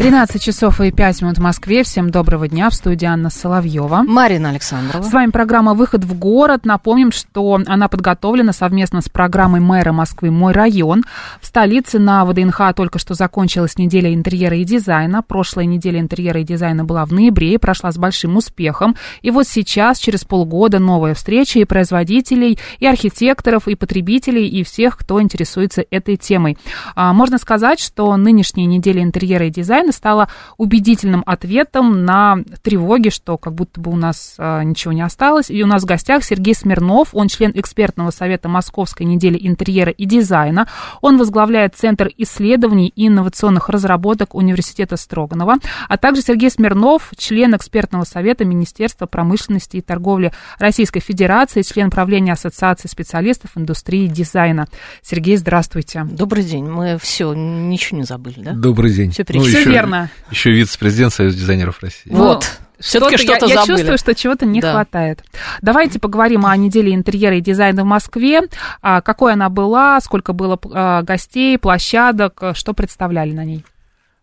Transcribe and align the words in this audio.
13 0.00 0.42
часов 0.42 0.80
и 0.80 0.90
5 0.90 1.20
минут 1.20 1.36
в 1.36 1.42
Москве. 1.42 1.82
Всем 1.82 2.08
доброго 2.08 2.48
дня. 2.48 2.70
В 2.70 2.74
студии 2.74 3.04
Анна 3.04 3.28
Соловьева. 3.28 4.02
Марина 4.08 4.48
Александрова. 4.48 5.02
С 5.02 5.12
вами 5.12 5.30
программа 5.30 5.74
«Выход 5.74 6.04
в 6.04 6.18
город». 6.18 6.64
Напомним, 6.64 7.12
что 7.12 7.60
она 7.66 7.86
подготовлена 7.86 8.54
совместно 8.54 9.02
с 9.02 9.10
программой 9.10 9.60
мэра 9.60 9.92
Москвы 9.92 10.30
«Мой 10.30 10.54
район». 10.54 11.04
В 11.42 11.46
столице 11.46 11.98
на 11.98 12.24
ВДНХ 12.24 12.72
только 12.74 12.98
что 12.98 13.12
закончилась 13.12 13.76
неделя 13.76 14.14
интерьера 14.14 14.56
и 14.56 14.64
дизайна. 14.64 15.20
Прошлая 15.20 15.66
неделя 15.66 16.00
интерьера 16.00 16.40
и 16.40 16.44
дизайна 16.44 16.82
была 16.84 17.04
в 17.04 17.12
ноябре 17.12 17.52
и 17.52 17.58
прошла 17.58 17.92
с 17.92 17.98
большим 17.98 18.38
успехом. 18.38 18.96
И 19.20 19.30
вот 19.30 19.46
сейчас, 19.46 19.98
через 19.98 20.24
полгода, 20.24 20.78
новая 20.78 21.12
встреча 21.12 21.58
и 21.58 21.66
производителей, 21.66 22.58
и 22.78 22.86
архитекторов, 22.86 23.68
и 23.68 23.74
потребителей, 23.74 24.48
и 24.48 24.64
всех, 24.64 24.96
кто 24.96 25.20
интересуется 25.20 25.84
этой 25.90 26.16
темой. 26.16 26.56
А, 26.94 27.12
можно 27.12 27.36
сказать, 27.36 27.80
что 27.80 28.16
нынешняя 28.16 28.66
неделя 28.66 29.02
интерьера 29.02 29.46
и 29.46 29.50
дизайна 29.50 29.89
Украины 29.90 29.92
стала 29.92 30.28
убедительным 30.56 31.22
ответом 31.26 32.04
на 32.04 32.38
тревоги, 32.62 33.10
что 33.10 33.36
как 33.36 33.54
будто 33.54 33.80
бы 33.80 33.90
у 33.90 33.96
нас 33.96 34.34
а, 34.38 34.62
ничего 34.62 34.92
не 34.92 35.02
осталось. 35.02 35.50
И 35.50 35.62
у 35.62 35.66
нас 35.66 35.82
в 35.82 35.86
гостях 35.86 36.24
Сергей 36.24 36.54
Смирнов, 36.54 37.08
он 37.12 37.28
член 37.28 37.52
экспертного 37.54 38.10
совета 38.10 38.48
Московской 38.48 39.06
недели 39.06 39.38
интерьера 39.40 39.90
и 39.90 40.04
дизайна. 40.04 40.66
Он 41.00 41.18
возглавляет 41.18 41.74
Центр 41.74 42.10
исследований 42.16 42.92
и 42.94 43.08
инновационных 43.08 43.68
разработок 43.68 44.34
Университета 44.34 44.96
Строганова, 44.96 45.56
а 45.88 45.96
также 45.96 46.22
Сергей 46.22 46.50
Смирнов, 46.50 47.10
член 47.16 47.54
экспертного 47.54 48.04
совета 48.04 48.44
Министерства 48.44 49.06
промышленности 49.06 49.76
и 49.76 49.80
торговли 49.80 50.32
Российской 50.58 51.00
Федерации, 51.00 51.62
член 51.62 51.90
правления 51.90 52.32
Ассоциации 52.32 52.88
специалистов 52.88 53.50
индустрии 53.56 54.06
дизайна. 54.06 54.66
Сергей, 55.02 55.36
здравствуйте. 55.36 56.06
Добрый 56.10 56.44
день. 56.44 56.66
Мы 56.66 56.98
все, 57.00 57.32
ничего 57.34 57.98
не 57.98 58.04
забыли, 58.04 58.40
да? 58.40 58.52
Добрый 58.52 58.92
день. 58.92 59.10
Все, 59.10 59.24
ну, 59.28 59.44
еще, 59.44 59.69
верно. 59.70 60.10
Еще 60.30 60.50
вице-президент 60.50 61.12
Союза 61.12 61.36
дизайнеров 61.36 61.80
России. 61.82 62.10
Вот. 62.10 62.46
Все-таки 62.80 63.18
что-то, 63.18 63.46
я, 63.46 63.56
забыли. 63.56 63.70
я 63.70 63.76
чувствую, 63.76 63.98
что 63.98 64.14
чего-то 64.14 64.46
не 64.46 64.60
да. 64.60 64.72
хватает. 64.72 65.22
Давайте 65.60 65.98
поговорим 66.00 66.46
о 66.46 66.56
неделе 66.56 66.94
интерьера 66.94 67.36
и 67.36 67.40
дизайна 67.40 67.82
в 67.82 67.86
Москве. 67.86 68.42
А, 68.80 69.02
какой 69.02 69.34
она 69.34 69.50
была, 69.50 70.00
сколько 70.00 70.32
было 70.32 70.58
а, 70.72 71.02
гостей, 71.02 71.58
площадок, 71.58 72.42
что 72.54 72.72
представляли 72.72 73.32
на 73.32 73.44
ней? 73.44 73.64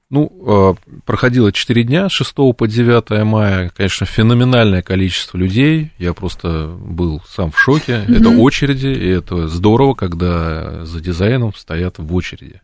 Ну, 0.10 0.32
а, 0.48 0.76
проходило 1.06 1.52
4 1.52 1.84
дня, 1.84 2.10
с 2.10 2.14
6 2.14 2.34
по 2.58 2.66
9 2.66 3.26
мая, 3.26 3.72
конечно, 3.76 4.06
феноменальное 4.06 4.82
количество 4.82 5.38
людей. 5.38 5.92
Я 5.98 6.14
просто 6.14 6.68
был 6.80 7.22
сам 7.28 7.52
в 7.52 7.60
шоке. 7.60 8.06
Mm-hmm. 8.08 8.20
Это 8.20 8.30
очереди, 8.30 8.88
и 8.88 9.08
это 9.08 9.48
здорово, 9.50 9.94
когда 9.94 10.86
за 10.86 11.02
дизайном 11.02 11.54
стоят 11.54 12.00
в 12.00 12.16
очереди. 12.16 12.62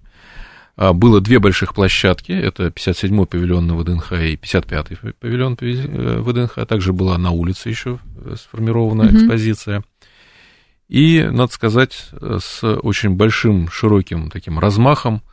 А, 0.75 0.93
было 0.93 1.21
две 1.21 1.39
больших 1.39 1.73
площадки, 1.73 2.31
это 2.31 2.67
57-й 2.67 3.27
павильон 3.27 3.67
на 3.67 3.75
ВДНХ 3.75 4.13
и 4.13 4.35
55-й 4.35 5.13
павильон 5.13 5.57
э, 5.61 6.19
ВДНХ, 6.19 6.65
также 6.67 6.93
была 6.93 7.17
на 7.17 7.31
улице 7.31 7.69
еще 7.69 7.99
э, 8.15 8.35
сформирована 8.37 9.03
mm-hmm. 9.03 9.15
экспозиция. 9.15 9.83
И, 10.89 11.23
надо 11.23 11.51
сказать, 11.53 12.09
с 12.21 12.63
очень 12.63 13.11
большим, 13.11 13.69
широким 13.69 14.29
таким 14.29 14.59
размахом 14.59 15.23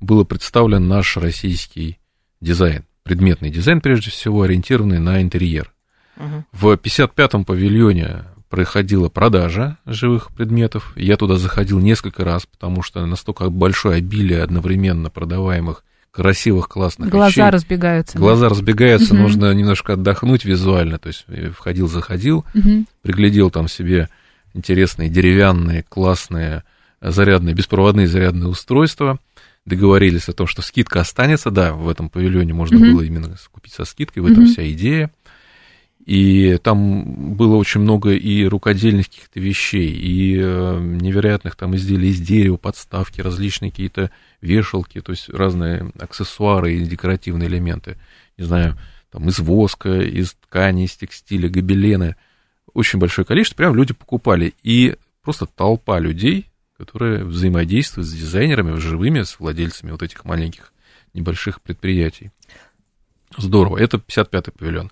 был 0.00 0.24
представлен 0.24 0.86
наш 0.86 1.16
российский 1.16 1.98
дизайн, 2.40 2.84
предметный 3.02 3.50
дизайн, 3.50 3.80
прежде 3.80 4.10
всего, 4.10 4.42
ориентированный 4.42 5.00
на 5.00 5.22
интерьер. 5.22 5.72
Uh-huh. 6.16 6.44
В 6.52 6.72
55-м 6.74 7.44
павильоне 7.44 8.24
проходила 8.48 9.08
продажа 9.08 9.78
живых 9.86 10.30
предметов. 10.32 10.92
Я 10.96 11.16
туда 11.16 11.36
заходил 11.36 11.78
несколько 11.78 12.24
раз, 12.24 12.46
потому 12.46 12.82
что 12.82 13.04
настолько 13.06 13.50
большое 13.50 13.98
обилие 13.98 14.42
одновременно 14.42 15.10
продаваемых 15.10 15.84
красивых, 16.10 16.68
классных 16.68 17.10
Глаза 17.10 17.28
вещей. 17.28 17.50
разбегаются. 17.50 18.18
Глаза 18.18 18.48
да? 18.48 18.48
разбегаются, 18.48 19.14
угу. 19.14 19.22
нужно 19.22 19.52
немножко 19.52 19.92
отдохнуть 19.92 20.44
визуально. 20.44 20.98
То 20.98 21.08
есть 21.08 21.26
входил, 21.54 21.88
заходил, 21.88 22.44
угу. 22.54 22.86
приглядел 23.02 23.50
там 23.50 23.68
себе 23.68 24.08
интересные 24.54 25.08
деревянные, 25.08 25.84
классные, 25.88 26.64
зарядные, 27.00 27.54
беспроводные 27.54 28.08
зарядные 28.08 28.48
устройства. 28.48 29.18
Договорились 29.64 30.28
о 30.28 30.32
том, 30.32 30.46
что 30.46 30.62
скидка 30.62 31.00
останется. 31.00 31.50
Да, 31.50 31.74
в 31.74 31.88
этом 31.88 32.08
павильоне 32.08 32.54
можно 32.54 32.78
угу. 32.78 32.86
было 32.86 33.02
именно 33.02 33.36
купить 33.52 33.74
со 33.74 33.84
скидкой, 33.84 34.22
в 34.22 34.26
этом 34.26 34.44
угу. 34.44 34.50
вся 34.50 34.68
идея. 34.72 35.10
И 36.08 36.56
там 36.62 37.34
было 37.34 37.56
очень 37.56 37.82
много 37.82 38.14
и 38.14 38.46
рукодельных 38.46 39.10
каких-то 39.10 39.40
вещей, 39.40 39.90
и 39.90 40.38
э, 40.40 40.78
невероятных 40.80 41.54
там 41.54 41.76
изделий 41.76 42.08
из 42.08 42.18
дерева, 42.18 42.56
подставки, 42.56 43.20
различные 43.20 43.70
какие-то 43.70 44.10
вешалки, 44.40 45.02
то 45.02 45.12
есть 45.12 45.28
разные 45.28 45.92
аксессуары 45.98 46.76
и 46.76 46.82
декоративные 46.82 47.50
элементы. 47.50 47.98
Не 48.38 48.44
знаю, 48.44 48.78
там 49.12 49.28
из 49.28 49.38
воска, 49.38 50.00
из 50.00 50.32
ткани, 50.32 50.86
из 50.86 50.96
текстиля, 50.96 51.50
гобелены. 51.50 52.16
Очень 52.72 53.00
большое 53.00 53.26
количество, 53.26 53.58
прям 53.58 53.74
люди 53.74 53.92
покупали. 53.92 54.54
И 54.62 54.96
просто 55.22 55.44
толпа 55.44 55.98
людей, 55.98 56.46
которые 56.78 57.22
взаимодействуют 57.22 58.08
с 58.08 58.14
дизайнерами, 58.14 58.78
живыми, 58.78 59.24
с 59.24 59.38
владельцами 59.38 59.90
вот 59.90 60.02
этих 60.02 60.24
маленьких 60.24 60.72
небольших 61.12 61.60
предприятий. 61.60 62.30
Здорово. 63.36 63.76
Это 63.76 63.98
55-й 63.98 64.52
павильон. 64.52 64.90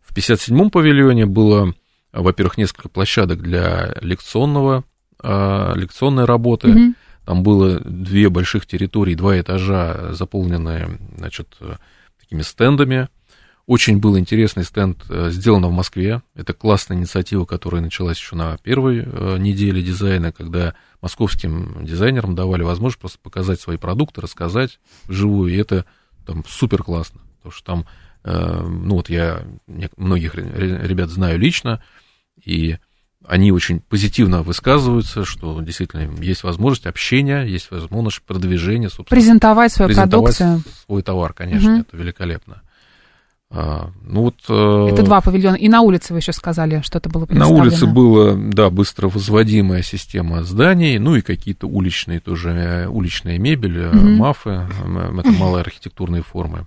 В 0.00 0.14
57-м 0.14 0.70
павильоне 0.70 1.26
было, 1.26 1.74
во-первых, 2.12 2.58
несколько 2.58 2.88
площадок 2.88 3.40
для 3.42 3.94
лекционного, 4.00 4.84
э, 5.22 5.72
лекционной 5.76 6.24
работы. 6.24 6.68
Mm-hmm. 6.68 6.94
Там 7.26 7.42
было 7.42 7.78
две 7.80 8.28
больших 8.28 8.66
территории, 8.66 9.14
два 9.14 9.38
этажа, 9.38 10.12
заполненные, 10.12 10.98
значит, 11.16 11.56
такими 12.18 12.42
стендами. 12.42 13.08
Очень 13.70 14.00
был 14.00 14.18
интересный 14.18 14.64
стенд, 14.64 15.04
э, 15.08 15.30
сделан 15.30 15.64
в 15.64 15.70
Москве. 15.70 16.22
Это 16.34 16.52
классная 16.52 16.96
инициатива, 16.96 17.44
которая 17.44 17.80
началась 17.80 18.18
еще 18.18 18.34
на 18.34 18.58
первой 18.58 19.04
э, 19.06 19.36
неделе 19.38 19.80
дизайна, 19.80 20.32
когда 20.32 20.74
московским 21.00 21.84
дизайнерам 21.84 22.34
давали 22.34 22.64
возможность 22.64 22.98
просто 23.00 23.20
показать 23.22 23.60
свои 23.60 23.76
продукты, 23.76 24.22
рассказать 24.22 24.80
вживую. 25.04 25.52
И 25.52 25.56
это 25.56 25.84
там 26.26 26.44
супер 26.48 26.82
классно, 26.82 27.20
потому 27.36 27.52
что 27.52 27.64
там 27.64 27.86
ну 28.24 28.94
вот 28.96 29.08
я 29.08 29.42
многих 29.96 30.34
ребят 30.34 31.10
знаю 31.10 31.38
лично, 31.38 31.82
и 32.44 32.76
они 33.26 33.52
очень 33.52 33.80
позитивно 33.80 34.42
высказываются, 34.42 35.24
что 35.24 35.60
действительно 35.60 36.10
есть 36.22 36.42
возможность 36.42 36.86
общения, 36.86 37.42
есть 37.42 37.70
возможность 37.70 38.22
продвижения, 38.22 38.88
собственно. 38.88 39.16
Презентовать 39.20 39.72
свою 39.72 39.88
презентовать 39.88 40.38
продукцию. 40.38 40.74
свой 40.86 41.02
товар, 41.02 41.32
конечно, 41.34 41.74
угу. 41.74 41.80
это 41.82 41.96
великолепно. 41.96 42.62
А, 43.52 43.90
ну 44.04 44.22
вот, 44.22 44.36
э, 44.48 44.88
это 44.92 45.02
два 45.02 45.20
павильона. 45.20 45.56
И 45.56 45.68
на 45.68 45.80
улице 45.80 46.12
вы 46.12 46.20
еще 46.20 46.32
сказали, 46.32 46.82
что 46.82 46.98
это 46.98 47.08
было. 47.08 47.26
На 47.30 47.48
улице 47.48 47.86
была, 47.86 48.34
да, 48.36 48.70
быстро 48.70 49.08
возводимая 49.08 49.82
система 49.82 50.44
зданий, 50.44 50.98
ну 50.98 51.16
и 51.16 51.20
какие-то 51.20 51.66
уличные 51.66 52.20
тоже, 52.20 52.50
э, 52.50 52.86
уличная 52.86 53.38
мебель, 53.38 53.86
угу. 53.86 53.96
мафы, 53.96 54.66
это 55.18 55.30
малые 55.32 55.62
архитектурные 55.62 56.22
формы. 56.22 56.66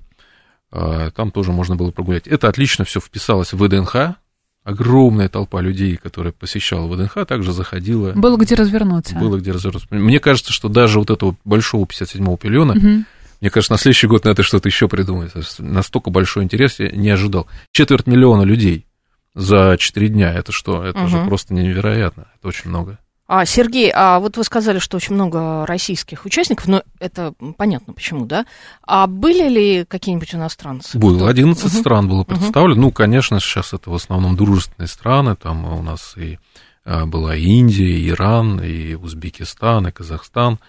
А, 0.76 1.12
там 1.12 1.30
тоже 1.30 1.52
можно 1.52 1.76
было 1.76 1.92
прогулять. 1.92 2.28
Это 2.28 2.50
отлично 2.50 2.84
все 2.84 3.00
вписалось 3.00 3.54
в 3.54 3.64
ВДНХ. 3.64 4.16
Огромная 4.64 5.30
толпа 5.30 5.62
людей, 5.62 5.98
которая 5.98 6.34
посещала 6.34 6.88
ВДНХ, 6.88 7.26
также 7.28 7.52
заходила. 7.52 8.14
Было 8.14 8.38
где 8.38 8.56
развернуться. 8.56 9.16
Было 9.16 9.38
где 9.38 9.52
развернуться. 9.52 9.88
Мне 9.92 10.20
кажется, 10.20 10.52
что 10.52 10.70
даже 10.70 10.98
вот 10.98 11.12
этого 11.12 11.36
большого 11.46 11.86
57-го 11.86 12.38
пилона, 12.38 12.74
угу. 12.74 13.04
мне 13.42 13.50
кажется, 13.52 13.74
на 13.74 13.78
следующий 13.78 14.08
год 14.08 14.26
надо 14.26 14.42
что-то 14.42 14.68
еще 14.68 14.88
придумать. 14.88 15.34
Настолько 15.60 16.10
большой 16.10 16.44
интерес 16.46 16.80
я 16.80 16.90
не 16.90 17.12
ожидал. 17.12 17.46
Четверть 17.72 18.08
миллиона 18.08 18.42
людей 18.42 18.88
за 19.36 19.76
4 19.78 20.08
дня. 20.08 20.34
Это 20.34 20.52
что? 20.52 20.84
Это 20.84 21.02
угу. 21.02 21.08
же 21.10 21.24
просто 21.26 21.54
невероятно. 21.54 22.30
Это 22.40 22.48
очень 22.48 22.70
много. 22.70 22.98
А, 23.26 23.46
Сергей, 23.46 23.92
а 23.96 24.20
вот 24.20 24.36
вы 24.36 24.44
сказали, 24.44 24.80
что 24.80 24.98
очень 24.98 25.16
много 25.16 25.66
российских 25.66 26.26
участников, 26.26 26.68
но 26.68 26.84
это 27.00 27.34
понятно 27.58 27.94
почему, 27.94 28.26
да? 28.26 28.46
А 28.86 29.08
были 29.08 29.48
ли 29.48 29.86
какие-нибудь 29.86 30.36
иностранцы? 30.36 30.98
Было, 31.00 31.30
11 31.30 31.64
угу. 31.64 31.70
стран 31.70 32.10
было 32.10 32.24
представлено. 32.26 32.74
Угу. 32.74 32.82
Ну, 32.82 32.92
конечно, 32.92 33.40
сейчас 33.40 33.74
это 33.74 33.90
в 33.90 33.96
основном 33.96 34.36
дружественные 34.36 34.90
страны, 34.90 35.36
там 35.36 35.66
у 35.66 35.82
нас 35.82 36.16
и 36.18 36.38
а, 36.86 37.06
была 37.06 37.36
и 37.36 37.44
Индия, 37.44 37.88
и 37.88 38.10
Иран, 38.10 38.60
и 38.62 38.96
Узбекистан, 38.96 39.88
и 39.88 39.92
Казахстан. 39.92 40.60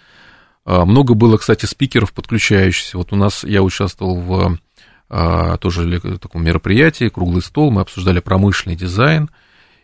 А, 0.65 0.85
много 0.85 1.15
было, 1.15 1.39
кстати, 1.39 1.67
спикеров 1.67 2.13
подключающихся. 2.13 2.99
Вот 2.99 3.13
у 3.13 3.17
нас 3.17 3.43
я 3.43 3.63
участвовал 3.63 4.21
в 4.21 4.59
а, 5.11 5.57
тоже 5.59 6.01
таком 6.19 6.45
мероприятии, 6.45 7.09
круглый 7.09 7.43
стол, 7.43 7.71
мы 7.71 7.81
обсуждали 7.81 8.21
промышленный 8.21 8.77
дизайн, 8.77 9.29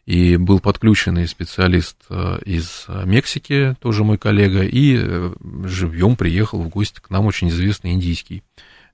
и 0.07 0.37
был 0.37 0.61
подключенный 0.61 1.29
специалист 1.29 1.97
из 2.45 2.87
Мексики, 3.05 3.77
тоже 3.81 4.05
мой 4.05 4.19
коллега, 4.19 4.63
и 4.63 4.99
э, 4.99 5.33
живьем 5.65 6.17
приехал 6.17 6.63
в 6.63 6.69
гости 6.69 7.01
к 7.01 7.11
нам 7.11 7.27
очень 7.27 7.49
известный 7.49 7.93
индийский 7.93 8.43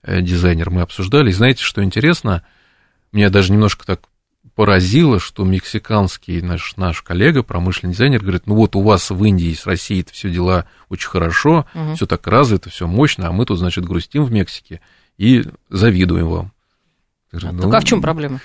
э, 0.03 0.20
дизайнер. 0.20 0.70
Мы 0.70 0.82
обсуждали, 0.82 1.31
и 1.31 1.32
знаете, 1.32 1.62
что 1.62 1.82
интересно, 1.82 2.44
меня 3.12 3.31
даже 3.31 3.53
немножко 3.53 3.87
так 3.87 4.00
поразило, 4.55 5.20
что 5.20 5.44
мексиканский 5.44 6.41
наш, 6.41 6.76
наш 6.76 7.03
коллега, 7.03 7.43
промышленный 7.43 7.93
дизайнер, 7.93 8.23
говорит, 8.23 8.47
ну 8.47 8.55
вот 8.55 8.75
у 8.75 8.82
вас 8.82 9.11
в 9.11 9.25
Индии 9.25 9.52
с 9.52 9.67
Россией 9.67 10.00
это 10.00 10.12
все 10.12 10.31
дела 10.31 10.67
очень 10.88 11.09
хорошо, 11.09 11.67
угу. 11.75 11.94
все 11.94 12.06
так 12.06 12.26
развито, 12.26 12.70
все 12.70 12.87
мощно, 12.87 13.29
а 13.29 13.32
мы 13.32 13.44
тут, 13.44 13.59
значит, 13.59 13.85
грустим 13.85 14.25
в 14.25 14.32
Мексике 14.32 14.81
и 15.19 15.44
завидуем 15.69 16.29
вам. 16.29 16.52
Говорю, 17.32 17.52
ну, 17.52 17.62
так 17.64 17.75
а 17.75 17.81
в 17.81 17.85
чем 17.85 18.00
проблема? 18.00 18.41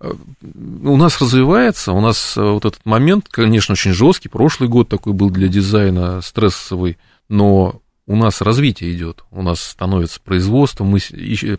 Э, 0.00 0.12
у 0.42 0.96
нас 0.96 1.20
развивается, 1.20 1.92
у 1.92 2.00
нас 2.00 2.36
э, 2.36 2.42
вот 2.42 2.64
этот 2.64 2.84
момент, 2.84 3.28
конечно, 3.30 3.72
очень 3.72 3.92
жесткий, 3.92 4.28
прошлый 4.28 4.68
год 4.68 4.88
такой 4.88 5.12
был 5.12 5.30
для 5.30 5.48
дизайна 5.48 6.20
стрессовый, 6.20 6.98
но 7.28 7.80
у 8.06 8.16
нас 8.16 8.40
развитие 8.40 8.92
идет, 8.92 9.24
у 9.30 9.42
нас 9.42 9.60
становится 9.60 10.20
производство, 10.20 10.84
мы 10.84 10.98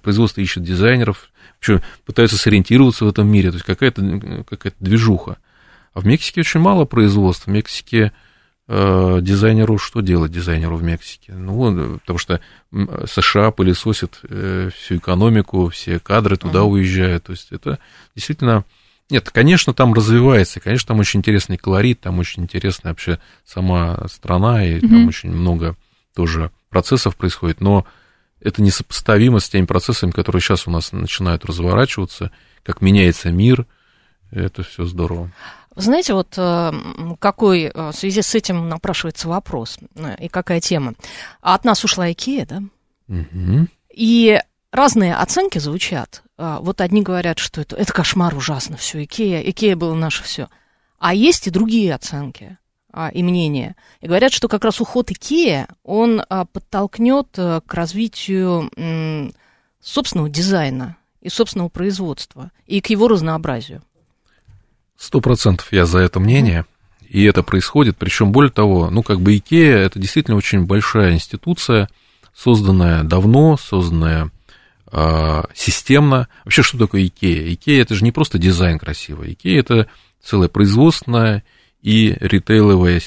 производство 0.01 0.41
ищет 0.41 0.63
дизайнеров, 0.63 1.29
вообще 1.55 1.83
пытаются 2.05 2.37
сориентироваться 2.37 3.05
в 3.05 3.09
этом 3.09 3.27
мире, 3.27 3.49
то 3.51 3.55
есть 3.55 3.65
какая-то 3.65 4.45
какая 4.47 4.73
движуха. 4.79 5.37
А 5.93 6.01
в 6.01 6.05
Мексике 6.05 6.41
очень 6.41 6.59
мало 6.59 6.83
производства. 6.85 7.49
В 7.49 7.53
Мексике 7.53 8.11
дизайнеру 8.67 9.77
что 9.77 10.01
делать 10.01 10.31
дизайнеру 10.31 10.77
в 10.77 10.83
Мексике? 10.83 11.33
Ну, 11.33 11.99
потому 11.99 12.17
что 12.17 12.41
США 12.71 13.51
пылесосит 13.51 14.19
э, 14.23 14.69
всю 14.75 14.97
экономику, 14.97 15.69
все 15.69 15.99
кадры 15.99 16.35
туда 16.37 16.59
uh-huh. 16.59 16.69
уезжают. 16.69 17.25
То 17.25 17.31
есть 17.33 17.51
это 17.51 17.79
действительно... 18.15 18.65
Нет, 19.11 19.29
конечно, 19.29 19.71
там 19.73 19.93
развивается, 19.93 20.59
конечно, 20.59 20.87
там 20.87 20.99
очень 20.99 21.19
интересный 21.19 21.57
колорит, 21.57 22.01
там 22.01 22.17
очень 22.17 22.41
интересная 22.41 22.91
вообще 22.91 23.19
сама 23.45 24.07
страна, 24.07 24.65
и 24.65 24.79
uh-huh. 24.79 24.89
там 24.89 25.07
очень 25.07 25.31
много 25.31 25.75
тоже 26.15 26.49
процессов 26.69 27.15
происходит, 27.15 27.61
но 27.61 27.85
это 28.41 28.63
несопоставимо 28.63 29.39
с 29.39 29.47
теми 29.47 29.65
процессами, 29.65 30.09
которые 30.11 30.41
сейчас 30.41 30.67
у 30.67 30.71
нас 30.71 30.91
начинают 30.91 31.45
разворачиваться, 31.45 32.31
как 32.63 32.81
меняется 32.81 33.31
мир, 33.31 33.67
это 34.31 34.63
все 34.63 34.85
здорово. 34.85 35.31
Знаете, 35.75 36.13
вот 36.13 36.33
э, 36.37 36.71
какой 37.19 37.63
э, 37.63 37.91
в 37.91 37.93
связи 37.93 38.21
с 38.21 38.33
этим 38.33 38.69
напрашивается 38.69 39.27
вопрос 39.27 39.77
э, 39.95 40.15
и 40.23 40.27
какая 40.29 40.61
тема? 40.61 40.93
От 41.41 41.65
нас 41.65 41.83
ушла 41.83 42.11
Икея, 42.11 42.45
да? 42.45 42.63
Угу. 43.07 43.67
И 43.93 44.39
разные 44.71 45.15
оценки 45.15 45.59
звучат. 45.59 46.23
Вот 46.37 46.81
одни 46.81 47.01
говорят, 47.01 47.39
что 47.39 47.61
это, 47.61 47.77
это 47.77 47.93
кошмар 47.93 48.35
ужасно, 48.35 48.75
все, 48.75 49.03
Икея, 49.03 49.39
Икея 49.39 49.77
было 49.77 49.93
наше 49.93 50.21
все. 50.23 50.49
А 50.99 51.13
есть 51.13 51.47
и 51.47 51.51
другие 51.51 51.93
оценки 51.93 52.57
а, 52.91 53.09
и 53.09 53.23
мнения. 53.23 53.75
И 53.99 54.07
говорят, 54.07 54.31
что 54.31 54.47
как 54.47 54.63
раз 54.63 54.79
уход 54.79 55.11
Икея, 55.11 55.67
он 55.83 56.23
а, 56.27 56.45
подтолкнет 56.45 57.27
а, 57.37 57.61
к 57.61 57.73
развитию 57.73 58.71
собственного 59.81 60.29
дизайна 60.29 60.97
и 61.21 61.29
собственного 61.29 61.69
производства, 61.69 62.51
и 62.65 62.81
к 62.81 62.87
его 62.87 63.07
разнообразию. 63.07 63.83
Сто 64.97 65.21
процентов 65.21 65.67
я 65.71 65.85
за 65.85 65.99
это 65.99 66.19
мнение. 66.19 66.65
И 67.07 67.23
это 67.23 67.43
происходит, 67.43 67.97
причем 67.97 68.31
более 68.31 68.51
того, 68.51 68.89
ну 68.89 69.03
как 69.03 69.21
бы 69.21 69.37
Икея 69.37 69.77
это 69.77 69.99
действительно 69.99 70.37
очень 70.37 70.65
большая 70.65 71.13
институция, 71.13 71.87
созданная 72.33 73.03
давно, 73.03 73.57
созданная 73.57 74.31
э, 74.91 75.43
системно. 75.53 76.27
Вообще, 76.43 76.63
что 76.63 76.77
такое 76.77 77.05
Икея? 77.05 77.53
Икея 77.53 77.83
это 77.83 77.93
же 77.95 78.03
не 78.03 78.11
просто 78.11 78.37
дизайн 78.37 78.79
красивый, 78.79 79.33
Икея 79.33 79.59
это 79.59 79.87
целая 80.21 80.49
производственная 80.49 81.43
и 81.81 82.17
ритейловая 82.19 82.99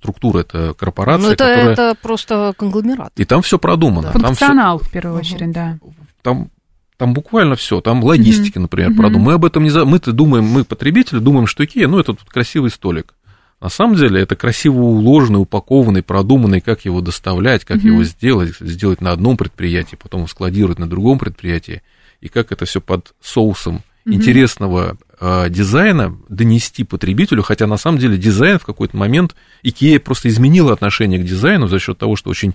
структура, 0.00 0.40
это 0.40 0.74
корпорация, 0.74 1.28
ну, 1.28 1.32
это, 1.32 1.44
которая... 1.44 1.72
это 1.72 1.96
просто 2.02 2.52
конгломерат. 2.58 3.12
И 3.16 3.24
там 3.24 3.40
все 3.42 3.58
продумано. 3.58 4.10
Функционал, 4.10 4.78
там 4.78 4.80
всё... 4.80 4.88
в 4.88 4.92
первую 4.92 5.18
очередь, 5.20 5.52
да. 5.52 5.78
Там, 6.22 6.50
там 7.00 7.14
буквально 7.14 7.56
все, 7.56 7.80
там 7.80 8.04
логистики, 8.04 8.58
mm-hmm. 8.58 8.60
например, 8.60 8.90
mm-hmm. 8.90 8.96
продумано. 8.96 9.24
Мы 9.24 9.32
об 9.32 9.46
этом 9.46 9.64
не... 9.64 9.70
Мы-то 9.70 10.12
думаем, 10.12 10.44
мы, 10.44 10.64
потребители, 10.64 11.18
думаем, 11.18 11.46
что 11.46 11.64
Икея, 11.64 11.88
ну, 11.88 11.98
это 11.98 12.12
тут 12.12 12.28
красивый 12.28 12.70
столик. 12.70 13.14
На 13.58 13.70
самом 13.70 13.96
деле 13.96 14.20
это 14.20 14.36
красиво 14.36 14.80
уложенный, 14.80 15.40
упакованный, 15.40 16.02
продуманный, 16.02 16.60
как 16.60 16.84
его 16.84 17.00
доставлять, 17.00 17.64
как 17.64 17.78
mm-hmm. 17.78 17.86
его 17.86 18.04
сделать, 18.04 18.54
сделать 18.60 19.00
на 19.00 19.12
одном 19.12 19.38
предприятии, 19.38 19.96
потом 19.96 20.28
складировать 20.28 20.78
на 20.78 20.86
другом 20.86 21.18
предприятии, 21.18 21.80
и 22.20 22.28
как 22.28 22.52
это 22.52 22.66
все 22.66 22.82
под 22.82 23.14
соусом 23.22 23.76
mm-hmm. 23.76 24.12
интересного 24.12 24.98
э, 25.18 25.48
дизайна 25.48 26.14
донести 26.28 26.84
потребителю, 26.84 27.42
хотя 27.42 27.66
на 27.66 27.78
самом 27.78 27.96
деле 27.96 28.18
дизайн 28.18 28.58
в 28.58 28.66
какой-то 28.66 28.94
момент, 28.94 29.34
Икея 29.62 30.00
просто 30.00 30.28
изменила 30.28 30.74
отношение 30.74 31.18
к 31.18 31.24
дизайну 31.24 31.66
за 31.66 31.78
счет 31.78 31.96
того, 31.96 32.14
что 32.14 32.28
очень, 32.28 32.54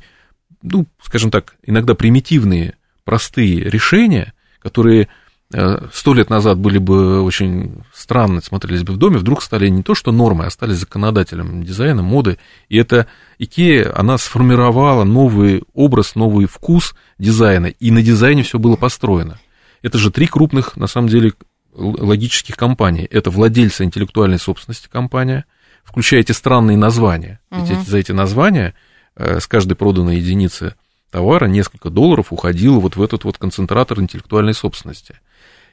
ну, 0.62 0.86
скажем 1.02 1.32
так, 1.32 1.56
иногда 1.66 1.96
примитивные, 1.96 2.76
простые 3.06 3.62
решения, 3.64 4.35
которые 4.66 5.10
э, 5.54 5.78
сто 5.94 6.16
лет 6.16 6.32
назад 6.32 6.58
были 6.58 6.80
бы 6.80 7.22
очень 7.22 7.84
странно, 7.94 8.42
смотрелись 8.42 8.82
бы 8.82 8.94
в 8.94 8.98
доме, 8.98 9.20
вдруг 9.20 9.44
стали 9.44 9.68
не 9.68 9.84
то 9.84 9.94
что 9.94 10.12
нормой, 10.12 10.48
а 10.48 10.50
стали 10.50 10.74
законодателем 10.74 11.64
дизайна, 11.64 12.02
моды. 12.02 12.40
И 12.68 12.78
это 12.78 13.06
Икея, 13.38 13.94
она 13.96 14.18
сформировала 14.18 15.04
новый 15.04 15.62
образ, 15.76 16.16
новый 16.16 16.48
вкус 16.48 16.96
дизайна, 17.20 17.68
и 17.68 17.92
на 17.92 18.02
дизайне 18.02 18.42
все 18.42 18.58
было 18.58 18.76
построено. 18.76 19.40
Это 19.84 20.00
же 20.00 20.10
три 20.10 20.26
крупных, 20.26 20.78
на 20.78 20.88
самом 20.88 21.10
деле, 21.10 21.34
логических 21.76 22.58
компаний. 22.58 23.08
Это 23.12 23.30
владельцы 23.30 23.84
интеллектуальной 23.84 24.40
собственности 24.40 24.90
компания, 24.92 25.46
включая 25.84 26.22
эти 26.22 26.32
странные 26.32 26.76
названия. 26.76 27.40
Угу. 27.52 27.62
Ведь 27.62 27.70
эти, 27.70 27.88
за 27.88 27.98
эти 28.00 28.12
названия 28.14 28.74
э, 29.16 29.40
с 29.40 29.46
каждой 29.46 29.76
проданной 29.76 30.18
единицы 30.18 30.74
товара 31.16 31.46
несколько 31.46 31.90
долларов 31.90 32.34
уходило 32.34 32.78
вот 32.78 32.98
в 32.98 33.02
этот 33.02 33.24
вот 33.24 33.38
концентратор 33.38 34.02
интеллектуальной 34.02 34.54
собственности. 34.54 35.18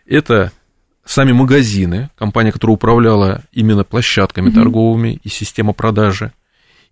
Это 0.06 0.52
сами 1.04 1.32
магазины, 1.32 2.10
компания, 2.16 2.52
которая 2.52 2.76
управляла 2.76 3.42
именно 3.50 3.82
площадками 3.82 4.50
угу. 4.50 4.54
торговыми 4.54 5.18
и 5.24 5.28
система 5.28 5.72
продажи, 5.72 6.32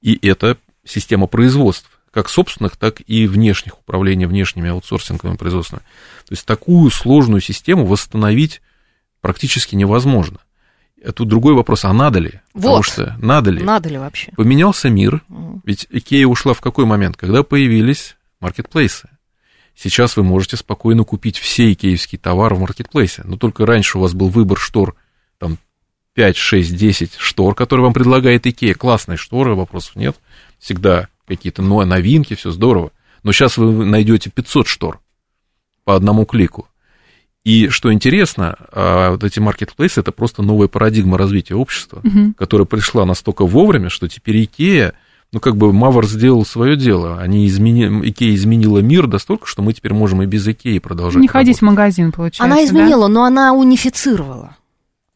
и 0.03 0.19
это 0.27 0.57
система 0.85 1.29
производства 1.29 1.93
как 2.11 2.29
собственных, 2.29 2.77
так 2.77 3.01
и 3.07 3.29
внешних, 3.29 3.79
управления 3.79 4.27
внешними 4.27 4.69
аутсорсинговыми 4.71 5.37
производствами. 5.37 5.83
То 6.27 6.33
есть 6.33 6.45
такую 6.45 6.91
сложную 6.91 7.41
систему 7.41 7.87
восстановить 7.87 8.63
практически 9.21 9.77
невозможно. 9.77 10.39
Это 11.01 11.25
другой 11.25 11.55
вопрос, 11.55 11.85
а 11.85 11.93
надо 11.93 12.19
ли? 12.19 12.41
Вот. 12.53 12.63
Потому 12.63 12.83
что 12.83 13.17
надо 13.21 13.53
ли? 13.53 13.63
Надо 13.63 13.89
ли 13.89 13.99
вообще? 13.99 14.33
Поменялся 14.33 14.91
мир, 14.91 15.23
ведь 15.63 15.87
Икея 15.89 16.27
ушла 16.27 16.53
в 16.53 16.61
какой 16.61 16.85
момент? 16.85 17.17
Когда 17.17 17.45
появились 17.45 18.17
маркетплейсы. 18.41 19.09
Сейчас 19.75 20.17
вы 20.17 20.25
можете 20.25 20.57
спокойно 20.57 21.05
купить 21.05 21.39
все 21.39 21.73
икеевские 21.73 22.19
товары 22.19 22.57
в 22.57 22.61
маркетплейсе, 22.61 23.23
но 23.25 23.37
только 23.37 23.65
раньше 23.65 23.99
у 23.99 24.01
вас 24.01 24.13
был 24.13 24.29
выбор 24.29 24.59
штор, 24.59 24.97
там 25.39 25.59
5, 26.15 26.37
6, 26.37 26.77
10 26.77 27.15
штор, 27.17 27.55
которые 27.55 27.85
вам 27.85 27.93
предлагает 27.93 28.47
Икея. 28.47 28.75
Классные 28.75 29.17
шторы, 29.17 29.55
вопросов 29.55 29.97
нет. 29.97 30.17
Всегда 30.59 31.09
какие-то 31.27 31.63
новинки, 31.63 32.35
все 32.35 32.51
здорово. 32.51 32.91
Но 33.23 33.33
сейчас 33.33 33.57
вы 33.57 33.87
найдете 33.87 34.31
500 34.31 34.67
штор 34.67 35.01
по 35.85 35.95
одному 35.95 36.25
клику. 36.25 36.69
И 37.45 37.69
что 37.69 37.93
интересно, 37.93 38.57
а, 38.73 39.13
вот 39.13 39.25
эти 39.25 39.39
маркетплейсы 39.41 40.01
это 40.01 40.13
просто 40.13 40.43
новая 40.43 40.69
парадигма 40.69 41.17
развития 41.17 41.55
общества, 41.55 42.01
угу. 42.05 42.35
которая 42.37 42.67
пришла 42.67 43.07
настолько 43.07 43.47
вовремя, 43.47 43.89
что 43.89 44.09
теперь 44.09 44.45
Икея, 44.45 44.93
ну 45.33 45.41
как 45.41 45.57
бы 45.57 45.73
Мавр 45.73 46.07
сделал 46.07 46.45
свое 46.45 46.77
дело, 46.77 47.19
они 47.21 47.47
измени... 47.47 48.09
Икея 48.09 48.35
изменила 48.35 48.79
мир 48.79 49.07
настолько, 49.07 49.47
что 49.47 49.63
мы 49.63 49.73
теперь 49.73 49.93
можем 49.93 50.23
и 50.23 50.27
без 50.27 50.47
Икеи 50.47 50.79
продолжать. 50.79 51.21
Не 51.21 51.29
ходить 51.29 51.59
в 51.59 51.63
магазин, 51.63 52.13
получается. 52.13 52.45
Она 52.45 52.65
изменила, 52.65 53.07
да? 53.07 53.15
но 53.15 53.25
она 53.25 53.53
унифицировала. 53.53 54.57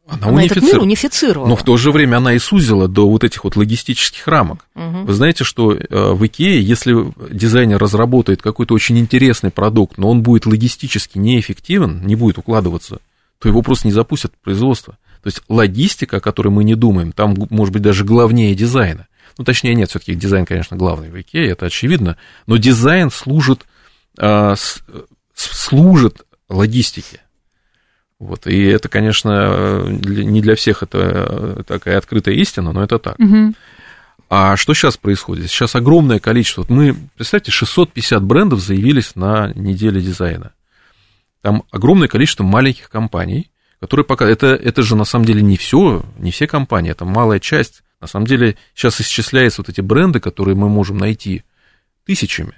Она, 0.07 0.27
она 0.27 0.37
унифици... 0.37 0.59
этот 0.59 0.73
мир 0.73 0.81
унифицировала. 0.81 1.47
Но 1.47 1.55
в 1.55 1.63
то 1.63 1.77
же 1.77 1.91
время 1.91 2.17
она 2.17 2.33
и 2.33 2.39
сузила 2.39 2.87
до 2.87 3.09
вот 3.09 3.23
этих 3.23 3.43
вот 3.43 3.55
логистических 3.55 4.27
рамок. 4.27 4.67
Угу. 4.75 5.05
Вы 5.05 5.13
знаете, 5.13 5.43
что 5.43 5.73
э, 5.73 6.13
в 6.13 6.25
Икее, 6.25 6.61
если 6.61 7.11
дизайнер 7.31 7.79
разработает 7.79 8.41
какой-то 8.41 8.75
очень 8.75 8.99
интересный 8.99 9.49
продукт, 9.49 9.97
но 9.97 10.09
он 10.09 10.21
будет 10.21 10.45
логистически 10.45 11.17
неэффективен, 11.17 12.05
не 12.05 12.15
будет 12.15 12.37
укладываться, 12.37 12.99
то 13.39 13.49
его 13.49 13.63
просто 13.63 13.87
не 13.87 13.93
запустят 13.93 14.31
в 14.39 14.43
производство. 14.43 14.97
То 15.23 15.27
есть 15.27 15.41
логистика, 15.49 16.17
о 16.17 16.21
которой 16.21 16.49
мы 16.49 16.63
не 16.63 16.75
думаем, 16.75 17.11
там 17.11 17.35
может 17.49 17.73
быть 17.73 17.81
даже 17.81 18.05
главнее 18.05 18.53
дизайна. 18.53 19.07
Ну, 19.37 19.43
точнее, 19.43 19.75
нет, 19.75 19.89
все-таки 19.89 20.15
дизайн, 20.15 20.45
конечно, 20.45 20.77
главный 20.77 21.09
в 21.09 21.19
Икее, 21.19 21.49
это 21.49 21.65
очевидно, 21.65 22.17
но 22.47 22.57
дизайн 22.57 23.11
служит, 23.11 23.65
э, 24.19 24.55
служит 25.33 26.25
логистике. 26.49 27.21
Вот, 28.19 28.47
и 28.47 28.63
это, 28.63 28.87
конечно, 28.87 29.83
не 29.87 30.41
для 30.41 30.55
всех 30.55 30.83
это 30.83 31.63
такая 31.67 31.97
открытая 31.97 32.35
истина, 32.35 32.71
но 32.71 32.83
это 32.83 32.97
так. 32.97 33.19
Угу. 33.19 33.53
А 34.29 34.57
что 34.57 34.73
сейчас 34.73 34.97
происходит? 34.97 35.49
Сейчас 35.49 35.75
огромное 35.75 36.19
количество. 36.19 36.61
Вот 36.61 36.69
мы, 36.69 36.95
представьте, 37.15 37.51
650 37.51 38.23
брендов 38.23 38.59
заявились 38.59 39.15
на 39.15 39.51
неделе 39.53 40.01
дизайна. 40.01 40.53
Там 41.41 41.63
огромное 41.71 42.07
количество 42.07 42.43
маленьких 42.43 42.89
компаний, 42.89 43.51
которые 43.79 44.05
пока... 44.05 44.27
Это, 44.27 44.47
это 44.47 44.81
же 44.81 44.95
на 44.95 45.05
самом 45.05 45.25
деле 45.25 45.43
не 45.43 45.57
все, 45.57 46.03
не 46.17 46.31
все 46.31 46.47
компании, 46.47 46.91
это 46.91 47.05
малая 47.05 47.39
часть. 47.39 47.83
На 48.01 48.07
самом 48.07 48.27
деле 48.27 48.57
сейчас 48.73 48.99
исчисляются 49.01 49.61
вот 49.61 49.69
эти 49.69 49.81
бренды, 49.81 50.19
которые 50.19 50.55
мы 50.55 50.69
можем 50.69 50.97
найти 50.97 51.43
тысячами. 52.05 52.53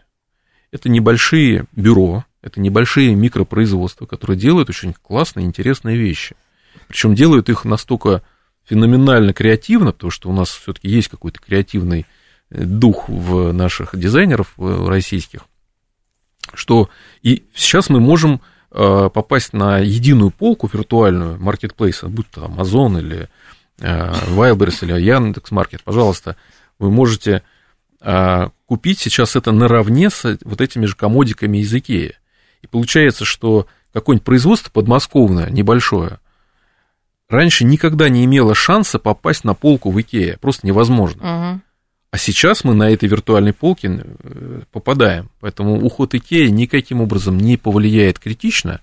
Это 0.71 0.89
небольшие 0.89 1.65
бюро, 1.71 2.25
это 2.41 2.59
небольшие 2.59 3.15
микропроизводства, 3.15 4.05
которые 4.05 4.37
делают 4.37 4.69
очень 4.69 4.93
классные, 4.93 5.45
интересные 5.45 5.97
вещи. 5.97 6.35
Причем 6.87 7.15
делают 7.15 7.49
их 7.49 7.65
настолько 7.65 8.21
феноменально 8.65 9.33
креативно, 9.33 9.91
потому 9.91 10.11
что 10.11 10.29
у 10.29 10.33
нас 10.33 10.49
все-таки 10.49 10.89
есть 10.89 11.07
какой-то 11.07 11.39
креативный 11.39 12.05
э, 12.49 12.63
дух 12.63 13.07
в 13.07 13.51
наших 13.53 13.97
дизайнеров 13.97 14.53
российских, 14.57 15.45
что 16.53 16.89
и 17.21 17.45
сейчас 17.53 17.89
мы 17.89 17.99
можем 17.99 18.41
э, 18.71 19.09
попасть 19.13 19.53
на 19.53 19.79
единую 19.79 20.31
полку 20.31 20.69
виртуальную 20.71 21.39
маркетплейса, 21.39 22.07
будь 22.07 22.29
то 22.29 22.45
Amazon 22.45 22.99
или 22.99 23.29
э, 23.79 24.13
Wildberries 24.29 24.79
или 24.81 24.99
Яндекс.Маркет, 24.99 25.83
пожалуйста, 25.83 26.35
вы 26.79 26.91
можете 26.91 27.43
купить 28.67 28.99
сейчас 28.99 29.35
это 29.35 29.51
наравне 29.51 30.11
с 30.11 30.37
вот 30.45 30.61
этими 30.61 30.85
же 30.85 30.95
комодиками 30.95 31.57
из 31.57 31.73
Икеи. 31.73 32.15
И 32.61 32.67
получается, 32.67 33.25
что 33.25 33.65
какое-нибудь 33.91 34.23
производство 34.23 34.69
подмосковное, 34.69 35.49
небольшое, 35.49 36.19
раньше 37.27 37.65
никогда 37.65 38.07
не 38.09 38.25
имело 38.25 38.53
шанса 38.53 38.99
попасть 38.99 39.43
на 39.43 39.55
полку 39.55 39.89
в 39.89 39.99
Икее. 39.99 40.37
Просто 40.39 40.67
невозможно. 40.67 41.21
Угу. 41.23 41.61
А 42.11 42.17
сейчас 42.17 42.63
мы 42.63 42.73
на 42.73 42.89
этой 42.89 43.09
виртуальной 43.09 43.53
полке 43.53 44.03
э, 44.03 44.61
попадаем. 44.71 45.29
Поэтому 45.39 45.83
уход 45.83 46.13
Икеи 46.13 46.47
никаким 46.47 47.01
образом 47.01 47.37
не 47.37 47.57
повлияет 47.57 48.19
критично. 48.19 48.79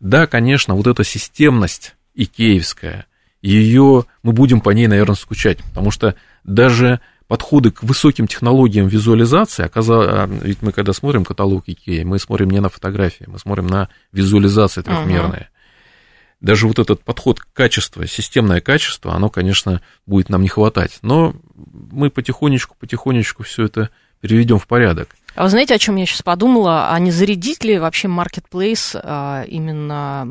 Да, 0.00 0.26
конечно, 0.26 0.74
вот 0.74 0.86
эта 0.86 1.04
системность 1.04 1.94
икеевская, 2.14 3.06
ее 3.46 4.04
мы 4.22 4.32
будем 4.32 4.60
по 4.60 4.70
ней, 4.70 4.88
наверное, 4.88 5.14
скучать, 5.14 5.58
потому 5.58 5.90
что 5.90 6.16
даже 6.44 7.00
подходы 7.28 7.70
к 7.70 7.82
высоким 7.82 8.26
технологиям 8.26 8.88
визуализации, 8.88 9.64
оказалось, 9.64 10.08
а, 10.10 10.26
ведь 10.26 10.62
мы 10.62 10.72
когда 10.72 10.92
смотрим 10.92 11.24
каталог 11.24 11.64
Икеи, 11.66 12.02
мы 12.02 12.18
смотрим 12.18 12.50
не 12.50 12.60
на 12.60 12.68
фотографии, 12.68 13.24
мы 13.26 13.38
смотрим 13.38 13.66
на 13.66 13.88
визуализации 14.12 14.82
трехмерные. 14.82 15.42
Uh-huh. 15.42 16.40
Даже 16.40 16.68
вот 16.68 16.78
этот 16.78 17.02
подход 17.02 17.40
к 17.40 17.46
качеству, 17.52 18.06
системное 18.06 18.60
качество, 18.60 19.14
оно, 19.14 19.30
конечно, 19.30 19.80
будет 20.06 20.28
нам 20.28 20.42
не 20.42 20.48
хватать. 20.48 20.98
Но 21.02 21.34
мы 21.54 22.10
потихонечку, 22.10 22.76
потихонечку 22.78 23.42
все 23.42 23.64
это 23.64 23.90
переведем 24.20 24.58
в 24.58 24.66
порядок. 24.66 25.16
А 25.34 25.44
вы 25.44 25.50
знаете, 25.50 25.74
о 25.74 25.78
чем 25.78 25.96
я 25.96 26.06
сейчас 26.06 26.22
подумала? 26.22 26.90
А 26.90 26.98
не 26.98 27.10
зарядить 27.10 27.64
ли 27.64 27.78
вообще 27.78 28.08
маркетплейс 28.08 28.94
именно 28.94 30.28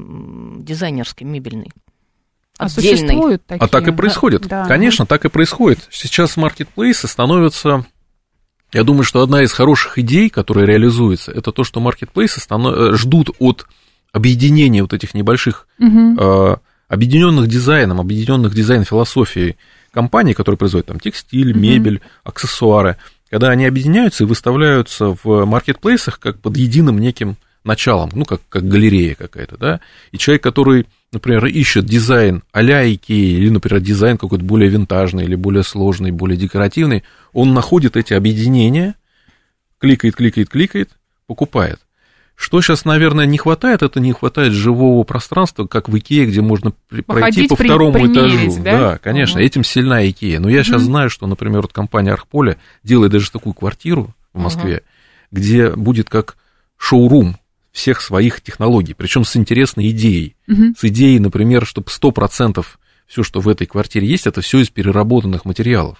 дизайнерской, 0.57 1.25
мебельный? 1.25 1.71
А 2.57 2.69
существуют 2.69 3.45
такие? 3.45 3.65
А 3.65 3.67
так 3.67 3.87
и 3.87 3.91
происходит. 3.91 4.47
Да. 4.47 4.65
Конечно, 4.65 5.05
так 5.05 5.25
и 5.25 5.29
происходит. 5.29 5.87
Сейчас 5.91 6.37
маркетплейсы 6.37 7.07
становятся... 7.07 7.85
Я 8.71 8.83
думаю, 8.83 9.03
что 9.03 9.21
одна 9.21 9.43
из 9.43 9.51
хороших 9.51 9.97
идей, 9.99 10.29
которая 10.29 10.65
реализуется, 10.65 11.31
это 11.31 11.51
то, 11.51 11.63
что 11.63 11.79
маркетплейсы 11.79 12.39
станов... 12.39 12.75
Э, 12.75 12.93
ждут 12.95 13.29
от 13.39 13.65
объединения 14.11 14.81
вот 14.81 14.93
этих 14.93 15.13
небольших, 15.13 15.67
угу. 15.79 16.15
э, 16.17 16.55
объединенных 16.87 17.47
дизайном, 17.47 17.99
объединенных 17.99 18.53
дизайн-философией 18.53 19.57
компаний, 19.91 20.33
которые 20.33 20.57
производят 20.57 20.87
там 20.87 20.99
текстиль, 20.99 21.51
угу. 21.51 21.59
мебель, 21.59 22.01
аксессуары, 22.23 22.97
когда 23.29 23.49
они 23.49 23.65
объединяются 23.65 24.23
и 24.23 24.27
выставляются 24.27 25.15
в 25.23 25.45
маркетплейсах 25.45 26.19
как 26.19 26.39
под 26.39 26.57
единым 26.57 26.99
неким 26.99 27.37
началом, 27.65 28.09
ну, 28.13 28.25
как, 28.25 28.41
как 28.47 28.67
галерея 28.67 29.15
какая-то, 29.15 29.57
да, 29.57 29.79
и 30.11 30.17
человек, 30.17 30.43
который 30.43 30.85
например, 31.11 31.45
ищет 31.45 31.85
дизайн 31.85 32.43
а-ля 32.51 32.93
Икеи, 32.93 33.37
или, 33.37 33.49
например, 33.49 33.81
дизайн 33.81 34.17
какой-то 34.17 34.43
более 34.43 34.69
винтажный, 34.69 35.23
или 35.23 35.35
более 35.35 35.63
сложный, 35.63 36.11
более 36.11 36.37
декоративный, 36.37 37.03
он 37.33 37.53
находит 37.53 37.95
эти 37.97 38.13
объединения, 38.13 38.95
кликает, 39.79 40.15
кликает, 40.15 40.49
кликает, 40.49 40.89
покупает. 41.27 41.79
Что 42.35 42.61
сейчас, 42.61 42.83
наверное, 42.83 43.25
не 43.25 43.37
хватает, 43.37 43.81
это 43.81 44.01
не 44.01 44.11
хватает 44.11 44.51
живого 44.51 45.03
пространства, 45.03 45.67
как 45.67 45.87
в 45.87 45.97
Икее, 45.97 46.25
где 46.25 46.41
можно 46.41 46.73
Походить, 46.89 47.05
пройти 47.05 47.47
по 47.47 47.55
второму 47.55 48.11
этажу. 48.11 48.61
Да? 48.61 48.71
да, 48.71 48.97
конечно, 48.97 49.39
угу. 49.39 49.45
этим 49.45 49.63
сильна 49.63 50.07
Икея. 50.07 50.41
Но 50.41 50.49
я 50.49 50.59
угу. 50.59 50.65
сейчас 50.65 50.81
знаю, 50.81 51.09
что, 51.09 51.27
например, 51.27 51.61
вот 51.61 51.71
компания 51.71 52.11
Архполя 52.11 52.57
делает 52.83 53.13
даже 53.13 53.31
такую 53.31 53.53
квартиру 53.53 54.13
в 54.33 54.39
Москве, 54.39 54.77
угу. 54.77 54.83
где 55.31 55.69
будет 55.71 56.09
как 56.09 56.35
шоурум 56.77 57.37
всех 57.75 57.99
своих 57.99 58.39
технологий, 58.39 58.93
причем 58.93 59.25
с 59.25 59.35
интересной 59.35 59.89
идеей. 59.89 60.37
Угу. 60.47 60.75
С 60.77 60.83
идеей, 60.85 61.19
например, 61.19 61.65
чтобы 61.65 61.87
100% 61.87 62.65
все, 63.05 63.21
что 63.21 63.41
в 63.41 63.49
этой 63.49 63.67
квартире 63.67 64.07
есть, 64.07 64.25
это 64.27 64.39
все 64.39 64.59
из 64.59 64.69
переработанных 64.69 65.43
материалов. 65.43 65.97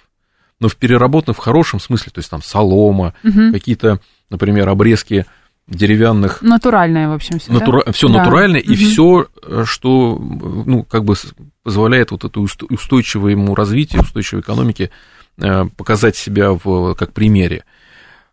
Но 0.58 0.68
в 0.68 0.76
переработанных 0.76 1.36
в 1.36 1.40
хорошем 1.40 1.78
смысле, 1.78 2.12
то 2.12 2.20
есть 2.20 2.30
там 2.30 2.42
солома, 2.42 3.12
угу. 3.22 3.52
какие-то, 3.52 4.00
например, 4.30 4.70
обрезки 4.70 5.26
деревянных. 5.68 6.40
Натуральное, 6.40 7.10
в 7.10 7.12
общем, 7.12 7.38
все. 7.38 7.52
Натура... 7.52 7.82
Да? 7.84 7.92
Все 7.92 8.08
да. 8.08 8.20
натуральное, 8.20 8.62
угу. 8.62 8.72
и 8.72 8.74
все, 8.74 9.26
что, 9.66 10.18
ну, 10.18 10.82
как 10.82 11.04
бы 11.04 11.14
позволяет 11.62 12.10
вот 12.10 12.24
это 12.24 12.40
устойчивому 12.40 13.54
развитию, 13.54 14.00
устойчивой 14.00 14.40
экономике 14.40 14.90
э, 15.36 15.66
показать 15.76 16.16
себя 16.16 16.52
в, 16.52 16.94
как 16.94 17.12
примере. 17.12 17.64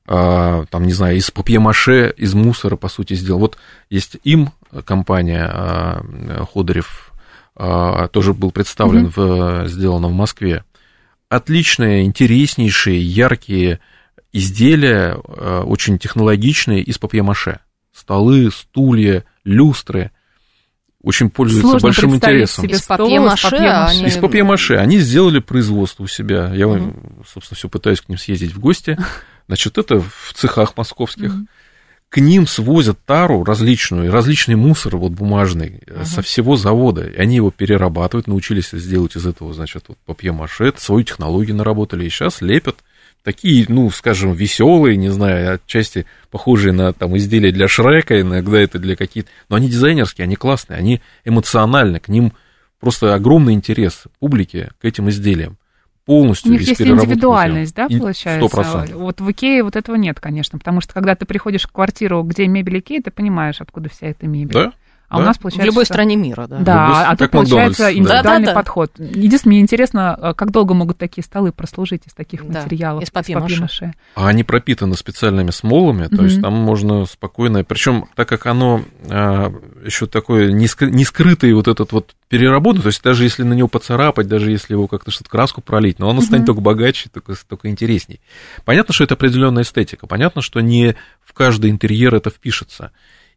А, 0.05 0.65
там, 0.69 0.83
не 0.83 0.93
знаю, 0.93 1.17
из 1.17 1.31
папье-маше, 1.31 2.13
из 2.17 2.33
мусора, 2.33 2.75
по 2.75 2.89
сути, 2.89 3.13
сделал. 3.13 3.39
Вот 3.39 3.57
есть 3.89 4.17
им 4.23 4.51
компания 4.85 5.45
а, 5.49 6.45
Ходорев, 6.51 7.13
а, 7.55 8.07
тоже 8.09 8.33
был 8.33 8.51
представлен, 8.51 9.05
mm-hmm. 9.05 9.65
в, 9.65 9.67
сделано 9.69 10.09
в 10.09 10.13
Москве. 10.13 10.65
Отличные, 11.29 12.03
интереснейшие, 12.03 13.01
яркие 13.01 13.79
изделия, 14.33 15.15
очень 15.15 15.97
технологичные, 15.97 16.81
из 16.81 16.97
папье-маше. 16.97 17.59
Столы, 17.91 18.51
стулья, 18.51 19.23
люстры– 19.43 20.11
очень 21.03 21.29
пользуются 21.29 21.71
Сложно 21.71 21.87
большим 21.87 22.15
интересом. 22.15 22.63
Себе 22.63 22.75
из 22.75 22.83
папье-маше, 22.83 23.55
они... 23.57 24.05
Из 24.05 24.15
папье-маше. 24.15 24.75
Они 24.75 24.99
сделали 24.99 25.39
производство 25.39 26.03
у 26.03 26.07
себя. 26.07 26.53
Я, 26.53 26.65
mm-hmm. 26.65 27.25
собственно, 27.27 27.57
все 27.57 27.67
пытаюсь 27.67 27.99
к 27.99 28.07
ним 28.07 28.17
съездить 28.17 28.53
в 28.53 28.59
гости. 28.59 28.97
Значит, 29.47 29.77
это 29.77 29.99
в 29.99 30.33
цехах 30.33 30.77
московских. 30.77 31.31
Mm-hmm. 31.31 31.47
К 32.09 32.17
ним 32.17 32.45
свозят 32.45 32.99
тару 33.05 33.43
различную, 33.43 34.11
различный 34.11 34.55
мусор 34.55 34.97
вот 34.97 35.13
бумажный 35.13 35.81
uh-huh. 35.87 36.05
со 36.05 36.21
всего 36.21 36.55
завода. 36.55 37.07
И 37.07 37.17
они 37.17 37.37
его 37.37 37.49
перерабатывают, 37.49 38.27
научились 38.27 38.69
сделать 38.69 39.15
из 39.15 39.25
этого, 39.25 39.51
значит, 39.51 39.85
вот 39.87 39.97
папье-маше, 40.05 40.73
свою 40.77 41.01
технологию 41.03 41.55
наработали, 41.55 42.05
и 42.05 42.09
сейчас 42.09 42.41
лепят 42.41 42.75
такие, 43.23 43.65
ну, 43.67 43.89
скажем, 43.89 44.33
веселые, 44.33 44.95
не 44.95 45.09
знаю, 45.09 45.55
отчасти 45.55 46.05
похожие 46.29 46.71
на 46.71 46.93
там 46.93 47.17
изделия 47.17 47.51
для 47.51 47.67
Шрека, 47.67 48.21
иногда 48.21 48.59
это 48.59 48.77
для 48.77 48.95
каких-то... 48.95 49.31
Но 49.49 49.55
они 49.55 49.67
дизайнерские, 49.67 50.25
они 50.25 50.35
классные, 50.35 50.77
они 50.77 51.01
эмоциональны, 51.25 51.99
к 51.99 52.09
ним 52.09 52.33
просто 52.79 53.15
огромный 53.15 53.53
интерес 53.53 54.03
публики 54.19 54.69
к 54.79 54.85
этим 54.85 55.09
изделиям 55.09 55.57
полностью 56.05 56.51
У 56.51 56.53
них 56.53 56.67
есть 56.67 56.81
индивидуальность, 56.81 57.75
да, 57.75 57.87
получается? 57.87 58.47
100%. 58.47 58.95
Вот 58.95 59.21
в 59.21 59.31
Икее 59.31 59.63
вот 59.63 59.75
этого 59.75 59.95
нет, 59.95 60.19
конечно, 60.19 60.59
потому 60.59 60.81
что 60.81 60.93
когда 60.93 61.15
ты 61.15 61.25
приходишь 61.25 61.63
в 61.63 61.71
квартиру, 61.71 62.23
где 62.23 62.47
мебель 62.47 62.79
Икеи, 62.79 62.99
ты 62.99 63.11
понимаешь, 63.11 63.61
откуда 63.61 63.89
вся 63.89 64.07
эта 64.07 64.27
мебель. 64.27 64.53
Да, 64.53 64.73
а 65.09 65.17
да? 65.17 65.23
у 65.23 65.25
нас 65.25 65.37
получается... 65.37 65.63
В 65.63 65.65
любой 65.65 65.85
что... 65.85 65.93
стране 65.93 66.15
мира, 66.15 66.47
да. 66.47 66.57
Да, 66.59 66.87
любой... 66.87 67.03
а 67.03 67.15
тут 67.17 67.31
получается 67.31 67.93
индивидуальный 67.93 68.47
да. 68.47 68.53
подход. 68.53 68.91
Единственное, 68.97 69.53
мне 69.53 69.61
интересно, 69.61 70.15
а 70.15 70.33
как 70.33 70.51
долго 70.51 70.73
могут 70.73 70.97
такие 70.97 71.23
столы 71.23 71.51
прослужить 71.51 72.07
из 72.07 72.13
таких 72.13 72.47
да. 72.47 72.61
материалов? 72.61 73.03
Из 73.03 73.11
папье-маше. 73.11 73.93
А 74.15 74.27
они 74.27 74.43
пропитаны 74.43 74.95
специальными 74.95 75.51
смолами, 75.51 76.07
то 76.07 76.15
mm-hmm. 76.15 76.23
есть 76.23 76.41
там 76.41 76.53
можно 76.53 77.05
спокойно... 77.05 77.63
Причем, 77.63 78.05
так 78.15 78.27
как 78.27 78.47
оно 78.47 78.81
а, 79.09 79.53
еще 79.85 80.07
такое 80.07 80.51
не, 80.51 80.67
не 80.89 81.05
скрытый 81.05 81.53
вот 81.53 81.67
этот 81.67 81.91
вот 81.91 82.15
переработан, 82.27 82.81
то 82.81 82.87
есть 82.87 83.03
даже 83.03 83.23
если 83.23 83.43
на 83.43 83.53
него 83.53 83.67
поцарапать, 83.67 84.27
даже 84.27 84.49
если 84.49 84.73
его 84.73 84.87
как-то 84.87 85.11
что-то 85.11 85.29
краску 85.29 85.61
пролить, 85.61 85.99
но 85.99 86.09
он 86.09 86.17
mm-hmm. 86.17 86.21
станет 86.21 86.45
только 86.47 86.61
богаче, 86.61 87.09
только, 87.13 87.35
только 87.47 87.69
интересней. 87.69 88.19
Понятно, 88.65 88.93
что 88.93 89.03
это 89.03 89.13
определенная 89.13 89.63
эстетика, 89.63 90.07
понятно, 90.07 90.41
что 90.41 90.59
не 90.59 90.95
в 91.23 91.33
каждый 91.33 91.69
интерьер 91.69 92.15
это 92.15 92.29
впишется. 92.29 92.91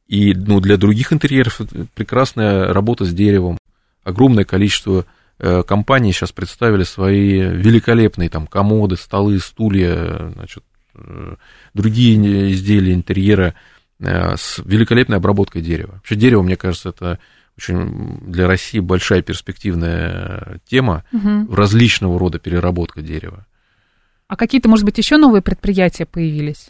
И 0.09 0.35
ну, 0.35 0.61
для 0.61 0.77
других 0.77 1.13
интерьеров 1.13 1.61
прекрасная 1.95 2.73
работа 2.73 3.05
с 3.05 3.13
деревом. 3.13 3.59
Огромное 4.05 4.45
количество 4.45 5.05
э, 5.39 5.63
компаний 5.65 6.13
сейчас 6.13 6.31
представили 6.31 6.85
свои 6.85 7.41
великолепные 7.41 8.29
там 8.29 8.47
комоды, 8.47 8.97
столы, 8.97 9.41
стулья, 9.41 10.31
значит, 10.35 10.63
э, 10.95 11.35
другие 11.75 12.53
изделия 12.53 12.95
интерьера 12.95 13.55
э, 13.99 14.37
с 14.37 14.61
великолепной 14.65 15.17
обработкой 15.17 15.63
дерева. 15.63 15.95
Вообще 15.95 16.15
дерево, 16.15 16.43
мне 16.43 16.57
кажется, 16.57 16.91
это 16.91 17.19
очень 17.59 18.21
для 18.21 18.47
России 18.47 18.79
большая 18.79 19.23
перспективная 19.23 20.61
тема 20.67 21.05
угу. 21.13 21.53
различного 21.53 22.19
рода 22.19 22.39
переработка 22.39 23.01
дерева. 23.03 23.47
А 24.29 24.37
какие-то, 24.37 24.69
может 24.69 24.85
быть, 24.85 24.99
еще 24.99 25.17
новые 25.17 25.41
предприятия 25.41 26.05
появились? 26.05 26.69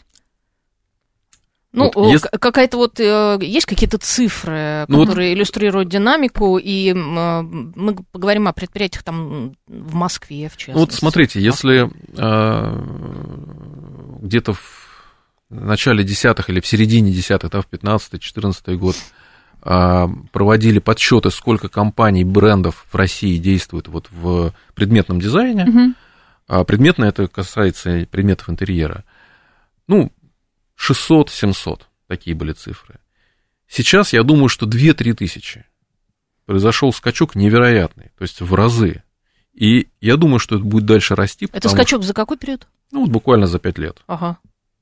Ну, 1.73 1.91
вот 1.93 2.11
если... 2.11 2.29
какая-то 2.29 2.77
вот, 2.77 2.99
э, 2.99 3.37
есть 3.41 3.65
какие-то 3.65 3.97
цифры, 3.97 4.85
ну, 4.87 5.05
которые 5.05 5.31
вот... 5.31 5.37
иллюстрируют 5.37 5.89
динамику, 5.89 6.57
и 6.57 6.93
мы 6.93 7.95
поговорим 8.11 8.47
о 8.47 8.53
предприятиях 8.53 9.03
там 9.03 9.53
в 9.67 9.93
Москве, 9.93 10.47
в 10.49 10.55
частности. 10.55 10.71
Ну, 10.71 10.79
вот 10.79 10.93
смотрите, 10.93 11.41
если 11.41 11.89
э, 12.17 12.81
где-то 14.21 14.53
в 14.53 14.87
начале 15.49 16.03
десятых 16.03 16.49
или 16.49 16.61
в 16.61 16.67
середине 16.67 17.11
десятых, 17.11 17.51
да, 17.51 17.61
в 17.61 17.67
15-14 17.69 18.75
год 18.75 18.95
э, 19.63 20.07
проводили 20.31 20.79
подсчеты, 20.79 21.31
сколько 21.31 21.67
компаний, 21.67 22.23
брендов 22.23 22.85
в 22.91 22.95
России 22.95 23.37
действуют 23.37 23.89
вот 23.89 24.07
в 24.09 24.53
предметном 24.73 25.19
дизайне, 25.19 25.65
угу. 25.65 25.93
а 26.47 26.63
предметно 26.63 27.05
это 27.05 27.27
касается 27.27 28.07
предметов 28.09 28.49
интерьера, 28.49 29.03
ну, 29.87 30.11
600-700, 30.77 31.81
такие 32.07 32.35
были 32.35 32.53
цифры. 32.53 32.99
Сейчас 33.67 34.13
я 34.13 34.23
думаю, 34.23 34.49
что 34.49 34.65
2-3 34.65 35.13
тысячи. 35.13 35.65
Произошел 36.45 36.93
скачок 36.93 37.35
невероятный, 37.35 38.11
то 38.17 38.21
есть 38.21 38.39
в 38.39 38.53
разы. 38.55 39.03
И 39.53 39.87
я 39.99 40.15
думаю, 40.17 40.39
что 40.39 40.55
это 40.55 40.63
будет 40.63 40.85
дальше 40.85 41.15
расти. 41.15 41.49
Это 41.51 41.67
скачок 41.67 42.01
что, 42.01 42.07
за 42.07 42.13
какой 42.13 42.37
период? 42.37 42.67
Ну, 42.91 43.01
вот 43.01 43.09
буквально 43.09 43.47
за 43.47 43.59
5 43.59 43.77
лет. 43.79 43.97
Ага. 44.07 44.37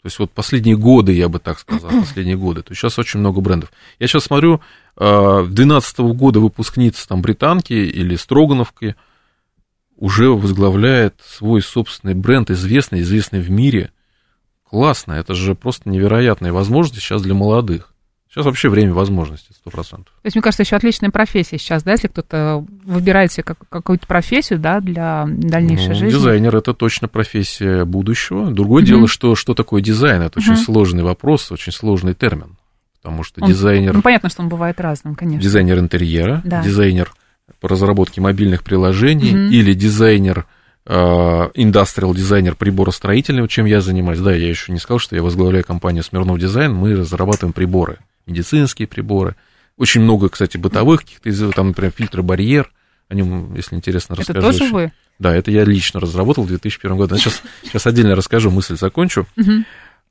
То 0.06 0.08
есть 0.08 0.20
вот 0.20 0.32
последние 0.32 0.78
годы, 0.78 1.14
я 1.14 1.30
бы 1.30 1.40
так 1.40 1.58
сказал, 1.58 1.90
последние 2.02 2.38
годы. 2.38 2.62
То 2.62 2.74
есть 2.74 2.82
сейчас 2.82 3.00
очень 3.00 3.20
много 3.20 3.42
брендов. 3.42 3.72
Я 3.98 4.06
сейчас 4.06 4.26
смотрю, 4.26 4.62
12 4.98 6.00
-го 6.00 6.14
года 6.14 6.40
выпускница 6.40 7.08
там 7.08 7.24
британки 7.24 7.74
или 7.74 8.16
Строгановки 8.16 8.96
уже 9.96 10.30
возглавляет 10.30 11.16
свой 11.26 11.64
собственный 11.64 12.14
бренд, 12.14 12.52
известный, 12.52 13.02
известный 13.02 13.40
в 13.40 13.50
мире. 13.50 13.92
Классно, 14.70 15.14
это 15.14 15.36
же 15.36 15.56
просто 15.56 15.90
невероятные 15.90 16.52
возможности 16.52 17.00
сейчас 17.00 17.22
для 17.22 17.34
молодых. 17.34 17.92
Сейчас 18.36 18.48
вообще 18.48 18.68
время 18.68 18.94
возможностей, 18.94 19.54
сто 19.54 19.70
процентов. 19.70 20.14
То 20.22 20.26
есть, 20.26 20.36
мне 20.36 20.42
кажется, 20.42 20.64
еще 20.64 20.76
отличная 20.76 21.10
профессия 21.10 21.58
сейчас, 21.58 21.84
да, 21.84 21.94
если 21.94 22.10
кто-то 22.10 22.66
выбирает 22.84 23.32
себе 23.32 23.44
как, 23.44 23.60
какую-то 23.70 24.06
профессию, 24.08 24.60
да, 24.60 24.82
для 24.82 25.26
дальнейшей 25.26 25.90
ну, 25.90 25.96
жизни. 25.96 26.18
Дизайнер– 26.18 26.54
это 26.58 26.74
точно 26.74 27.08
профессия 27.08 27.86
будущего. 27.86 28.52
Другое 28.52 28.84
mm-hmm. 28.84 28.88
дело, 28.88 29.08
что, 29.08 29.36
что 29.36 29.54
такое 29.54 29.82
дизайн? 29.82 30.22
Это 30.22 30.40
mm-hmm. 30.40 30.52
очень 30.52 30.58
сложный 30.58 31.04
вопрос, 31.04 31.50
очень 31.50 31.72
сложный 31.72 32.14
термин. 32.14 32.58
Потому 33.02 33.24
что 33.24 33.42
он, 33.42 33.50
дизайнер... 33.50 33.94
Ну, 33.94 34.02
понятно, 34.02 34.28
что 34.28 34.42
он 34.42 34.50
бывает 34.50 34.82
разным, 34.82 35.16
конечно. 35.16 35.42
Дизайнер 35.42 35.80
интерьера, 35.80 36.42
да. 36.44 36.62
дизайнер 36.62 37.14
по 37.62 37.70
разработке 37.70 38.20
мобильных 38.20 38.64
приложений 38.64 39.32
mm-hmm. 39.32 39.50
или 39.52 39.74
дизайнер 39.74 40.46
индастриал 40.88 42.14
дизайнер 42.14 42.56
приборостроительного, 42.56 43.48
чем 43.48 43.66
я 43.66 43.82
занимаюсь. 43.82 44.20
Да, 44.20 44.34
я 44.34 44.48
еще 44.48 44.72
не 44.72 44.78
сказал, 44.78 45.00
что 45.00 45.16
я 45.16 45.24
возглавляю 45.24 45.66
компанию 45.66 46.04
Смирнов 46.04 46.40
Дизайн. 46.40 46.74
Мы 46.74 46.96
разрабатываем 46.96 47.54
приборы, 47.54 47.98
медицинские 48.28 48.88
приборы. 48.88 49.36
Очень 49.78 50.02
много, 50.02 50.30
кстати, 50.30 50.58
бытовых 50.58 51.02
каких-то, 51.02 51.52
там, 51.52 51.70
например, 51.70 51.92
фильтры 51.92 52.22
барьер. 52.22 52.72
О 53.10 53.16
нем, 53.16 53.56
если 53.56 53.76
интересно, 53.76 54.16
расскажу. 54.16 54.40
Это 54.40 54.48
тоже 54.48 54.64
очень. 54.66 54.74
вы? 54.74 54.92
Да, 55.18 55.36
это 55.36 55.50
я 55.50 55.64
лично 55.64 56.00
разработал 56.00 56.44
в 56.44 56.48
2001 56.48 56.98
году. 56.98 57.18
Сейчас, 57.18 57.42
сейчас 57.64 57.88
отдельно 57.88 58.16
расскажу, 58.16 58.52
мысль 58.52 58.78
закончу. 58.78 59.28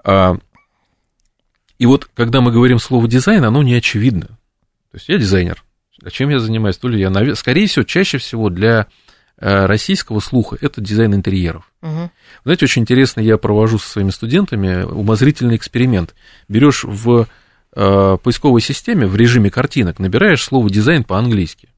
А, 0.04 0.36
и 1.78 1.86
вот, 1.86 2.08
когда 2.14 2.40
мы 2.40 2.52
говорим 2.52 2.78
слово 2.78 3.08
дизайн, 3.08 3.44
оно 3.44 3.62
не 3.62 3.74
очевидно. 3.74 4.26
То 4.90 4.94
есть 4.94 5.08
я 5.08 5.18
дизайнер. 5.18 5.62
А 6.02 6.10
чем 6.10 6.30
я 6.30 6.40
занимаюсь? 6.40 6.76
То 6.76 6.88
ли 6.88 7.00
я, 7.00 7.34
скорее 7.36 7.66
всего, 7.66 7.84
чаще 7.84 8.18
всего 8.18 8.50
для 8.50 8.86
Э, 8.86 9.03
российского 9.38 10.20
слуха 10.20 10.56
это 10.60 10.80
дизайн 10.80 11.14
интерьеров. 11.14 11.70
Угу. 11.82 12.10
Знаете, 12.44 12.64
очень 12.64 12.82
интересно, 12.82 13.20
я 13.20 13.36
провожу 13.36 13.78
со 13.78 13.88
своими 13.88 14.10
студентами 14.10 14.84
умозрительный 14.84 15.56
эксперимент. 15.56 16.14
Берешь 16.48 16.84
в 16.84 17.26
э, 17.74 18.18
поисковой 18.22 18.60
системе 18.60 19.06
в 19.06 19.16
режиме 19.16 19.50
картинок, 19.50 19.98
набираешь 19.98 20.42
слово 20.42 20.70
дизайн 20.70 21.04
по-английски. 21.04 21.68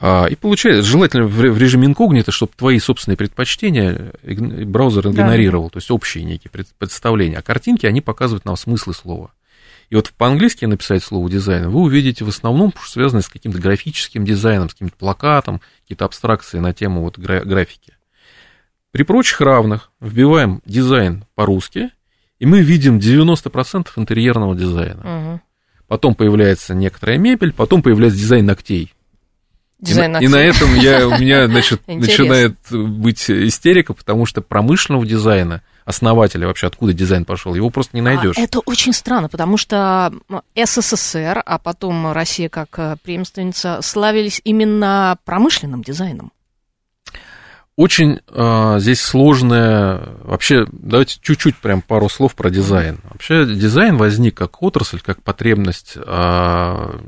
А, 0.00 0.26
и 0.26 0.36
получается, 0.36 0.88
желательно 0.88 1.26
в 1.26 1.58
режиме 1.58 1.88
инкогнито, 1.88 2.30
чтобы 2.30 2.52
твои 2.56 2.78
собственные 2.78 3.16
предпочтения 3.16 4.12
браузер 4.22 5.08
игнорировал, 5.08 5.64
да. 5.64 5.70
то 5.70 5.76
есть 5.78 5.90
общие 5.90 6.22
некие 6.22 6.52
представления. 6.78 7.38
А 7.38 7.42
картинки, 7.42 7.84
они 7.84 8.00
показывают 8.00 8.44
нам 8.44 8.56
смыслы 8.56 8.94
слова. 8.94 9.32
И 9.90 9.96
вот 9.96 10.12
по-английски 10.16 10.66
написать 10.66 11.02
слово 11.02 11.28
дизайн 11.30 11.70
вы 11.70 11.80
увидите 11.80 12.24
в 12.24 12.28
основном 12.28 12.72
связанное 12.84 13.22
с 13.22 13.28
каким-то 13.28 13.58
графическим 13.58 14.24
дизайном, 14.24 14.68
с 14.68 14.74
каким-то 14.74 14.96
плакатом, 14.96 15.60
какие-то 15.88 16.04
абстракции 16.04 16.58
на 16.58 16.74
тему 16.74 17.00
вот 17.00 17.18
графики. 17.18 17.94
При 18.90 19.04
прочих 19.04 19.40
равных 19.40 19.90
вбиваем 20.00 20.60
дизайн 20.66 21.24
по-русски, 21.34 21.90
и 22.38 22.44
мы 22.44 22.60
видим 22.60 22.98
90% 22.98 23.88
интерьерного 23.96 24.54
дизайна. 24.54 25.00
Угу. 25.00 25.40
Потом 25.86 26.14
появляется 26.14 26.74
некоторая 26.74 27.16
мебель, 27.16 27.54
потом 27.54 27.82
появляется 27.82 28.18
дизайн 28.18 28.44
ногтей. 28.44 28.92
Дизайн 29.80 30.18
и, 30.18 30.24
и 30.24 30.28
на 30.28 30.36
этом 30.36 30.74
я, 30.74 31.08
у 31.08 31.18
меня 31.18 31.46
значит, 31.48 31.80
начинает 31.86 32.56
быть 32.70 33.30
истерика, 33.30 33.94
потому 33.94 34.26
что 34.26 34.42
промышленного 34.42 35.06
дизайна 35.06 35.62
основателя 35.88 36.46
вообще, 36.46 36.66
откуда 36.66 36.92
дизайн 36.92 37.24
пошел, 37.24 37.54
его 37.54 37.70
просто 37.70 37.96
не 37.96 38.02
найдешь. 38.02 38.36
А, 38.36 38.40
это 38.42 38.60
очень 38.60 38.92
странно, 38.92 39.28
потому 39.30 39.56
что 39.56 40.12
СССР, 40.54 41.42
а 41.44 41.58
потом 41.58 42.12
Россия 42.12 42.50
как 42.50 42.78
э, 42.78 42.96
преемственница, 43.02 43.80
славились 43.80 44.42
именно 44.44 45.16
промышленным 45.24 45.82
дизайном. 45.82 46.30
Очень 47.78 48.18
э, 48.26 48.76
здесь 48.80 49.00
сложное, 49.00 50.02
вообще, 50.24 50.66
давайте 50.72 51.20
чуть-чуть 51.22 51.56
прям 51.56 51.80
пару 51.80 52.08
слов 52.08 52.34
про 52.34 52.50
дизайн. 52.50 52.98
Вообще 53.08 53.46
дизайн 53.46 53.96
возник 53.96 54.36
как 54.36 54.62
отрасль, 54.62 55.00
как 55.00 55.22
потребность 55.22 55.92
э, 55.96 56.98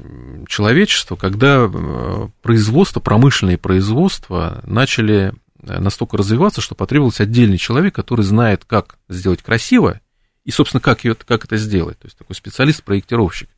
человечества, 0.47 1.17
когда 1.17 1.69
э, 1.69 2.29
производство, 2.41 3.01
промышленные 3.01 3.59
производства 3.59 4.61
начали 4.65 5.33
настолько 5.63 6.17
развиваться, 6.17 6.61
что 6.61 6.75
потребовался 6.75 7.25
отдельный 7.25 7.59
человек, 7.59 7.95
который 7.95 8.23
знает, 8.23 8.65
как 8.65 8.99
сделать 9.09 9.43
красиво 9.43 10.01
и, 10.45 10.51
собственно, 10.51 10.81
как, 10.81 11.05
ее, 11.05 11.15
как 11.15 11.45
это 11.45 11.57
сделать. 11.57 11.99
То 11.99 12.07
есть 12.07 12.17
такой 12.17 12.35
специалист-проектировщик. 12.35 13.49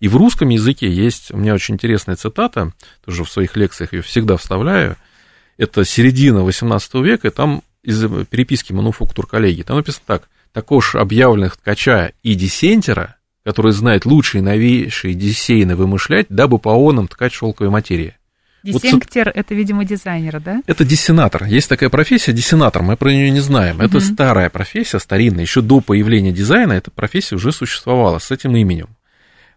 И 0.00 0.08
в 0.08 0.16
русском 0.16 0.48
языке 0.48 0.90
есть 0.90 1.30
у 1.32 1.36
меня 1.36 1.54
очень 1.54 1.74
интересная 1.74 2.16
цитата, 2.16 2.72
тоже 3.04 3.24
в 3.24 3.30
своих 3.30 3.56
лекциях 3.56 3.92
ее 3.92 4.02
всегда 4.02 4.36
вставляю. 4.36 4.96
Это 5.56 5.84
середина 5.84 6.42
18 6.42 6.94
века, 6.94 7.28
и 7.28 7.30
там 7.30 7.62
из 7.82 8.02
переписки 8.26 8.72
мануфактур 8.72 9.26
коллеги, 9.26 9.62
там 9.62 9.76
написано 9.76 10.04
так. 10.06 10.28
Також 10.52 10.94
объявленных 10.94 11.56
ткача 11.56 12.12
и 12.22 12.34
десентера, 12.34 13.16
который 13.44 13.72
знает 13.72 14.06
лучшие 14.06 14.42
новейшие 14.42 15.14
десейны 15.14 15.76
вымышлять, 15.76 16.26
дабы 16.28 16.58
по 16.58 16.70
онам 16.70 17.08
ткать 17.08 17.32
шелковой 17.32 17.70
материи. 17.70 18.16
Десенктер 18.64 19.26
вот, 19.26 19.36
это, 19.36 19.54
видимо, 19.54 19.84
дизайнер, 19.84 20.40
да? 20.40 20.62
Это 20.66 20.86
десенатор. 20.86 21.44
Есть 21.44 21.68
такая 21.68 21.90
профессия, 21.90 22.32
десенатор, 22.32 22.82
мы 22.82 22.96
про 22.96 23.10
нее 23.10 23.30
не 23.30 23.40
знаем. 23.40 23.80
Это 23.82 23.98
угу. 23.98 24.04
старая 24.04 24.48
профессия, 24.48 24.98
старинная. 24.98 25.42
Еще 25.42 25.60
до 25.60 25.80
появления 25.82 26.32
дизайна 26.32 26.72
эта 26.72 26.90
профессия 26.90 27.36
уже 27.36 27.52
существовала 27.52 28.18
с 28.18 28.30
этим 28.30 28.56
именем. 28.56 28.88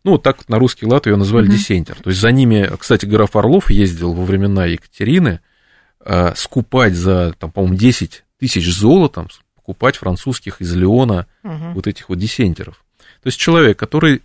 Ну, 0.03 0.11
вот 0.11 0.23
так 0.23 0.47
на 0.49 0.59
русский 0.59 0.85
лад 0.85 1.05
ее 1.05 1.15
назвали 1.15 1.47
угу. 1.47 1.53
десентер. 1.53 1.95
То 1.95 2.09
есть 2.09 2.19
за 2.19 2.31
ними, 2.31 2.69
кстати, 2.77 3.05
граф 3.05 3.35
Орлов 3.37 3.69
ездил 3.69 4.13
во 4.13 4.25
времена 4.25 4.65
Екатерины 4.65 5.39
э, 6.03 6.33
скупать 6.35 6.93
за, 6.93 7.33
там, 7.39 7.49
по-моему, 7.51 7.77
10 7.77 8.25
тысяч 8.39 8.69
золотом, 8.73 9.29
покупать 9.55 9.95
французских 9.95 10.59
из 10.59 10.75
Леона 10.75 11.27
угу. 11.43 11.71
вот 11.75 11.87
этих 11.87 12.09
вот 12.09 12.17
десентеров. 12.17 12.83
То 13.23 13.27
есть 13.27 13.39
человек, 13.39 13.79
который 13.79 14.21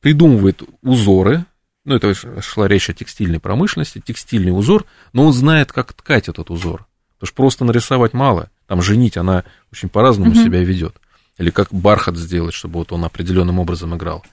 придумывает 0.00 0.62
узоры, 0.82 1.44
ну, 1.84 1.96
это 1.96 2.14
шла 2.40 2.68
речь 2.68 2.88
о 2.90 2.92
текстильной 2.92 3.40
промышленности, 3.40 4.02
текстильный 4.04 4.56
узор, 4.56 4.84
но 5.12 5.26
он 5.26 5.32
знает, 5.32 5.72
как 5.72 5.92
ткать 5.92 6.28
этот 6.28 6.50
узор. 6.50 6.86
Потому 7.18 7.26
что 7.26 7.36
просто 7.36 7.64
нарисовать 7.64 8.12
мало. 8.12 8.50
Там 8.66 8.82
женить 8.82 9.16
она 9.16 9.44
очень 9.72 9.88
по-разному 9.88 10.32
mm-hmm. 10.32 10.44
себя 10.44 10.62
ведет. 10.62 10.96
Или 11.38 11.50
как 11.50 11.72
бархат 11.72 12.16
сделать, 12.16 12.54
чтобы 12.54 12.80
вот 12.80 12.92
он 12.92 13.04
определенным 13.04 13.58
образом 13.58 13.96
играл. 13.96 14.24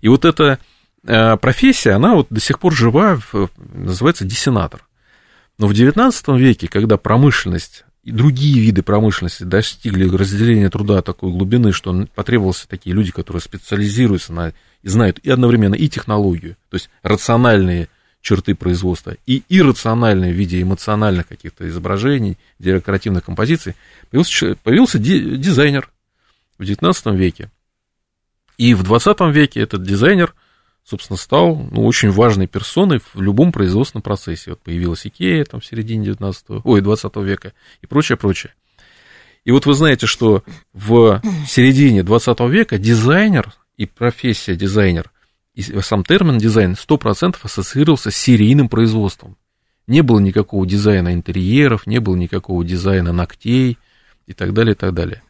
И 0.00 0.08
вот 0.08 0.24
эта 0.24 0.58
э, 1.06 1.36
профессия, 1.36 1.92
она 1.92 2.14
вот 2.14 2.28
до 2.30 2.40
сих 2.40 2.58
пор 2.58 2.74
жива, 2.74 3.18
называется 3.56 4.24
десенатор. 4.24 4.86
Но 5.58 5.66
в 5.66 5.72
XIX 5.72 6.38
веке, 6.38 6.68
когда 6.68 6.96
промышленность 6.96 7.84
и 8.02 8.10
другие 8.10 8.60
виды 8.60 8.82
промышленности 8.82 9.44
достигли 9.44 10.08
разделения 10.08 10.68
труда 10.68 11.00
такой 11.00 11.30
глубины, 11.32 11.72
что 11.72 12.06
потребовались 12.14 12.66
такие 12.68 12.94
люди, 12.94 13.10
которые 13.12 13.40
специализируются 13.40 14.32
на 14.32 14.52
и 14.84 14.88
знают 14.88 15.18
и 15.22 15.30
одновременно 15.30 15.74
и 15.74 15.88
технологию, 15.88 16.56
то 16.68 16.76
есть 16.76 16.90
рациональные 17.02 17.88
черты 18.20 18.54
производства, 18.54 19.16
и 19.26 19.42
иррациональные 19.48 20.32
в 20.32 20.36
виде 20.36 20.60
эмоциональных 20.62 21.26
каких-то 21.26 21.66
изображений, 21.68 22.38
декоративных 22.58 23.24
композиций, 23.24 23.74
появился, 24.10 24.56
появился 24.62 24.98
дизайнер 24.98 25.90
в 26.58 26.62
XIX 26.62 27.16
веке. 27.16 27.50
И 28.56 28.74
в 28.74 28.82
XX 28.82 29.32
веке 29.32 29.60
этот 29.60 29.82
дизайнер 29.82 30.34
собственно, 30.84 31.16
стал 31.16 31.56
ну, 31.56 31.86
очень 31.86 32.10
важной 32.10 32.46
персоной 32.46 33.00
в 33.14 33.20
любом 33.20 33.52
производственном 33.52 34.02
процессе. 34.02 34.50
Вот 34.50 34.60
появилась 34.60 35.06
Икея 35.06 35.44
там, 35.46 35.60
в 35.60 35.66
середине 35.66 36.04
19 36.04 36.44
ой, 36.62 36.80
20 36.82 37.16
века 37.16 37.54
и 37.80 37.86
прочее, 37.86 38.18
прочее. 38.18 38.52
И 39.44 39.50
вот 39.50 39.64
вы 39.64 39.72
знаете, 39.72 40.06
что 40.06 40.44
в 40.74 41.22
середине 41.48 42.02
20 42.02 42.40
века 42.40 42.78
дизайнер 42.78 43.54
и 43.76 43.86
профессия 43.86 44.56
дизайнер, 44.56 45.10
и 45.54 45.62
сам 45.62 46.04
термин 46.04 46.38
дизайн 46.38 46.72
100% 46.72 47.36
ассоциировался 47.42 48.10
с 48.10 48.16
серийным 48.16 48.68
производством. 48.68 49.36
Не 49.86 50.02
было 50.02 50.18
никакого 50.18 50.66
дизайна 50.66 51.14
интерьеров, 51.14 51.86
не 51.86 52.00
было 52.00 52.16
никакого 52.16 52.64
дизайна 52.64 53.12
ногтей 53.12 53.78
и 54.26 54.32
так 54.32 54.52
далее, 54.52 54.74
и 54.74 54.76
так 54.76 54.94
далее. 54.94 55.22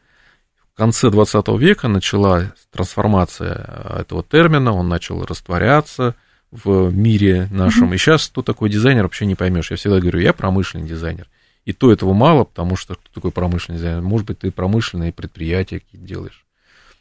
В 0.72 0.76
конце 0.76 1.10
20 1.10 1.48
века 1.60 1.88
начала 1.88 2.54
трансформация 2.72 3.98
этого 4.00 4.24
термина, 4.24 4.72
он 4.72 4.88
начал 4.88 5.24
растворяться 5.24 6.14
в 6.50 6.90
мире 6.92 7.48
нашем. 7.50 7.90
Mm-hmm. 7.90 7.94
И 7.94 7.98
сейчас 7.98 8.28
кто 8.28 8.42
такой 8.42 8.70
дизайнер, 8.70 9.02
вообще 9.02 9.26
не 9.26 9.34
поймешь. 9.34 9.70
Я 9.70 9.76
всегда 9.76 10.00
говорю, 10.00 10.20
я 10.20 10.32
промышленный 10.32 10.88
дизайнер. 10.88 11.28
И 11.64 11.72
то 11.72 11.92
этого 11.92 12.12
мало, 12.12 12.44
потому 12.44 12.76
что 12.76 12.94
кто 12.94 13.08
такой 13.12 13.32
промышленный 13.32 13.78
дизайнер? 13.78 14.02
Может 14.02 14.26
быть, 14.26 14.38
ты 14.40 14.50
промышленные 14.50 15.12
предприятия 15.12 15.80
какие-то 15.80 16.06
делаешь. 16.06 16.43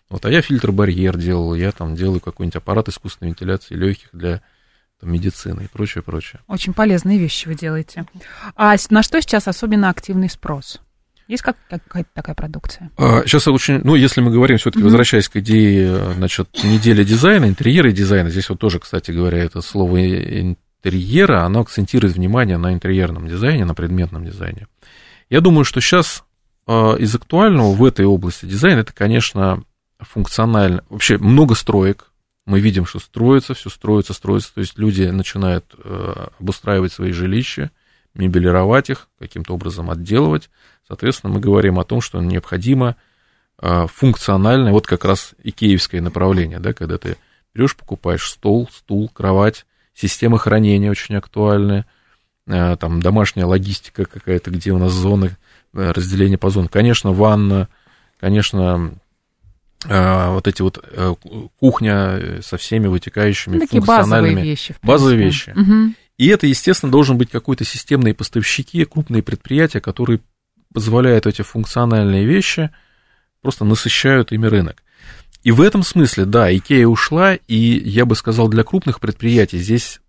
Вот, 0.09 0.25
а 0.25 0.29
я 0.29 0.41
фильтр-барьер 0.41 1.17
делал, 1.17 1.55
я 1.55 1.71
там 1.71 1.95
делаю 1.95 2.19
какой-нибудь 2.19 2.57
аппарат 2.57 2.87
искусственной 2.89 3.31
вентиляции 3.31 3.75
легких 3.75 4.09
для 4.13 4.41
там, 4.99 5.11
медицины 5.11 5.63
и 5.63 5.67
прочее, 5.67 6.03
прочее. 6.03 6.41
Очень 6.47 6.73
полезные 6.73 7.17
вещи 7.17 7.47
вы 7.47 7.55
делаете. 7.55 8.05
А 8.55 8.75
на 8.89 9.03
что 9.03 9.21
сейчас 9.21 9.47
особенно 9.47 9.89
активный 9.89 10.29
спрос? 10.29 10.79
Есть 11.27 11.43
как, 11.43 11.55
какая-то 11.69 12.09
такая 12.13 12.35
продукция? 12.35 12.91
А, 12.97 13.23
сейчас 13.25 13.47
очень, 13.47 13.79
ну, 13.83 13.95
если 13.95 14.21
мы 14.21 14.29
говорим, 14.31 14.57
все-таки 14.57 14.81
mm-hmm. 14.81 14.85
возвращаясь 14.85 15.29
к 15.29 15.37
идее, 15.37 16.13
значит, 16.15 16.49
недели 16.63 17.03
дизайна, 17.03 17.45
интерьера 17.45 17.89
и 17.89 17.93
дизайна, 17.93 18.29
здесь 18.29 18.49
вот 18.49 18.59
тоже, 18.59 18.79
кстати 18.79 19.11
говоря, 19.11 19.39
это 19.39 19.61
слово 19.61 20.05
интерьера, 20.05 21.45
оно 21.45 21.61
акцентирует 21.61 22.15
внимание 22.15 22.57
на 22.57 22.73
интерьерном 22.73 23.27
дизайне, 23.27 23.63
на 23.63 23.73
предметном 23.73 24.25
дизайне. 24.25 24.67
Я 25.29 25.39
думаю, 25.39 25.63
что 25.63 25.79
сейчас 25.79 26.25
а, 26.67 26.95
из 26.95 27.15
актуального 27.15 27.71
в 27.71 27.83
этой 27.85 28.05
области 28.05 28.45
дизайна 28.45 28.81
это, 28.81 28.93
конечно, 28.93 29.63
функционально. 30.03 30.83
Вообще 30.89 31.17
много 31.17 31.55
строек. 31.55 32.11
Мы 32.45 32.59
видим, 32.59 32.85
что 32.85 32.99
строится, 32.99 33.53
все 33.53 33.69
строится, 33.69 34.13
строится. 34.13 34.53
То 34.53 34.61
есть 34.61 34.77
люди 34.77 35.03
начинают 35.03 35.73
э, 35.77 36.27
обустраивать 36.39 36.91
свои 36.91 37.11
жилища, 37.11 37.71
мебелировать 38.13 38.89
их, 38.89 39.07
каким-то 39.19 39.53
образом 39.53 39.89
отделывать. 39.89 40.49
Соответственно, 40.87 41.33
мы 41.33 41.39
говорим 41.39 41.79
о 41.79 41.83
том, 41.83 42.01
что 42.01 42.21
необходимо 42.21 42.95
а, 43.57 43.87
функциональное, 43.87 44.71
вот 44.71 44.87
как 44.87 45.05
раз 45.05 45.33
икеевское 45.43 46.01
направление, 46.01 46.59
да, 46.59 46.73
когда 46.73 46.97
ты 46.97 47.17
берешь, 47.53 47.75
покупаешь 47.75 48.29
стол, 48.29 48.69
стул, 48.71 49.09
кровать, 49.09 49.65
система 49.93 50.37
хранения 50.37 50.91
очень 50.91 51.15
актуальная, 51.15 51.85
а, 52.47 52.75
там 52.75 53.01
домашняя 53.01 53.45
логистика 53.45 54.05
какая-то, 54.05 54.51
где 54.51 54.71
у 54.71 54.77
нас 54.77 54.91
зоны, 54.91 55.37
э, 55.73 55.91
разделение 55.91 56.37
по 56.37 56.49
зонам. 56.49 56.67
Конечно, 56.67 57.13
ванна, 57.13 57.69
конечно, 58.19 58.95
вот 59.89 60.47
эти 60.47 60.61
вот 60.61 60.83
э, 60.83 61.15
кухня 61.59 62.41
со 62.41 62.57
всеми 62.57 62.87
вытекающими 62.87 63.59
Такие 63.59 63.81
функциональными... 63.81 64.35
базовые 64.35 64.45
вещи. 64.45 64.75
Базовые 64.81 65.17
вещи. 65.17 65.49
Угу. 65.51 65.93
И 66.17 66.27
это, 66.27 66.47
естественно, 66.47 66.91
должен 66.91 67.17
быть 67.17 67.29
какой-то 67.29 67.65
системные 67.65 68.13
поставщики, 68.13 68.85
крупные 68.85 69.23
предприятия, 69.23 69.81
которые 69.81 70.19
позволяют 70.73 71.25
эти 71.25 71.41
функциональные 71.41 72.25
вещи, 72.25 72.71
просто 73.41 73.65
насыщают 73.65 74.31
ими 74.31 74.47
рынок. 74.47 74.83
И 75.43 75.51
в 75.51 75.61
этом 75.61 75.83
смысле, 75.83 76.25
да, 76.25 76.55
Икея 76.55 76.87
ушла, 76.87 77.35
и 77.35 77.55
я 77.55 78.05
бы 78.05 78.15
сказал, 78.15 78.47
для 78.47 78.63
крупных 78.63 78.99
предприятий 78.99 79.57
здесь 79.57 79.99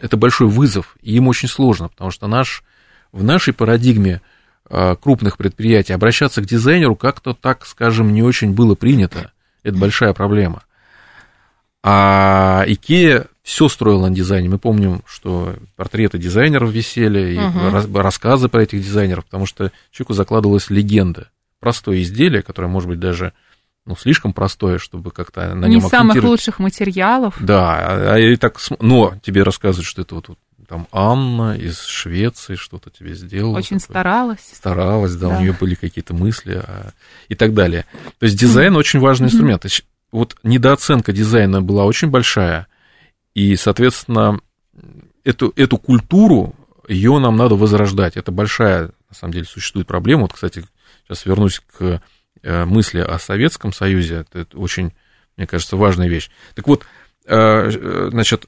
это 0.00 0.16
большой 0.16 0.48
вызов, 0.48 0.96
и 1.02 1.16
им 1.16 1.28
очень 1.28 1.48
сложно, 1.48 1.88
потому 1.88 2.10
что 2.10 2.26
наш, 2.26 2.64
в 3.12 3.22
нашей 3.22 3.52
парадигме 3.52 4.16
а, 4.16 4.33
крупных 4.68 5.36
предприятий 5.36 5.92
обращаться 5.92 6.40
к 6.42 6.46
дизайнеру 6.46 6.96
как-то 6.96 7.34
так, 7.34 7.66
скажем, 7.66 8.12
не 8.12 8.22
очень 8.22 8.54
было 8.54 8.74
принято. 8.74 9.32
Это 9.62 9.76
большая 9.76 10.12
проблема. 10.12 10.64
А 11.82 12.64
Икея 12.66 13.26
все 13.42 13.68
строила 13.68 14.08
на 14.08 14.14
дизайне. 14.14 14.48
Мы 14.48 14.58
помним, 14.58 15.02
что 15.06 15.54
портреты 15.76 16.18
дизайнеров 16.18 16.70
висели, 16.70 17.34
и 17.34 17.36
uh-huh. 17.36 18.00
рассказы 18.00 18.48
про 18.48 18.62
этих 18.62 18.82
дизайнеров, 18.82 19.26
потому 19.26 19.44
что 19.44 19.70
человеку 19.90 20.14
закладывалась 20.14 20.70
легенда. 20.70 21.28
Простое 21.60 22.00
изделие, 22.00 22.42
которое, 22.42 22.68
может 22.68 22.88
быть, 22.88 23.00
даже 23.00 23.34
ну, 23.84 23.96
слишком 23.96 24.32
простое, 24.32 24.78
чтобы 24.78 25.10
как-то 25.10 25.54
на 25.54 25.66
нем 25.66 25.82
Не 25.82 25.88
самых 25.88 26.22
лучших 26.22 26.58
материалов. 26.58 27.36
Да, 27.38 27.74
а, 27.76 28.14
а 28.14 28.18
и 28.18 28.36
так, 28.36 28.58
но 28.80 29.14
тебе 29.22 29.42
рассказывают, 29.42 29.86
что 29.86 30.00
это 30.00 30.14
вот, 30.14 30.28
вот 30.28 30.38
там 30.68 30.88
Анна 30.92 31.56
из 31.56 31.82
Швеции 31.82 32.56
что-то 32.56 32.90
тебе 32.90 33.14
сделала. 33.14 33.58
Очень 33.58 33.78
такое. 33.78 33.92
старалась. 33.92 34.50
Старалась, 34.52 35.14
да, 35.14 35.28
да, 35.28 35.36
у 35.36 35.40
нее 35.40 35.52
были 35.52 35.74
какие-то 35.74 36.14
мысли 36.14 36.62
а, 36.64 36.92
и 37.28 37.34
так 37.34 37.54
далее. 37.54 37.86
То 38.18 38.26
есть 38.26 38.38
дизайн 38.38 38.76
очень 38.76 39.00
важный 39.00 39.26
инструмент. 39.26 39.64
Вот 40.12 40.36
недооценка 40.42 41.12
дизайна 41.12 41.60
была 41.60 41.84
очень 41.84 42.08
большая, 42.08 42.68
и, 43.34 43.56
соответственно, 43.56 44.40
эту, 45.24 45.52
эту 45.56 45.76
культуру, 45.76 46.54
ее 46.88 47.18
нам 47.18 47.36
надо 47.36 47.56
возрождать. 47.56 48.16
Это 48.16 48.30
большая, 48.30 48.92
на 49.08 49.14
самом 49.14 49.32
деле, 49.32 49.44
существует 49.44 49.86
проблема. 49.86 50.22
Вот, 50.22 50.34
кстати, 50.34 50.64
сейчас 51.04 51.26
вернусь 51.26 51.60
к 51.60 52.00
э, 52.42 52.64
мысли 52.64 53.00
о 53.00 53.18
Советском 53.18 53.72
Союзе. 53.72 54.24
Это 54.32 54.56
очень, 54.56 54.92
мне 55.36 55.46
кажется, 55.46 55.76
важная 55.76 56.08
вещь. 56.08 56.30
Так 56.54 56.68
вот, 56.68 56.84
э, 57.26 57.36
э, 57.36 58.08
значит, 58.10 58.46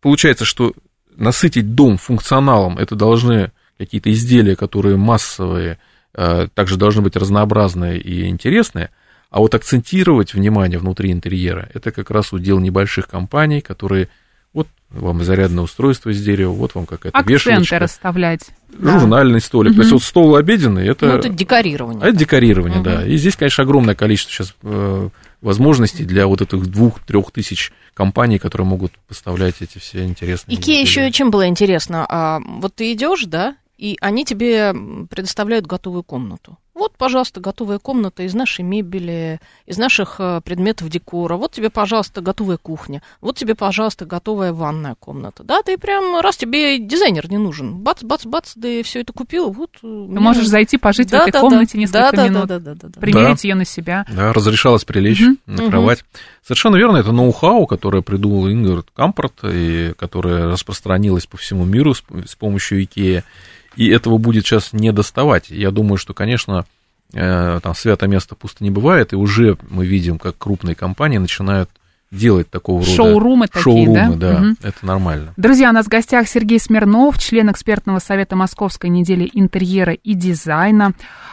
получается, 0.00 0.44
что 0.44 0.74
насытить 1.16 1.74
дом 1.74 1.96
функционалом, 1.96 2.78
это 2.78 2.94
должны 2.94 3.52
какие-то 3.78 4.12
изделия, 4.12 4.56
которые 4.56 4.96
массовые, 4.96 5.78
также 6.12 6.76
должны 6.76 7.02
быть 7.02 7.16
разнообразные 7.16 7.98
и 8.00 8.28
интересные, 8.28 8.90
а 9.30 9.40
вот 9.40 9.54
акцентировать 9.54 10.34
внимание 10.34 10.78
внутри 10.78 11.10
интерьера, 11.10 11.68
это 11.74 11.90
как 11.90 12.10
раз 12.10 12.32
удел 12.32 12.60
небольших 12.60 13.08
компаний, 13.08 13.60
которые 13.60 14.08
вот 14.52 14.68
вам 14.90 15.24
зарядное 15.24 15.64
устройство 15.64 16.10
из 16.10 16.22
дерева, 16.22 16.52
вот 16.52 16.76
вам 16.76 16.86
какая-то 16.86 17.18
Акценты 17.18 17.32
вешалочка. 17.32 17.78
расставлять. 17.80 18.46
Журнальный 18.78 19.40
да. 19.40 19.44
столик. 19.44 19.72
Угу. 19.72 19.76
То 19.76 19.82
есть 19.82 19.92
вот 19.92 20.02
стол 20.04 20.36
обеденный, 20.36 20.86
это... 20.86 21.06
Ну, 21.06 21.12
это 21.14 21.28
декорирование. 21.28 22.00
А 22.04 22.08
это 22.08 22.16
декорирование, 22.16 22.78
угу. 22.78 22.84
да. 22.84 23.04
И 23.04 23.16
здесь, 23.16 23.34
конечно, 23.34 23.64
огромное 23.64 23.96
количество 23.96 24.32
сейчас 24.32 24.54
э, 24.62 25.08
возможностей 25.44 26.04
для 26.04 26.26
вот 26.26 26.40
этих 26.40 26.66
двух-трех 26.66 27.30
тысяч 27.30 27.72
компаний, 27.92 28.38
которые 28.38 28.66
могут 28.66 28.92
поставлять 29.06 29.56
эти 29.60 29.78
все 29.78 30.04
интересные... 30.04 30.58
Икея 30.58 30.80
еще 30.80 31.12
чем 31.12 31.30
было 31.30 31.46
интересно? 31.46 32.06
А, 32.08 32.40
вот 32.40 32.74
ты 32.74 32.92
идешь, 32.92 33.24
да, 33.26 33.56
и 33.76 33.96
они 34.00 34.24
тебе 34.24 34.74
предоставляют 35.10 35.66
готовую 35.66 36.02
комнату. 36.02 36.58
Вот, 36.84 36.98
пожалуйста, 36.98 37.40
готовая 37.40 37.78
комната 37.78 38.24
из 38.24 38.34
нашей 38.34 38.60
мебели, 38.60 39.40
из 39.64 39.78
наших 39.78 40.16
э, 40.18 40.42
предметов 40.44 40.90
декора. 40.90 41.36
Вот 41.36 41.52
тебе, 41.52 41.70
пожалуйста, 41.70 42.20
готовая 42.20 42.58
кухня. 42.58 43.00
Вот 43.22 43.38
тебе, 43.38 43.54
пожалуйста, 43.54 44.04
готовая 44.04 44.52
ванная 44.52 44.94
комната. 44.94 45.44
Да, 45.44 45.62
ты 45.62 45.78
прям, 45.78 46.20
раз 46.20 46.36
тебе 46.36 46.78
дизайнер 46.78 47.30
не 47.30 47.38
нужен, 47.38 47.78
бац, 47.78 48.02
бац, 48.02 48.26
бац, 48.26 48.52
ты 48.52 48.82
все 48.82 49.00
это 49.00 49.14
купил, 49.14 49.50
вот. 49.50 49.70
Ты 49.80 49.86
меня... 49.86 50.20
можешь 50.20 50.46
зайти 50.46 50.76
пожить 50.76 51.08
да, 51.08 51.20
в 51.20 51.22
этой 51.22 51.32
да, 51.32 51.40
комнате 51.40 51.72
да, 51.72 51.78
несколько 51.78 52.16
да, 52.16 52.28
минут, 52.28 52.46
да, 52.48 52.58
да, 52.58 52.74
да, 52.74 52.88
да, 52.88 53.00
примерить 53.00 53.42
да. 53.42 53.48
ее 53.48 53.54
на 53.54 53.64
себя. 53.64 54.04
Да, 54.12 54.34
разрешалось 54.34 54.84
прилечь 54.84 55.22
угу. 55.22 55.38
на 55.46 55.70
кровать. 55.70 56.00
Угу. 56.00 56.20
Совершенно 56.42 56.76
верно, 56.76 56.98
это 56.98 57.12
ноу-хау, 57.12 57.66
которое 57.66 58.02
придумал 58.02 58.50
Ингвард 58.50 58.88
Кампорт, 58.94 59.40
и 59.44 59.94
которое 59.98 60.50
распространилось 60.50 61.24
по 61.24 61.38
всему 61.38 61.64
миру 61.64 61.94
с, 61.94 62.02
с 62.26 62.34
помощью 62.34 62.84
Икеи 62.84 63.24
и 63.76 63.88
этого 63.88 64.18
будет 64.18 64.44
сейчас 64.44 64.72
не 64.72 64.92
доставать. 64.92 65.50
Я 65.50 65.70
думаю, 65.70 65.96
что, 65.96 66.14
конечно, 66.14 66.66
э, 67.12 67.60
там 67.62 67.74
свято 67.74 68.06
место 68.06 68.34
пусто 68.34 68.64
не 68.64 68.70
бывает, 68.70 69.12
и 69.12 69.16
уже 69.16 69.56
мы 69.68 69.86
видим, 69.86 70.18
как 70.18 70.38
крупные 70.38 70.74
компании 70.74 71.18
начинают 71.18 71.70
делать 72.14 72.50
такого 72.50 72.80
рода 72.80 72.90
шоурумы 72.90 73.46
такие, 73.48 73.62
шоурумы, 73.62 74.16
да? 74.16 74.32
да, 74.32 74.36
угу. 74.38 74.56
это 74.62 74.86
нормально. 74.86 75.34
Друзья, 75.36 75.70
у 75.70 75.72
нас 75.72 75.86
в 75.86 75.88
гостях 75.88 76.28
Сергей 76.28 76.58
Смирнов, 76.58 77.18
член 77.18 77.50
экспертного 77.50 77.98
совета 77.98 78.36
Московской 78.36 78.90
недели 78.90 79.28
интерьера 79.32 79.92
и 79.92 80.14
дизайна, 80.14 80.92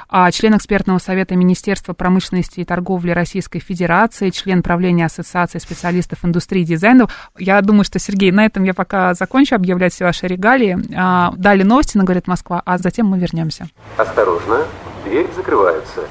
а, 0.09 0.29
член 0.31 0.57
экспертного 0.57 0.97
совета 0.97 1.35
Министерства 1.35 1.93
промышленности 1.93 2.59
и 2.59 2.65
торговли 2.65 3.11
Российской 3.11 3.59
Федерации, 3.59 4.29
член 4.29 4.61
правления 4.61 5.05
Ассоциации 5.05 5.59
специалистов 5.59 6.25
индустрии 6.25 6.63
дизайна. 6.63 7.07
Я 7.37 7.61
думаю, 7.61 7.85
что, 7.85 7.99
Сергей, 7.99 8.31
на 8.31 8.45
этом 8.45 8.63
я 8.63 8.73
пока 8.73 9.13
закончу 9.13 9.55
объявлять 9.55 9.93
все 9.93 10.03
ваши 10.03 10.27
регалии. 10.27 10.77
А, 10.95 11.33
дали 11.37 11.63
новости 11.63 11.97
на 11.97 12.03
«Говорит 12.03 12.27
Москва», 12.27 12.61
а 12.65 12.77
затем 12.77 13.07
мы 13.07 13.19
вернемся. 13.19 13.67
Осторожно, 13.97 14.65
дверь 15.05 15.27
закрывается. 15.35 16.01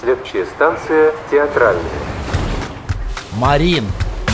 Следующая 0.00 0.44
станция 0.44 1.12
театральная. 1.30 1.82
Марин, 3.38 3.84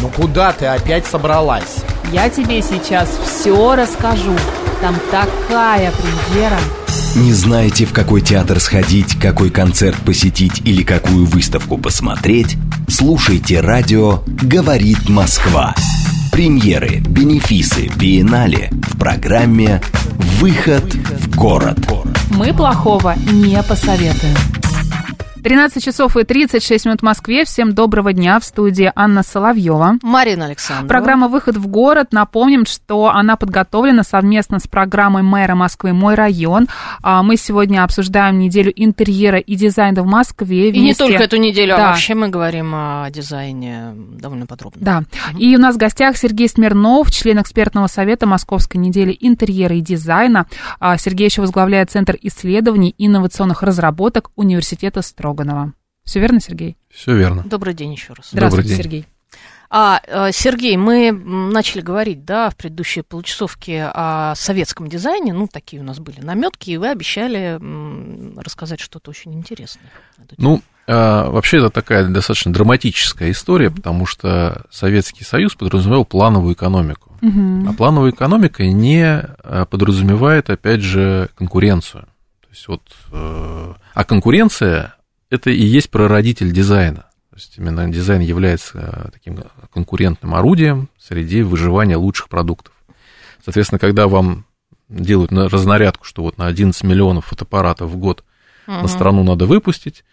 ну 0.03 0.09
куда 0.09 0.53
ты 0.53 0.67
опять 0.67 1.07
собралась? 1.07 1.77
Я 2.13 2.29
тебе 2.29 2.61
сейчас 2.61 3.09
все 3.25 3.77
расскажу. 3.77 4.37
Там 4.81 4.97
такая 5.13 5.93
премьера. 5.93 6.59
Не 7.15 7.33
знаете, 7.33 7.87
в 7.87 7.93
какой 7.93 8.21
театр 8.21 8.59
сходить, 8.59 9.19
какой 9.19 9.51
концерт 9.51 9.97
посетить 10.05 10.61
или 10.65 10.83
какую 10.83 11.25
выставку 11.25 11.79
посмотреть? 11.79 12.57
Слушайте 12.89 13.61
радио 13.61 14.23
«Говорит 14.27 15.09
Москва». 15.09 15.75
Премьеры, 16.33 16.99
бенефисы, 16.99 17.89
биеннале 17.97 18.71
в 18.73 18.99
программе 18.99 19.81
«Выход 20.41 20.95
в 20.95 21.37
город». 21.37 21.79
Мы 22.31 22.53
плохого 22.53 23.15
не 23.31 23.63
посоветуем. 23.63 24.62
13 25.43 25.83
часов 25.83 26.17
и 26.17 26.23
36 26.23 26.87
минут 26.87 27.01
в 27.01 27.03
Москве. 27.03 27.45
Всем 27.45 27.73
доброго 27.75 28.13
дня. 28.13 28.39
В 28.39 28.45
студии 28.45 28.93
Анна 28.95 29.25
Соловьева. 29.25 29.95
Марина 30.01 30.45
Александровна. 30.45 30.89
Программа 30.89 31.27
«Выход 31.27 31.57
в 31.57 31.67
город». 31.67 32.09
Напомним, 32.13 32.65
что 32.65 33.09
она 33.09 33.35
подготовлена 33.35 34.05
совместно 34.05 34.61
с 34.61 34.69
программой 34.69 35.23
мэра 35.23 35.57
Москвы 35.57 35.93
«Мой 35.95 36.15
район». 36.15 36.69
А 37.03 37.25
Мы 37.25 37.37
сегодня 37.37 37.83
обсуждаем 37.83 38.39
неделю 38.39 38.73
интерьера 38.77 39.39
и 39.39 39.57
дизайна 39.57 40.03
в 40.03 40.07
Москве. 40.07 40.69
И 40.69 40.73
не 40.75 40.81
вместе- 40.81 41.05
только 41.05 41.25
эту 41.25 41.39
неделю, 41.39 41.75
Да. 41.77 41.87
а 41.87 41.91
вообще 41.91 42.15
мы 42.15 42.29
говорим 42.29 42.73
о 42.73 43.09
дизайне 43.11 43.95
довольно 43.95 44.47
подробно. 44.47 44.81
Да. 44.81 45.03
И 45.39 45.57
у 45.57 45.59
нас 45.59 45.75
в 45.75 45.79
гостях 45.79 46.17
Сергей 46.17 46.49
Смирнов, 46.49 47.11
член 47.11 47.41
экспертного 47.41 47.89
совета 47.89 48.27
Московской 48.29 48.81
недели 48.81 49.17
интерьера 49.21 49.75
и 49.75 49.81
дизайна. 49.81 50.47
А 50.79 50.97
Сергей 50.99 51.27
еще 51.27 51.41
возглавляет 51.41 51.91
Центр 51.91 52.17
исследований 52.23 52.95
и 52.97 53.07
инновационных 53.09 53.65
разработок 53.65 54.31
Университета 54.37 55.03
Строганова. 55.33 55.73
Все 56.05 56.21
верно, 56.21 56.41
Сергей? 56.41 56.77
Все 56.91 57.17
верно. 57.17 57.43
Добрый 57.45 57.75
день 57.75 57.93
еще 57.93 58.13
раз. 58.13 58.29
Здравствуйте, 58.33 58.69
день. 58.71 58.77
Сергей. 58.77 59.07
А, 59.71 60.01
э, 60.07 60.33
Сергей, 60.33 60.77
мы 60.77 61.11
начали 61.13 61.81
говорить, 61.81 62.27
да, 62.27 62.51
в 62.51 62.57
предыдущей 62.57 63.01
получасовке 63.01 63.85
о 63.95 64.35
советском 64.35 64.89
дизайне, 64.89 65.33
ну, 65.33 65.49
такие 65.51 65.81
у 65.81 65.85
нас 65.85 65.99
были 65.99 66.21
наметки, 66.21 66.71
и 66.71 66.77
вы 66.77 66.91
обещали 66.91 67.59
рассказать 68.39 68.81
что-то 68.81 69.11
очень 69.11 69.33
интересное. 69.33 69.91
Ну, 70.37 70.61
а, 70.87 71.31
вообще 71.31 71.59
это 71.59 71.71
такая 71.71 72.07
достаточно 72.07 72.53
драматическая 72.53 73.31
история, 73.31 73.71
потому 73.71 74.05
что 74.05 74.67
Советский 74.71 75.25
Союз 75.25 75.55
подразумевал 75.55 76.05
плановую 76.05 76.53
экономику. 76.55 77.17
А 77.23 77.73
плановая 77.73 78.11
экономика 78.11 78.65
не 78.67 79.07
а, 79.07 79.65
подразумевает, 79.65 80.51
опять 80.51 80.81
же, 80.81 81.31
конкуренцию. 81.37 82.03
То 82.43 82.49
есть 82.51 82.69
вот, 82.69 82.83
э, 83.13 83.75
а 83.95 84.05
конкуренция 84.05 84.97
это 85.33 85.51
и 85.51 85.63
есть 85.63 85.91
прародитель 85.91 86.53
дизайна. 86.53 87.07
То 87.31 87.37
есть 87.37 87.55
именно 87.57 87.91
дизайн 87.91 88.21
является 88.21 88.79
э, 89.07 89.11
таким 89.13 89.39
конкурентным 89.73 90.35
орудием 90.35 90.89
среди 90.99 91.43
выживания 91.43 91.97
лучших 91.97 92.29
продуктов. 92.29 92.75
Соответственно, 93.45 93.79
когда 93.79 94.07
вам 94.07 94.45
делают 94.89 95.31
на 95.31 95.49
разнарядку, 95.49 96.05
что 96.05 96.23
вот 96.23 96.37
на 96.37 96.47
11 96.47 96.83
миллионов 96.85 97.27
фотоаппаратов 97.27 97.91
в 97.91 97.97
год 97.97 98.23
на 98.67 98.81
Мгм. 98.81 98.89
страну 98.89 99.25
надо 99.25 99.47
выпустить, 99.47 100.05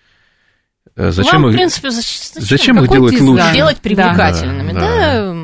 э, 0.95 1.11
зачем 1.11 1.41
Вам, 1.41 1.43
в 1.43 1.53
их- 1.53 1.57
принципе, 1.57 1.89
зач- 1.89 2.31
зачем 2.35 2.79
их 2.81 2.89
делать 2.89 3.11
дизайн? 3.11 3.29
лучше? 3.29 3.53
Делать 3.53 3.77
привлекательными, 3.79 4.71
Да, 4.71 4.79
да, 4.79 5.33
да. 5.33 5.35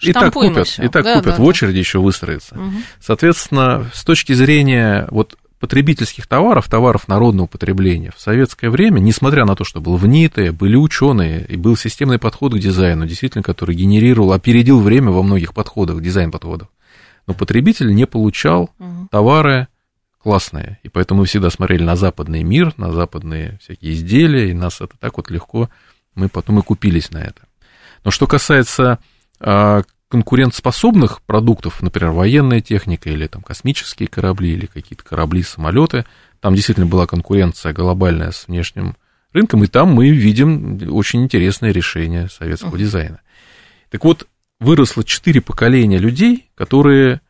И 0.00 0.12
так 0.12 0.32
купят, 0.32 0.66
и 0.80 0.88
так 0.88 1.04
Да, 1.04 1.14
купят, 1.14 1.26
да, 1.30 1.34
в 1.34 1.38
да. 1.38 1.42
очереди 1.44 1.78
еще 1.78 2.00
выстроятся. 2.00 2.56
Мгм. 2.56 2.82
Соответственно, 3.00 3.88
с 3.94 4.02
точки 4.04 4.32
зрения 4.32 5.06
вот 5.12 5.36
потребительских 5.62 6.26
товаров, 6.26 6.68
товаров 6.68 7.06
народного 7.06 7.46
потребления. 7.46 8.12
В 8.16 8.20
советское 8.20 8.68
время, 8.68 8.98
несмотря 8.98 9.44
на 9.44 9.54
то, 9.54 9.62
что 9.62 9.80
был 9.80 9.96
в 9.96 10.04
НИТе, 10.08 10.50
были 10.50 10.74
ученые, 10.74 11.46
и 11.46 11.54
был 11.54 11.76
системный 11.76 12.18
подход 12.18 12.52
к 12.52 12.58
дизайну, 12.58 13.06
действительно, 13.06 13.44
который 13.44 13.76
генерировал, 13.76 14.32
опередил 14.32 14.80
время 14.80 15.12
во 15.12 15.22
многих 15.22 15.54
подходах, 15.54 16.02
дизайн-подходах, 16.02 16.66
но 17.28 17.34
потребитель 17.34 17.94
не 17.94 18.08
получал 18.08 18.70
товары 19.12 19.68
классные, 20.20 20.80
и 20.82 20.88
поэтому 20.88 21.20
мы 21.20 21.26
всегда 21.26 21.48
смотрели 21.48 21.84
на 21.84 21.94
западный 21.94 22.42
мир, 22.42 22.74
на 22.76 22.90
западные 22.90 23.60
всякие 23.62 23.92
изделия, 23.92 24.50
и 24.50 24.54
нас 24.54 24.80
это 24.80 24.94
так 24.98 25.16
вот 25.16 25.30
легко, 25.30 25.70
мы 26.16 26.28
потом 26.28 26.58
и 26.58 26.62
купились 26.62 27.12
на 27.12 27.18
это. 27.18 27.42
Но 28.04 28.10
что 28.10 28.26
касается 28.26 28.98
а, 29.38 29.82
конкурентоспособных 30.12 31.22
продуктов, 31.22 31.80
например, 31.80 32.10
военная 32.10 32.60
техника 32.60 33.08
или 33.08 33.26
там 33.28 33.40
космические 33.40 34.08
корабли 34.08 34.52
или 34.52 34.66
какие-то 34.66 35.02
корабли, 35.02 35.42
самолеты, 35.42 36.04
там 36.38 36.54
действительно 36.54 36.86
была 36.86 37.06
конкуренция 37.06 37.72
глобальная 37.72 38.30
с 38.30 38.46
внешним 38.46 38.94
рынком, 39.32 39.64
и 39.64 39.68
там 39.68 39.94
мы 39.94 40.10
видим 40.10 40.78
очень 40.92 41.22
интересные 41.22 41.72
решения 41.72 42.28
советского 42.28 42.76
дизайна. 42.76 43.22
Так 43.88 44.04
вот, 44.04 44.28
выросло 44.60 45.02
четыре 45.02 45.40
поколения 45.40 45.96
людей, 45.96 46.50
которые 46.56 47.22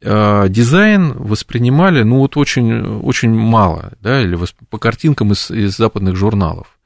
э, 0.00 0.48
дизайн 0.48 1.12
воспринимали, 1.12 2.02
ну, 2.02 2.18
вот 2.18 2.36
очень, 2.36 3.00
очень 3.02 3.32
мало, 3.32 3.92
да, 4.00 4.20
или 4.20 4.36
восп- 4.36 4.66
по 4.68 4.78
картинкам 4.78 5.30
из, 5.30 5.48
из 5.48 5.76
западных 5.76 6.16
журналов. 6.16 6.76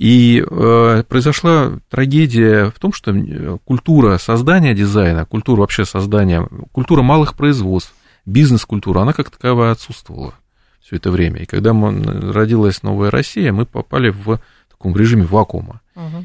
И 0.00 0.42
э, 0.42 1.04
произошла 1.06 1.72
трагедия 1.90 2.70
в 2.74 2.78
том, 2.78 2.94
что 2.94 3.10
э, 3.14 3.58
культура 3.66 4.16
создания 4.16 4.72
дизайна, 4.74 5.26
культура 5.26 5.60
вообще 5.60 5.84
создания, 5.84 6.48
культура 6.72 7.02
малых 7.02 7.34
производств, 7.34 7.92
бизнес-культура, 8.24 9.00
она 9.00 9.12
как 9.12 9.28
таковая 9.28 9.72
отсутствовала 9.72 10.32
все 10.80 10.96
это 10.96 11.10
время. 11.10 11.40
И 11.40 11.44
когда 11.44 11.74
мы- 11.74 12.32
родилась 12.32 12.82
новая 12.82 13.10
Россия, 13.10 13.52
мы 13.52 13.66
попали 13.66 14.08
в 14.08 14.40
таком 14.70 14.96
режиме 14.96 15.24
вакуума. 15.24 15.82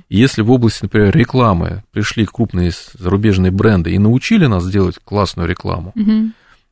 И 0.08 0.16
Если 0.16 0.42
в 0.42 0.52
области, 0.52 0.84
например, 0.84 1.14
рекламы 1.14 1.84
пришли 1.92 2.26
крупные 2.26 2.72
зарубежные 2.98 3.52
бренды 3.52 3.92
и 3.92 4.00
научили 4.00 4.46
нас 4.46 4.66
делать 4.72 5.00
классную 5.04 5.50
рекламу, 5.50 5.92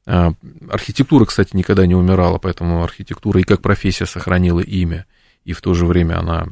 а, 0.05 0.31
Архитектура, 0.69 1.25
кстати, 1.25 1.53
никогда 1.53 1.85
не 1.85 1.95
умирала, 1.95 2.37
поэтому 2.37 2.81
архитектура 2.81 3.41
и 3.41 3.43
как 3.43 3.61
профессия 3.61 4.05
сохранила 4.05 4.61
имя, 4.61 5.05
и 5.43 5.51
в 5.51 5.61
то 5.61 5.73
же 5.73 5.85
время 5.85 6.19
она 6.19 6.47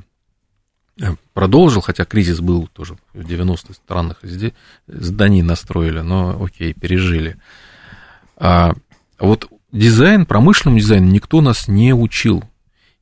продолжил, 1.33 1.81
хотя 1.81 2.05
кризис 2.05 2.39
был 2.41 2.67
тоже 2.67 2.97
в 3.13 3.19
90-х 3.21 3.73
странных 3.73 4.23
изде- 4.23 4.53
зданий 4.87 5.41
настроили, 5.41 6.01
но 6.01 6.41
окей, 6.43 6.73
пережили. 6.73 7.37
А 8.37 8.73
вот 9.19 9.47
дизайн, 9.71 10.25
промышленному 10.25 10.79
дизайну 10.79 11.07
никто 11.11 11.41
нас 11.41 11.67
не 11.67 11.93
учил, 11.93 12.43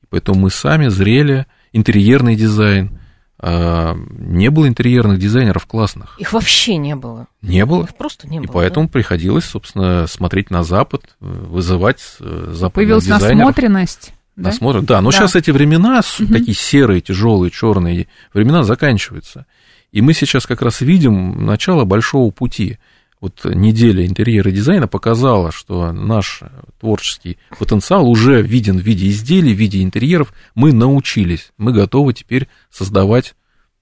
и 0.01 0.05
поэтому 0.09 0.39
мы 0.41 0.49
сами 0.49 0.87
зрели 0.87 1.45
интерьерный 1.71 2.35
дизайн, 2.35 2.99
а, 3.41 3.95
не 3.95 4.49
было 4.49 4.67
интерьерных 4.67 5.17
дизайнеров 5.17 5.65
классных, 5.65 6.19
Их 6.19 6.33
вообще 6.33 6.75
не 6.75 6.95
было. 6.95 7.27
не 7.41 7.65
было. 7.65 7.83
Их 7.83 7.95
просто 7.95 8.27
не 8.27 8.37
И 8.37 8.39
было. 8.41 8.51
поэтому 8.51 8.89
приходилось, 8.89 9.45
собственно, 9.45 10.07
смотреть 10.07 10.49
на 10.49 10.63
Запад, 10.63 11.15
вызывать 11.21 12.01
э, 12.19 12.51
западных 12.53 12.73
Появилась 12.73 13.05
дизайнеров. 13.05 13.37
насмотренность. 13.37 14.13
Да? 14.39 14.49
Насмотрен- 14.51 14.85
Да, 14.85 15.01
но 15.01 15.11
Да. 15.11 15.17
сейчас 15.17 15.35
эти 15.35 15.51
времена, 15.51 16.01
Мгм. 16.19 16.33
такие 16.33 16.55
серые, 16.55 17.01
тяжелые, 17.01 17.51
черные 17.51 18.07
времена 18.33 18.63
заканчиваются. 18.63 19.45
И 19.91 20.01
мы 20.01 20.13
сейчас 20.13 20.45
как 20.45 20.61
раз 20.61 20.81
видим 20.81 21.45
начало 21.45 21.83
большого 21.85 22.31
пути. 22.31 22.77
Вот 23.21 23.41
неделя 23.43 24.05
интерьера 24.05 24.49
и 24.49 24.53
дизайна 24.53 24.87
показала, 24.87 25.51
что 25.51 25.91
наш 25.91 26.41
творческий 26.79 27.37
потенциал 27.57 28.07
уже 28.09 28.41
виден 28.41 28.77
в 28.77 28.81
виде 28.81 29.09
изделий, 29.09 29.53
в 29.53 29.57
виде 29.57 29.83
интерьеров. 29.83 30.31
Мы 30.55 30.71
научились, 30.71 31.51
мы 31.57 31.73
готовы 31.73 32.13
теперь 32.13 32.47
создавать 32.71 33.35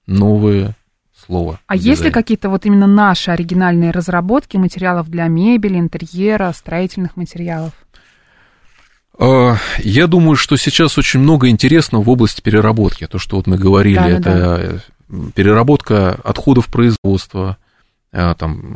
новые 0.06 0.74
слова. 1.26 1.60
А 1.66 1.76
есть 1.76 2.02
ли 2.02 2.10
какие-то 2.10 2.48
вот 2.48 2.64
именно 2.66 2.86
наши 2.86 3.30
оригинальные 3.30 3.90
разработки 3.90 4.56
материалов 4.56 5.08
для 5.08 5.28
мебели, 5.28 5.78
интерьера, 5.78 6.52
строительных 6.52 7.16
материалов? 7.16 7.72
А, 9.18 9.56
Я 9.78 10.06
думаю, 10.06 10.36
что 10.36 10.56
сейчас 10.56 10.98
очень 10.98 11.20
много 11.20 11.48
интересного 11.48 12.02
в 12.02 12.08
области 12.08 12.40
переработки. 12.40 13.06
То, 13.06 13.18
что 13.18 13.36
вот 13.36 13.46
мы 13.46 13.56
говорили, 13.58 13.96
Да-да-да. 13.96 14.58
это 14.58 14.82
э, 15.10 15.16
переработка 15.34 16.18
отходов 16.24 16.66
производства. 16.68 17.56
а, 18.12 18.34
Там. 18.34 18.72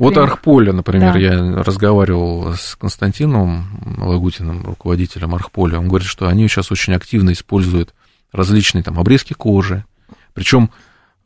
Вот 0.00 0.16
Архполя, 0.18 0.72
например, 0.72 1.14
Да. 1.14 1.18
я 1.18 1.62
разговаривал 1.62 2.54
с 2.54 2.76
Константином 2.76 3.96
Лагутиным, 3.98 4.64
руководителем 4.64 5.34
Архполя. 5.34 5.78
Он 5.78 5.88
говорит, 5.88 6.08
что 6.08 6.28
они 6.28 6.46
сейчас 6.48 6.70
очень 6.70 6.94
активно 6.94 7.32
используют 7.32 7.94
различные 8.32 8.82
там 8.84 8.98
обрезки 9.00 9.32
кожи. 9.32 9.84
Причем, 10.34 10.70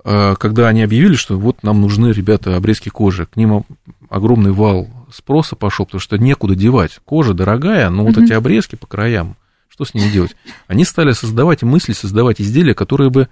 когда 0.05 0.69
они 0.69 0.83
объявили, 0.83 1.15
что 1.15 1.37
вот 1.39 1.63
нам 1.65 1.81
нужны, 1.81 2.13
ребята, 2.13 2.57
обрезки 2.57 2.89
кожи, 2.89 3.27
к 3.27 3.37
ним 3.37 3.65
огромный 4.09 4.53
вал 4.53 4.89
спроса 5.13 5.57
пошел, 5.57 5.87
потому 5.87 6.01
что 6.01 6.19
некуда 6.19 6.55
девать. 6.55 7.01
Кожа 7.05 7.35
дорогая, 7.35 7.91
но 7.91 8.05
вот 8.05 8.19
эти 8.19 8.33
обрезки 8.33 8.77
по 8.77 8.87
краям, 8.87 9.37
что 9.69 9.85
с 9.85 9.95
ними 9.95 10.11
делать? 10.11 10.37
Они 10.67 10.85
стали 10.85 11.13
создавать 11.13 11.63
мысли, 11.63 11.93
создавать 11.93 12.41
изделия, 12.41 12.75
которые 12.75 13.11
бы 13.11 13.29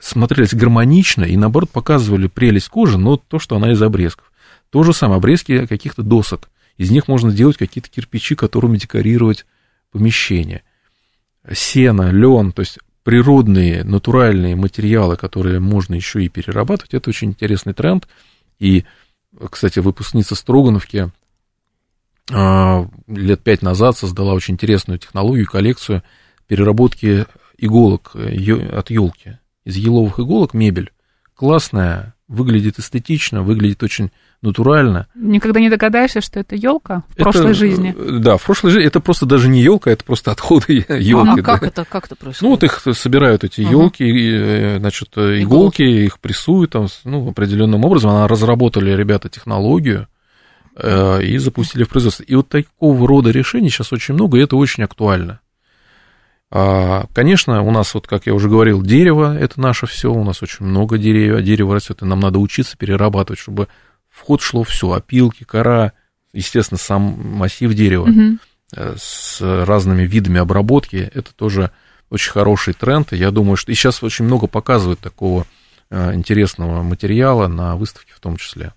смотрелись 0.00 0.54
гармонично 0.54 1.24
и, 1.24 1.36
наоборот, 1.36 1.70
показывали 1.70 2.26
прелесть 2.26 2.68
кожи, 2.68 2.98
но 2.98 3.16
то, 3.16 3.38
что 3.38 3.56
она 3.56 3.72
из 3.72 3.80
обрезков. 3.80 4.32
То 4.70 4.82
же 4.82 4.92
самое, 4.92 5.18
обрезки 5.18 5.66
каких-то 5.66 6.02
досок. 6.02 6.50
Из 6.76 6.90
них 6.90 7.08
можно 7.08 7.30
сделать 7.30 7.56
какие-то 7.56 7.88
кирпичи, 7.88 8.34
которыми 8.34 8.76
декорировать 8.76 9.46
помещение. 9.92 10.62
Сено, 11.52 12.10
лен, 12.10 12.52
то 12.52 12.60
есть 12.60 12.78
природные, 13.04 13.84
натуральные 13.84 14.56
материалы, 14.56 15.16
которые 15.16 15.60
можно 15.60 15.94
еще 15.94 16.24
и 16.24 16.28
перерабатывать, 16.28 16.94
это 16.94 17.10
очень 17.10 17.28
интересный 17.28 17.74
тренд. 17.74 18.08
И, 18.58 18.84
кстати, 19.50 19.78
выпускница 19.78 20.34
Строгановки 20.34 21.10
а, 22.32 22.88
лет 23.06 23.42
пять 23.42 23.62
назад 23.62 23.96
создала 23.96 24.32
очень 24.34 24.54
интересную 24.54 24.98
технологию, 24.98 25.46
коллекцию 25.46 26.02
переработки 26.46 27.26
иголок 27.58 28.12
э, 28.14 28.76
от 28.76 28.90
елки. 28.90 29.38
Из 29.64 29.76
еловых 29.76 30.20
иголок 30.20 30.54
мебель. 30.54 30.92
Классная, 31.34 32.14
выглядит 32.28 32.78
эстетично, 32.78 33.42
выглядит 33.42 33.82
очень 33.82 34.10
натурально. 34.44 35.06
Никогда 35.14 35.58
не 35.60 35.68
догадаешься, 35.70 36.20
что 36.20 36.38
это 36.40 36.54
елка 36.54 37.02
в 37.08 37.16
прошлой 37.16 37.50
Это, 37.50 37.54
жизни. 37.54 37.94
э, 37.98 38.18
Да, 38.20 38.36
в 38.36 38.42
прошлой 38.44 38.70
жизни 38.70 38.86
это 38.86 39.00
просто 39.00 39.26
даже 39.26 39.48
не 39.48 39.60
елка, 39.62 39.90
это 39.90 40.04
просто 40.04 40.30
отходы 40.30 40.84
елки. 40.88 41.40
А 41.40 41.42
как 41.42 41.62
это, 41.62 41.84
как 41.84 42.06
это 42.06 42.14
происходит? 42.16 42.42
Ну, 42.42 42.50
вот 42.50 42.62
их 42.62 42.96
собирают, 42.96 43.44
эти 43.44 43.60
елки, 43.62 44.78
значит, 44.78 45.08
э, 45.16 45.42
иголки, 45.42 45.82
их 45.82 46.18
прессуют 46.20 46.70
там, 46.72 46.86
ну, 47.04 47.28
определенным 47.30 47.84
образом. 47.84 48.10
Она 48.10 48.28
разработали 48.28 48.90
ребята 48.94 49.28
технологию 49.28 50.06
э, 50.76 51.22
и 51.22 51.38
запустили 51.38 51.84
в 51.84 51.88
производство. 51.88 52.22
И 52.22 52.34
вот 52.34 52.48
такого 52.48 53.08
рода 53.08 53.30
решений 53.30 53.70
сейчас 53.70 53.92
очень 53.92 54.14
много, 54.14 54.38
и 54.38 54.42
это 54.42 54.56
очень 54.56 54.84
актуально. 54.84 55.40
А, 56.56 57.06
Конечно, 57.12 57.62
у 57.62 57.70
нас, 57.72 57.94
вот 57.94 58.06
как 58.06 58.26
я 58.26 58.34
уже 58.34 58.48
говорил, 58.48 58.80
дерево– 58.82 59.36
это 59.40 59.60
наше 59.60 59.86
все, 59.86 60.12
у 60.12 60.22
нас 60.22 60.40
очень 60.42 60.64
много 60.64 60.98
дерева, 60.98 61.42
дерево 61.42 61.74
растет, 61.74 62.02
и 62.02 62.04
нам 62.04 62.20
надо 62.20 62.38
учиться 62.38 62.76
перерабатывать, 62.76 63.40
чтобы 63.40 63.66
в 64.14 64.22
ход 64.22 64.40
шло 64.40 64.62
все, 64.62 64.92
опилки, 64.92 65.44
кора, 65.44 65.92
естественно, 66.32 66.78
сам 66.78 67.02
массив 67.36 67.74
дерева 67.74 68.38
э, 68.76 68.94
с 68.96 69.40
разными 69.40 70.04
видами 70.04 70.38
обработки, 70.38 71.10
это 71.12 71.34
тоже 71.34 71.72
очень 72.10 72.30
хороший 72.30 72.74
тренд, 72.74 73.12
я 73.12 73.30
думаю, 73.32 73.56
что 73.56 73.72
и 73.72 73.74
сейчас 73.74 74.02
очень 74.02 74.24
много 74.24 74.46
показывают 74.46 75.00
такого 75.00 75.46
э, 75.90 76.14
интересного 76.14 76.82
материала 76.82 77.48
на 77.48 77.74
выставке 77.76 78.12
в 78.14 78.20
том 78.20 78.36
числе. 78.36 78.72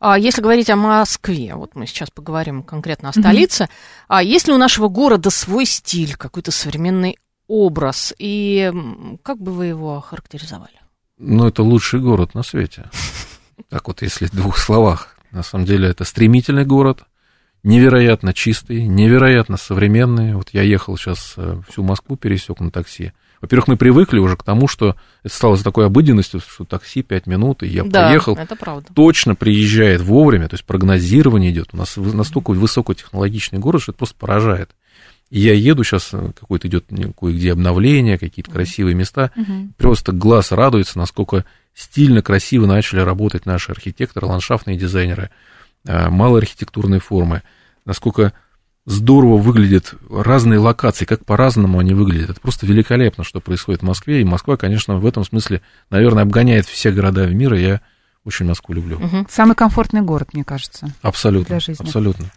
А 0.00 0.18
если 0.18 0.40
говорить 0.40 0.70
о 0.70 0.76
Москве, 0.76 1.54
вот 1.54 1.74
мы 1.74 1.86
сейчас 1.86 2.10
поговорим 2.10 2.62
конкретно 2.62 3.10
о 3.10 3.12
столице, 3.12 3.68
а 4.08 4.22
есть 4.22 4.48
ли 4.48 4.54
у 4.54 4.56
нашего 4.56 4.88
города 4.88 5.30
свой 5.30 5.66
стиль, 5.66 6.16
какой-то 6.16 6.50
современный 6.50 7.18
образ, 7.46 8.14
и 8.18 8.72
как 9.22 9.38
бы 9.38 9.52
вы 9.52 9.66
его 9.66 10.00
характеризовали? 10.00 10.80
Ну, 11.18 11.46
это 11.46 11.62
лучший 11.62 12.00
город 12.00 12.34
на 12.34 12.42
свете. 12.42 12.90
Так 13.68 13.88
вот, 13.88 14.02
если 14.02 14.26
в 14.26 14.32
двух 14.32 14.58
словах. 14.58 15.16
На 15.30 15.42
самом 15.42 15.64
деле, 15.64 15.88
это 15.88 16.04
стремительный 16.04 16.64
город, 16.64 17.04
невероятно 17.62 18.32
чистый, 18.32 18.86
невероятно 18.86 19.56
современный. 19.56 20.34
Вот 20.34 20.48
я 20.52 20.62
ехал 20.62 20.96
сейчас 20.96 21.34
э, 21.36 21.60
всю 21.68 21.82
Москву, 21.84 22.16
пересек 22.16 22.58
на 22.60 22.70
такси. 22.70 23.12
Во-первых, 23.40 23.68
мы 23.68 23.76
привыкли 23.76 24.18
уже 24.18 24.36
к 24.36 24.42
тому, 24.42 24.68
что 24.68 24.96
это 25.22 25.34
стало 25.34 25.56
такой 25.56 25.86
обыденностью, 25.86 26.40
что 26.40 26.64
такси 26.64 27.02
5 27.02 27.26
минут, 27.26 27.62
и 27.62 27.68
я 27.68 27.84
да, 27.84 28.08
поехал. 28.08 28.36
это 28.36 28.54
правда. 28.54 28.88
точно 28.94 29.34
приезжает 29.34 30.02
вовремя, 30.02 30.48
то 30.48 30.54
есть 30.54 30.64
прогнозирование 30.64 31.50
идет. 31.50 31.68
У 31.72 31.76
нас 31.76 31.96
настолько 31.96 32.50
высокотехнологичный 32.50 33.58
город, 33.58 33.82
что 33.82 33.92
это 33.92 33.98
просто 33.98 34.16
поражает. 34.16 34.70
И 35.30 35.40
я 35.40 35.54
еду 35.54 35.84
сейчас, 35.84 36.10
э, 36.12 36.32
какое-то 36.38 36.68
идет 36.68 36.86
кое-где 37.18 37.52
обновление, 37.52 38.18
какие-то 38.18 38.50
красивые 38.50 38.94
места. 38.94 39.30
Мгм. 39.36 39.74
Просто 39.78 40.12
глаз 40.12 40.50
радуется, 40.52 40.98
насколько 40.98 41.44
стильно, 41.74 42.22
красиво 42.22 42.66
начали 42.66 43.00
работать 43.00 43.46
наши 43.46 43.72
архитекторы, 43.72 44.26
ландшафтные 44.26 44.76
дизайнеры, 44.76 45.30
э, 45.86 46.08
малые 46.08 46.40
архитектурные 46.40 47.00
формы, 47.00 47.42
насколько 47.84 48.32
здорово 48.86 49.36
выглядят 49.36 49.94
разные 50.10 50.58
локации, 50.58 51.04
как 51.04 51.24
по-разному 51.24 51.78
они 51.78 51.94
выглядят. 51.94 52.30
Это 52.30 52.40
просто 52.40 52.66
великолепно, 52.66 53.24
что 53.24 53.40
происходит 53.40 53.82
в 53.82 53.84
Москве. 53.84 54.20
И 54.20 54.24
Москва, 54.24 54.56
конечно, 54.56 54.96
в 54.96 55.06
этом 55.06 55.24
смысле, 55.24 55.62
наверное, 55.90 56.22
обгоняет 56.22 56.66
все 56.66 56.90
города 56.90 57.24
в 57.24 57.34
мире. 57.34 57.62
Я 57.62 57.80
очень 58.24 58.46
Москву 58.46 58.74
люблю. 58.74 58.98
Мгм. 58.98 59.26
Самый 59.30 59.54
комфортный 59.54 60.02
город, 60.02 60.30
мне 60.32 60.44
кажется. 60.44 60.92
Абсолютно. 61.02 61.48
Для 61.48 61.60
жизни. 61.60 61.84
Абсолютно. 61.84 62.30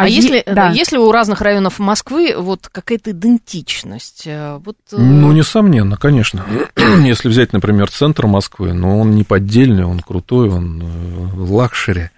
А, 0.00 0.08
е- 0.08 0.14
если, 0.14 0.42
да. 0.46 0.70
если 0.70 0.96
у 0.96 1.10
разных 1.12 1.40
районов 1.40 1.78
Москвы 1.78 2.34
вот 2.36 2.68
какая-то 2.68 3.10
идентичность? 3.10 4.22
э, 4.26 4.58
Вот, 4.64 4.76
э, 4.92 4.96
Ну, 4.96 5.32
несомненно, 5.32 5.96
конечно. 5.96 6.44
Если 6.76 7.28
взять, 7.28 7.52
например, 7.52 7.90
центр 7.90 8.26
Москвы, 8.26 8.72
ну, 8.72 9.00
он 9.00 9.12
не 9.14 9.24
поддельный, 9.24 9.84
он 9.84 10.00
крутой, 10.00 10.48
он 10.48 10.82
э, 10.82 11.36
luxury. 11.36 12.10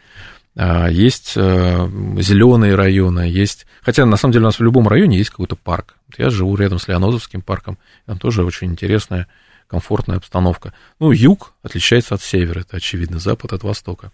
А, 0.55 0.89
Есть 0.89 1.35
зеленые 1.35 2.75
районы, 2.75 3.21
есть... 3.21 3.67
Хотя, 3.81 4.05
на 4.07 4.17
самом 4.17 4.33
деле, 4.33 4.45
у 4.45 4.49
нас 4.49 4.59
в 4.59 4.63
любом 4.63 4.87
районе 4.87 5.17
есть 5.19 5.31
какой-то 5.31 5.57
парк. 5.57 5.95
Я 6.19 6.31
живу 6.31 6.55
рядом 6.57 6.79
с 6.79 6.89
Лианозовским 6.89 7.43
парком, 7.43 7.79
там 8.07 8.19
тоже 8.19 8.45
очень 8.45 8.69
интересная, 8.69 9.27
комфортная 9.67 10.19
обстановка. 10.19 10.75
Ну, 11.01 11.11
юг 11.11 11.55
отличается 11.63 12.15
от 12.15 12.23
севера, 12.23 12.61
это 12.61 12.77
очевидно, 12.77 13.19
запад 13.19 13.55
от 13.55 13.63
востока. 13.63 14.13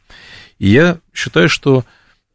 И 0.59 0.69
я 0.69 0.99
считаю, 1.13 1.49
что 1.49 1.85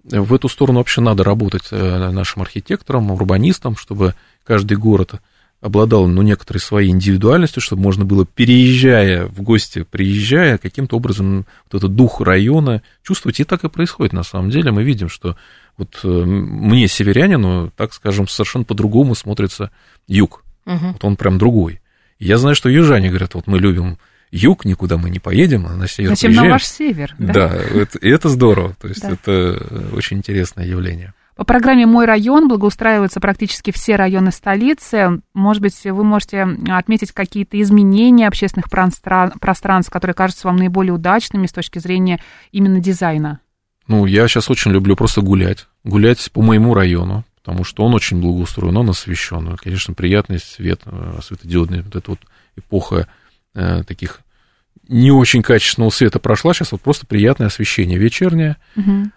в 0.03 0.33
эту 0.33 0.49
сторону 0.49 0.79
вообще 0.79 1.01
надо 1.01 1.23
работать 1.23 1.67
э, 1.71 2.11
нашим 2.11 2.41
архитекторам, 2.41 3.11
урбанистам, 3.11 3.75
чтобы 3.75 4.15
каждый 4.43 4.77
город 4.77 5.21
обладал, 5.61 6.07
ну, 6.07 6.21
некоторой 6.21 6.59
своей 6.59 6.89
индивидуальностью, 6.89 7.61
чтобы 7.61 7.83
можно 7.83 8.03
было, 8.03 8.25
переезжая 8.25 9.27
в 9.27 9.41
гости, 9.41 9.85
приезжая, 9.89 10.57
каким-то 10.57 10.97
образом 10.97 11.45
вот 11.71 11.77
этот 11.77 11.95
дух 11.95 12.19
района 12.19 12.81
чувствовать. 13.01 13.39
И 13.39 13.45
так 13.45 13.63
и 13.63 13.69
происходит 13.69 14.11
на 14.11 14.23
самом 14.23 14.49
деле. 14.49 14.71
Мы 14.71 14.83
видим, 14.83 15.07
что 15.07 15.37
вот 15.77 16.01
э, 16.03 16.07
мне, 16.07 16.89
северянину, 16.89 17.71
так 17.77 17.93
скажем, 17.93 18.27
совершенно 18.27 18.65
по-другому 18.65 19.15
смотрится 19.15 19.71
юг. 20.07 20.43
мгм. 20.65 20.93
Вот 20.93 21.03
он 21.05 21.15
прям 21.15 21.37
другой. 21.37 21.79
Я 22.19 22.37
знаю, 22.37 22.55
что 22.55 22.67
южане 22.67 23.09
говорят, 23.09 23.33
вот 23.33 23.47
мы 23.47 23.57
любим 23.57 23.97
юг, 24.33 24.65
никуда 24.65 24.97
мы 24.97 25.09
не 25.09 25.19
поедем, 25.19 25.65
а 25.67 25.75
на 25.75 25.87
север 25.87 26.09
Зачем 26.11 26.29
приезжаем. 26.31 26.51
ваш 26.51 26.65
север? 26.65 27.15
Да, 27.19 27.53
это, 27.53 27.97
и 27.99 28.09
это 28.09 28.29
здорово. 28.29 28.75
То 28.81 28.87
есть 28.87 29.01
Да. 29.01 29.11
это 29.11 29.89
очень 29.93 30.17
интересное 30.17 30.65
явление. 30.65 31.13
По 31.35 31.45
программе 31.45 31.87
«Мой 31.87 32.05
район» 32.05 32.47
благоустраиваются 32.47 33.19
практически 33.19 33.71
все 33.71 33.95
районы 33.95 34.31
столицы. 34.31 35.19
Может 35.33 35.61
быть, 35.63 35.79
вы 35.83 36.03
можете 36.03 36.43
отметить 36.69 37.11
какие-то 37.11 37.59
изменения 37.61 38.27
общественных 38.27 38.69
простран- 38.69 39.33
пространств, 39.39 39.91
которые 39.91 40.13
кажутся 40.13 40.47
вам 40.47 40.57
наиболее 40.57 40.93
удачными 40.93 41.47
с 41.47 41.51
точки 41.51 41.79
зрения 41.79 42.19
именно 42.51 42.79
дизайна. 42.79 43.39
Ну, 43.87 44.05
я 44.05 44.27
сейчас 44.27 44.49
очень 44.51 44.71
люблю 44.71 44.95
просто 44.95 45.21
гулять. 45.21 45.67
Гулять 45.83 46.29
по 46.31 46.41
моему 46.43 46.73
району, 46.75 47.25
потому 47.43 47.63
что 47.63 47.83
он 47.83 47.95
очень 47.95 48.21
благоустроен, 48.21 48.77
он 48.77 48.89
освещен. 48.91 49.57
Конечно, 49.57 49.93
приятный 49.95 50.37
свет, 50.39 50.81
э, 50.85 51.19
светодиодный. 51.23 51.81
Вот 51.81 51.95
эта 51.95 52.11
вот 52.11 52.19
эпоха 52.55 53.07
э, 53.55 53.83
таких 53.83 54.21
не 54.87 55.11
очень 55.11 55.41
качественного 55.41 55.89
света 55.89 56.19
прошла. 56.19 56.53
Сейчас 56.53 56.71
вот 56.71 56.81
просто 56.81 57.05
приятное 57.05 57.47
освещение 57.47 57.97
вечернее. 57.97 58.57
Мгм. 58.75 59.11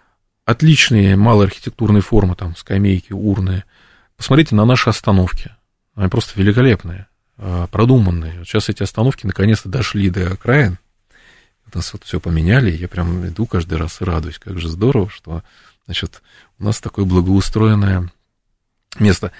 Отличные 0.45 1.15
малые 1.15 1.47
архитектурные 1.47 2.01
формы, 2.01 2.35
там, 2.35 2.55
скамейки, 2.55 3.11
урны. 3.11 3.63
Посмотрите 4.15 4.55
на 4.55 4.65
наши 4.65 4.89
остановки. 4.89 5.51
Они 5.95 6.09
просто 6.09 6.39
великолепные, 6.39 7.07
э, 7.37 7.67
продуманные. 7.71 8.39
Вот 8.39 8.47
сейчас 8.47 8.69
эти 8.69 8.83
остановки 8.83 9.25
наконец-то 9.25 9.67
дошли 9.67 10.09
до 10.09 10.31
окраин. 10.31 10.77
У 11.71 11.77
нас 11.77 11.91
вот 11.91 12.03
все 12.03 12.19
поменяли, 12.19 12.71
я 12.71 12.87
прям 12.87 13.27
иду 13.27 13.45
каждый 13.45 13.77
раз 13.77 13.99
и 13.99 14.05
радуюсь. 14.05 14.39
Как 14.39 14.57
же 14.59 14.69
здорово, 14.69 15.09
что, 15.09 15.43
значит, 15.85 16.21
у 16.59 16.63
нас 16.63 16.79
такое 16.79 17.03
благоустроенное 17.03 18.09
место. 18.99 19.31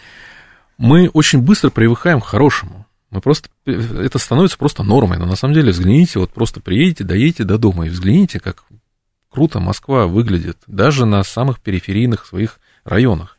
Мы 0.78 1.10
очень 1.10 1.42
быстро 1.42 1.70
привыкаем 1.70 2.20
к 2.20 2.26
хорошему. 2.26 2.87
Мы 3.10 3.22
просто, 3.22 3.50
это 3.66 4.20
становится 4.20 4.58
просто 4.58 4.84
нормой. 4.84 5.18
Но 5.18 5.26
на 5.26 5.36
самом 5.36 5.54
деле, 5.54 5.72
взгляните, 5.72 6.20
вот 6.20 6.32
просто 6.32 6.60
приедете, 6.60 7.04
доедете 7.04 7.44
до 7.46 7.58
дома 7.58 7.88
и 7.88 7.90
взгляните, 7.90 8.40
как 8.40 8.64
круто 9.30 9.60
Москва 9.60 10.08
выглядит, 10.08 10.58
даже 10.68 11.06
на 11.06 11.24
самых 11.24 11.60
периферийных 11.60 12.26
своих 12.26 12.60
районах. 12.84 13.38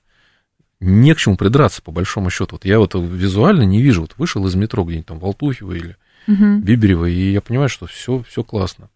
Не 0.81 1.15
к 1.15 1.19
чему 1.19 1.37
придраться, 1.37 1.83
по 1.83 1.91
большому 1.91 2.31
счету. 2.31 2.51
Вот 2.53 2.65
я 2.65 2.79
вот 2.79 2.95
визуально 2.95 3.63
не 3.63 3.83
вижу, 3.83 4.03
вот 4.03 4.15
вышел 4.17 4.47
из 4.47 4.55
метро 4.55 4.85
где-нибудь 4.85 5.07
там 5.07 5.19
в 5.19 5.25
Алтуфьево 5.25 5.73
или 5.73 5.97
Мгм. 6.29 6.61
Биберево, 6.61 7.07
и 7.07 7.33
я 7.33 7.41
понимаю, 7.41 7.71
что 7.71 7.87
все, 7.87 8.23
все 8.29 8.45
классно. 8.45 8.91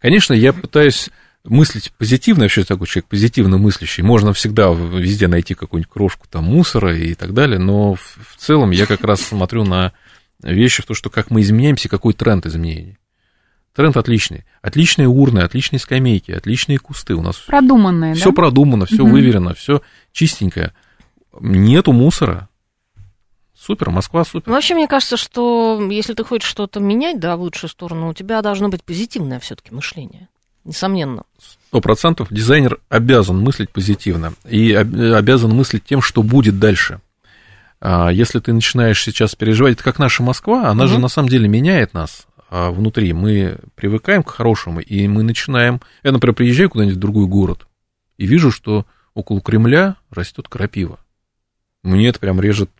Конечно, 0.00 0.32
я 0.32 0.52
пытаюсь 0.52 1.10
мыслить 1.44 1.92
позитивно, 1.98 2.44
вообще 2.44 2.62
такой 2.62 2.86
человек 2.86 3.06
позитивно 3.06 3.58
мыслящий. 3.58 4.04
Можно 4.04 4.32
всегда 4.32 4.72
везде 4.72 5.26
найти 5.26 5.54
какую-нибудь 5.54 5.92
крошку 5.92 6.26
там 6.30 6.44
мусора 6.44 6.96
и 6.96 7.14
так 7.14 7.34
далее, 7.34 7.58
но 7.58 7.94
в, 7.94 8.00
в 8.00 8.36
целом 8.36 8.70
я 8.70 8.86
как 8.86 9.02
раз 9.02 9.20
смотрю 9.20 9.64
на 9.64 9.92
вещи, 10.42 10.82
в 10.82 10.86
то, 10.86 10.94
что 10.94 11.10
как 11.10 11.30
мы 11.30 11.40
изменяемся, 11.42 11.88
какой 11.88 12.14
тренд 12.14 12.46
изменений. 12.46 12.98
Тренд 13.74 13.96
отличный. 13.96 14.44
Отличные 14.60 15.06
урны, 15.08 15.40
отличные 15.40 15.78
скамейки, 15.78 16.32
отличные 16.32 16.78
кусты. 16.78 17.14
У 17.14 17.22
нас 17.22 17.36
Продуманные, 17.36 18.14
все 18.14 18.26
да? 18.30 18.32
продумано, 18.32 18.86
все 18.86 19.02
Мгм. 19.04 19.12
выверено, 19.12 19.54
все 19.54 19.82
чистенькое. 20.12 20.72
Нету 21.40 21.92
мусора. 21.92 22.48
Супер, 23.56 23.90
Москва 23.90 24.24
супер. 24.24 24.48
Ну, 24.48 24.54
вообще, 24.54 24.74
мне 24.74 24.86
кажется, 24.88 25.16
что 25.16 25.80
если 25.90 26.14
ты 26.14 26.24
хочешь 26.24 26.48
что-то 26.48 26.80
менять, 26.80 27.18
да, 27.20 27.36
в 27.36 27.40
лучшую 27.40 27.68
сторону, 27.70 28.08
у 28.08 28.14
тебя 28.14 28.40
должно 28.40 28.68
быть 28.68 28.82
позитивное 28.84 29.40
все-таки 29.40 29.74
мышление. 29.74 30.28
Несомненно. 30.64 31.22
Сто 31.68 31.80
процентов 31.80 32.28
дизайнер 32.30 32.78
обязан 32.88 33.38
мыслить 33.40 33.70
позитивно 33.70 34.34
и 34.48 34.72
об- 34.72 34.94
обязан 34.94 35.50
мыслить 35.50 35.84
тем, 35.84 36.02
что 36.02 36.22
будет 36.22 36.58
дальше. 36.58 37.00
А 37.80 38.10
Если 38.10 38.40
ты 38.40 38.52
начинаешь 38.52 39.02
сейчас 39.02 39.34
переживать, 39.34 39.74
это 39.74 39.84
как 39.84 39.98
наша 39.98 40.22
Москва, 40.22 40.68
она 40.68 40.86
же 40.86 40.94
Мгм. 40.94 41.02
на 41.02 41.08
самом 41.08 41.28
деле 41.28 41.48
меняет 41.48 41.94
нас 41.94 42.26
а, 42.50 42.70
внутри. 42.70 43.12
Мы 43.12 43.58
привыкаем 43.74 44.22
к 44.22 44.30
хорошему, 44.30 44.80
и 44.80 45.06
мы 45.06 45.22
начинаем... 45.22 45.80
Я, 46.02 46.12
например, 46.12 46.34
приезжаю 46.34 46.70
куда-нибудь 46.70 46.96
в 46.96 47.00
другой 47.00 47.26
город 47.26 47.66
и 48.16 48.26
вижу, 48.26 48.50
что 48.50 48.84
около 49.14 49.40
Кремля 49.40 49.96
растет 50.10 50.48
крапива. 50.48 50.98
Мне 51.82 52.08
это 52.08 52.18
прям 52.18 52.40
режет... 52.40 52.70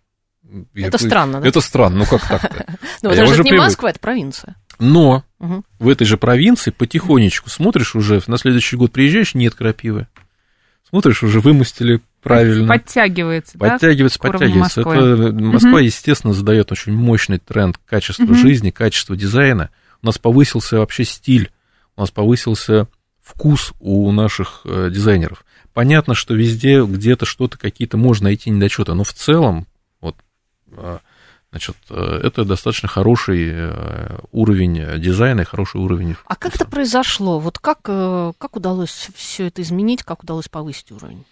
Я 0.74 0.88
Это 0.88 0.98
странно, 0.98 1.40
да? 1.40 1.48
Это 1.48 1.60
странно, 1.60 1.98
ну 1.98 2.06
как 2.06 2.26
так-то? 2.26 2.66
Ну, 3.02 3.10
я 3.10 3.22
это 3.22 3.34
же 3.34 3.44
не. 3.44 3.52
Москва, 3.52 3.90
это 3.90 4.00
провинция. 4.00 4.56
Но 4.78 5.24
угу. 5.38 5.62
в 5.78 5.88
этой 5.88 6.04
же 6.04 6.16
провинции 6.16 6.70
потихонечку 6.70 7.50
смотришь 7.50 7.94
уже, 7.94 8.20
на 8.26 8.38
следующий 8.38 8.76
год 8.76 8.92
приезжаешь, 8.92 9.34
нет 9.34 9.54
крапивы. 9.54 10.08
Смотришь, 10.88 11.22
уже 11.22 11.40
вымостили 11.40 12.00
правильно. 12.22 12.68
Подтягивается, 12.68 13.58
Подтягивается, 13.58 14.18
да, 14.20 14.30
подтягивается. 14.30 14.80
Это 14.80 15.32
Москва, 15.32 15.72
угу. 15.72 15.78
естественно, 15.78 16.32
задает 16.32 16.72
очень 16.72 16.92
мощный 16.92 17.38
тренд 17.38 17.78
качества 17.84 18.24
угу. 18.24 18.34
жизни, 18.34 18.70
качества 18.70 19.16
дизайна. 19.16 19.70
У 20.02 20.06
нас 20.06 20.18
повысился 20.18 20.78
вообще 20.78 21.04
стиль, 21.04 21.50
у 21.96 22.00
нас 22.00 22.10
повысился 22.10 22.88
вкус 23.22 23.72
у 23.80 24.10
наших 24.12 24.62
э, 24.64 24.88
дизайнеров. 24.90 25.44
Понятно, 25.74 26.14
что 26.14 26.34
везде 26.34 26.82
где-то 26.82 27.26
что-то, 27.26 27.58
какие-то 27.58 27.96
можно 27.96 28.24
найти 28.24 28.50
недочеты, 28.50 28.94
но 28.94 29.04
в 29.04 29.12
целом, 29.12 29.66
вот, 30.00 30.16
э, 30.72 30.98
значит, 31.50 31.76
э, 31.90 32.20
это 32.22 32.44
достаточно 32.44 32.88
хороший 32.88 33.50
э, 33.50 34.18
уровень 34.32 35.00
дизайна 35.00 35.42
и 35.42 35.44
хороший 35.44 35.80
уровень. 35.80 36.16
А 36.26 36.36
как 36.36 36.54
это 36.54 36.66
произошло? 36.66 37.38
Вот 37.38 37.58
как, 37.58 37.80
э, 37.86 38.32
как 38.38 38.56
удалось 38.56 39.08
все 39.14 39.46
это 39.46 39.62
изменить, 39.62 40.02
как 40.02 40.22
удалось 40.22 40.48
повысить 40.48 40.92
уровень? 40.92 41.24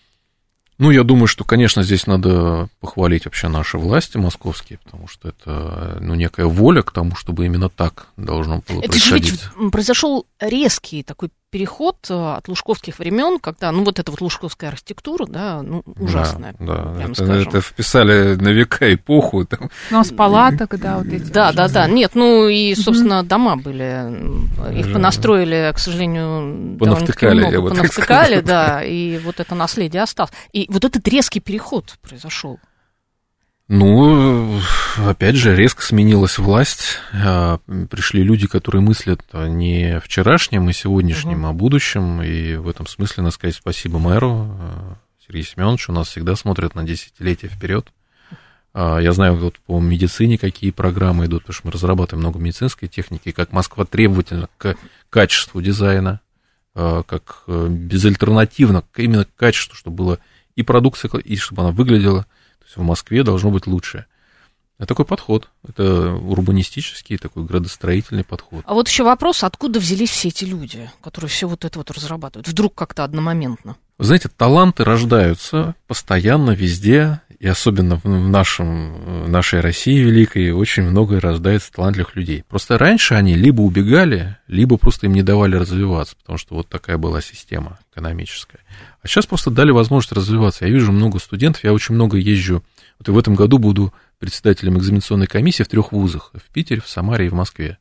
Ну, 0.79 0.91
я 0.91 1.05
думаю, 1.05 1.27
что, 1.27 1.43
конечно, 1.45 1.83
здесь 1.83 2.07
надо 2.07 2.69
похвалить 2.81 3.25
вообще 3.25 3.49
наши 3.49 3.79
власти 3.79 4.19
московские, 4.19 4.79
потому 4.85 5.09
что 5.09 5.31
это, 5.31 5.97
ну, 6.01 6.15
некая 6.15 6.45
воля 6.47 6.83
к 6.83 6.93
тому, 6.93 7.15
чтобы 7.17 7.47
именно 7.47 7.71
так 7.71 8.09
должно 8.19 8.63
было 8.69 8.81
это 8.81 8.91
происходить. 8.91 9.35
Это 9.35 9.43
же 9.43 9.51
ведь 9.59 9.71
произошел 9.73 10.27
резкий 10.39 11.03
такой 11.03 11.31
переход 11.51 11.97
э, 12.11 12.15
от 12.15 12.49
лужковских 12.49 12.99
времен, 12.99 13.39
когда, 13.39 13.73
ну, 13.73 13.85
вот 13.85 13.99
эта 13.99 14.11
вот 14.11 14.21
лужковская 14.21 14.71
архитектура, 14.71 15.27
да, 15.27 15.63
ну, 15.63 15.83
ужасная. 15.99 16.55
Да, 16.59 16.95
да. 16.97 17.05
Это, 17.05 17.25
это 17.25 17.61
вписали 17.61 18.35
на 18.35 18.49
века 18.49 18.93
эпоху. 18.93 19.45
Там. 19.45 19.71
Ну, 19.91 20.01
а 20.01 20.05
с 20.05 20.13
палаток, 20.13 20.79
да, 20.79 20.99
вот 20.99 21.07
эти. 21.07 21.31
Да, 21.31 21.53
да, 21.53 21.69
да. 21.69 21.87
Нет, 21.87 22.13
ну, 22.15 22.49
и, 22.49 22.75
собственно, 22.75 23.21
угу. 23.21 23.29
дома 23.29 23.57
были. 23.57 24.79
Их 24.79 24.93
понастроили, 24.93 25.73
к 25.75 25.79
сожалению, 25.79 26.77
понавтыкали, 26.79 27.41
много, 27.41 27.55
я 27.55 27.61
бы 27.61 27.69
понавтыкали, 27.71 28.41
да, 28.41 28.83
и 28.83 29.19
вот 29.19 29.41
это 29.41 29.55
наследие 29.55 30.03
осталось. 30.03 30.33
И 30.53 30.67
вот 30.69 30.85
этот 30.85 31.07
резкий 31.09 31.41
переход 31.41 31.97
произошел. 32.03 32.59
Ну, 33.69 34.61
опять 34.97 35.35
же, 35.35 35.57
резко 35.57 35.83
сменилась 35.83 36.39
власть. 36.39 36.99
А, 37.13 37.59
пришли 37.91 38.23
люди, 38.23 38.47
которые 38.47 38.81
мыслят 38.81 39.23
не 39.33 39.99
вчерашнем 39.99 40.71
и 40.71 40.73
сегодняшнем, 40.73 41.41
угу. 41.41 41.49
а 41.49 41.53
будущем. 41.53 42.23
И 42.23 42.55
в 42.55 42.69
этом 42.69 42.87
смысле 42.87 43.25
надо 43.25 43.35
сказать 43.35 43.57
спасибо 43.57 43.99
мэру 43.99 44.57
а, 44.61 44.97
Сергею 45.27 45.45
Семеновичу. 45.45 45.91
У 45.91 45.95
нас 45.97 46.09
всегда 46.09 46.37
смотрят 46.37 46.77
на 46.77 46.85
десятилетия 46.85 47.49
вперед. 47.49 47.89
А, 48.73 48.99
я 48.99 49.11
знаю, 49.11 49.35
вот 49.37 49.59
по 49.59 49.81
медицине 49.81 50.39
какие 50.39 50.71
программы 50.71 51.27
идут, 51.27 51.43
потому 51.43 51.55
что 51.55 51.67
мы 51.67 51.73
разрабатываем 51.73 52.23
много 52.23 52.39
медицинской 52.39 52.87
техники, 52.87 53.33
как 53.33 53.51
Москва 53.51 53.85
требовательна 53.85 54.49
к 54.59 54.77
качеству 55.11 55.61
дизайна, 55.61 56.21
как 56.75 57.45
э, 57.47 57.69
безальтернативно 57.71 58.85
именно 58.97 59.25
к 59.25 59.35
качеству, 59.35 59.75
чтобы 59.75 59.97
было 59.97 60.19
и 60.57 60.63
продукция, 60.63 61.11
и 61.21 61.37
чтобы 61.37 61.63
она 61.63 61.71
выглядела 61.71 62.27
в 62.75 62.83
Москве 62.83 63.23
должно 63.23 63.51
быть 63.51 63.67
лучше. 63.67 64.07
Это 64.79 64.89
такой 64.89 65.05
подход. 65.07 65.49
Это 65.67 66.15
урбанистический, 66.15 67.17
такой 67.17 67.45
градостроительный 67.45 68.25
подход. 68.25 68.63
А 68.67 68.75
вот 68.75 68.89
еще 68.89 69.05
вопрос, 69.05 69.43
откуда 69.43 69.81
взялись 69.81 70.11
все 70.11 70.29
эти 70.29 70.45
люди, 70.45 70.91
которые 71.01 71.31
все 71.31 71.49
вот 71.49 71.65
это 71.65 71.79
вот 71.79 71.91
разрабатывают? 71.91 72.47
Вдруг 72.47 72.75
как-то 72.75 73.05
одномоментно? 73.05 73.77
Вы 73.99 74.05
знаете, 74.05 74.29
таланты 74.29 74.85
рождаются 74.85 75.75
постоянно 75.87 76.51
везде, 76.51 77.23
и 77.39 77.47
особенно 77.47 77.97
в 77.97 78.07
нашем, 78.07 79.25
в 79.25 79.29
нашей 79.29 79.61
России 79.61 79.99
великой 79.99 80.53
очень 80.53 80.85
много 80.85 81.21
рождается 81.21 81.71
талантливых 81.71 82.17
людей. 82.17 82.45
Просто 82.49 82.79
раньше 82.79 83.15
они 83.15 83.35
либо 83.35 83.61
убегали, 83.61 84.39
либо 84.47 84.79
просто 84.79 85.07
им 85.07 85.13
не 85.13 85.23
давали 85.23 85.57
развиваться, 85.57 86.17
потому 86.17 86.39
что 86.39 86.55
вот 86.55 86.69
такая 86.69 86.97
была 86.97 87.21
система 87.21 87.79
экономическая. 87.93 88.61
А 89.03 89.09
сейчас 89.09 89.27
просто 89.27 89.51
дали 89.51 89.71
возможность 89.71 90.13
развиваться. 90.13 90.65
Я 90.65 90.73
вижу 90.73 90.93
много 90.93 91.19
студентов, 91.19 91.65
я 91.65 91.73
очень 91.73 91.95
много 91.95 92.17
езжу. 92.17 92.65
Вот 92.99 93.09
и 93.09 93.11
в 93.11 93.19
этом 93.19 93.35
году 93.35 93.59
буду 93.59 93.93
председателем 94.19 94.79
экзаменационной 94.79 95.27
комиссии 95.27 95.63
в 95.63 95.69
трех 95.69 95.93
вузах. 95.93 96.33
В 96.35 96.51
Питере, 96.53 96.81
в 96.81 96.89
Самаре 96.89 97.27
и 97.27 97.29
в 97.31 97.35
Москве. 97.35 97.79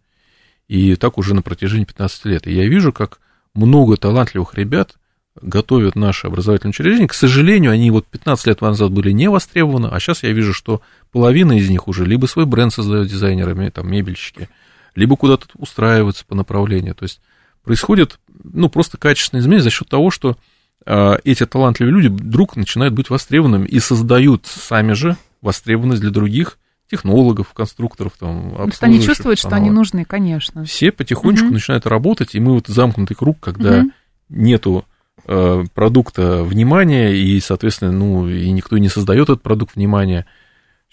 И 0.68 0.95
так 0.95 1.18
уже 1.18 1.34
на 1.34 1.41
протяжении 1.41 1.86
15 1.86 2.26
лет. 2.26 2.47
И 2.47 2.53
я 2.53 2.68
вижу, 2.68 2.91
как 2.91 3.20
много 3.53 3.95
талантливых 3.95 4.56
ребят 4.56 4.97
готовят 5.41 5.95
наши 5.95 6.27
образовательные 6.27 6.71
учреждения. 6.71 7.07
К 7.07 7.13
сожалению, 7.13 7.71
они 7.71 7.91
вот 7.91 8.07
15 8.07 8.47
лет 8.47 8.61
назад 8.61 8.91
были 8.91 9.11
не 9.11 9.29
востребованы, 9.29 9.88
а 9.88 9.99
сейчас 9.99 10.23
я 10.23 10.31
вижу, 10.31 10.53
что 10.53 10.81
половина 11.11 11.57
из 11.57 11.69
них 11.69 11.88
уже 11.88 12.05
либо 12.05 12.25
свой 12.25 12.45
бренд 12.45 12.73
создают 12.73 13.09
дизайнерами, 13.09 13.69
там, 13.69 13.89
мебельщики, 13.89 14.49
либо 14.95 15.15
куда-то 15.17 15.47
устраиваются 15.55 16.25
по 16.25 16.36
направлению. 16.36 16.95
То 16.95 17.03
есть 17.03 17.19
происходит, 17.63 18.19
ну, 18.43 18.69
просто 18.69 18.97
качественное 18.97 19.41
изменение 19.41 19.63
за 19.63 19.71
счет 19.71 19.89
того, 19.89 20.09
что 20.09 20.38
а, 20.86 21.17
эти 21.23 21.45
талантливые 21.45 21.93
люди 21.93 22.07
вдруг 22.07 22.55
начинают 22.55 22.93
быть 22.93 23.09
востребованными 23.09 23.67
и 23.67 23.79
создают 23.79 24.45
сами 24.45 24.93
же 24.93 25.17
востребованность 25.41 26.01
для 26.01 26.11
других 26.11 26.57
технологов, 26.89 27.51
конструкторов, 27.53 28.13
там, 28.19 28.51
Потому 28.51 28.71
что 28.71 28.86
они 28.86 29.01
чувствуют, 29.01 29.39
что 29.39 29.49
они 29.49 29.71
нужны, 29.71 30.05
конечно. 30.05 30.63
Все 30.65 30.91
потихонечку 30.91 31.47
угу. 31.47 31.55
начинают 31.55 31.88
работать, 31.88 32.36
и 32.36 32.39
мы 32.39 32.53
вот 32.53 32.67
замкнутый 32.67 33.17
круг, 33.17 33.39
когда 33.39 33.79
угу. 33.79 33.91
нету 34.29 34.86
продукта 35.26 36.43
внимания, 36.43 37.13
и, 37.13 37.39
соответственно, 37.39 37.91
ну, 37.91 38.28
и 38.28 38.51
никто 38.51 38.78
не 38.78 38.89
создает 38.89 39.30
этот 39.30 39.41
продукт 39.41 39.76
внимания, 39.76 40.26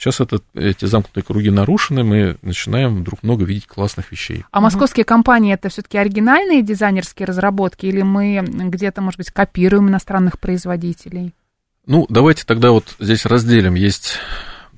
Сейчас 0.02 0.20
этот, 0.20 0.42
эти 0.54 0.84
замкнутые 0.84 1.22
круги 1.22 1.50
нарушены, 1.50 2.02
мы 2.02 2.36
начинаем 2.42 3.02
вдруг 3.02 3.22
много 3.22 3.44
видеть 3.44 3.68
классных 3.68 4.10
вещей. 4.10 4.44
А 4.50 4.60
московские 4.60 5.04
компании 5.04 5.54
это 5.54 5.68
все-таки 5.68 5.96
оригинальные 5.96 6.62
дизайнерские 6.62 7.26
разработки, 7.26 7.86
или 7.86 8.02
мы 8.02 8.42
где-то, 8.42 9.00
может 9.00 9.18
быть, 9.18 9.30
копируем 9.30 9.88
иностранных 9.88 10.40
производителей? 10.40 11.34
Ну, 11.86 12.06
давайте 12.08 12.44
тогда 12.44 12.72
вот 12.72 12.96
здесь 12.98 13.26
разделим. 13.26 13.74
Есть 13.74 14.18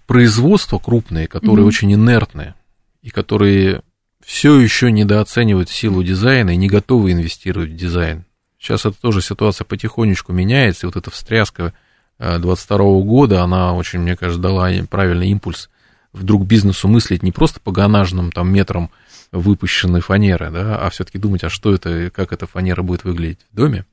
производства 0.07 0.79
крупные, 0.79 1.27
которые 1.27 1.65
mm-hmm. 1.65 1.69
очень 1.69 1.95
инертные, 1.95 2.55
и 3.01 3.11
которые 3.11 3.83
все 4.23 4.59
еще 4.59 4.91
недооценивают 4.91 5.71
силу 5.71 6.03
дизайна 6.03 6.51
и 6.51 6.57
не 6.57 6.69
готовы 6.69 7.13
инвестировать 7.13 7.71
в 7.71 7.77
дизайн. 7.77 8.25
Сейчас 8.65 8.87
это 8.87 8.99
тоже 8.99 9.21
ситуация 9.21 9.67
потихонечку 9.67 10.33
меняется, 10.33 10.87
и 10.87 10.89
вот 10.89 10.97
эта 10.97 11.11
встряска 11.11 11.75
2022 12.19 12.79
года, 13.03 13.43
она 13.43 13.75
очень, 13.75 13.99
мне 13.99 14.17
кажется, 14.17 14.41
дала 14.41 14.71
правильный 14.89 15.29
импульс 15.29 15.69
вдруг 16.15 16.47
бизнесу 16.47 16.89
мыслить 16.89 17.23
не 17.23 17.31
просто 17.31 17.61
по 17.61 17.73
ганажным 17.73 18.33
там 18.33 18.51
метрам 18.51 18.91
выпущенной 19.33 20.01
фанеры, 20.01 20.51
да, 20.51 20.79
а 20.79 20.89
все-таки 20.89 21.19
думать, 21.19 21.45
а 21.45 21.51
что 21.51 21.75
это, 21.75 22.11
как 22.11 22.33
эта 22.33 22.47
фанера 22.47 22.81
будет 22.83 23.05
выглядеть 23.05 23.41
в 23.53 23.55
доме. 23.55 23.85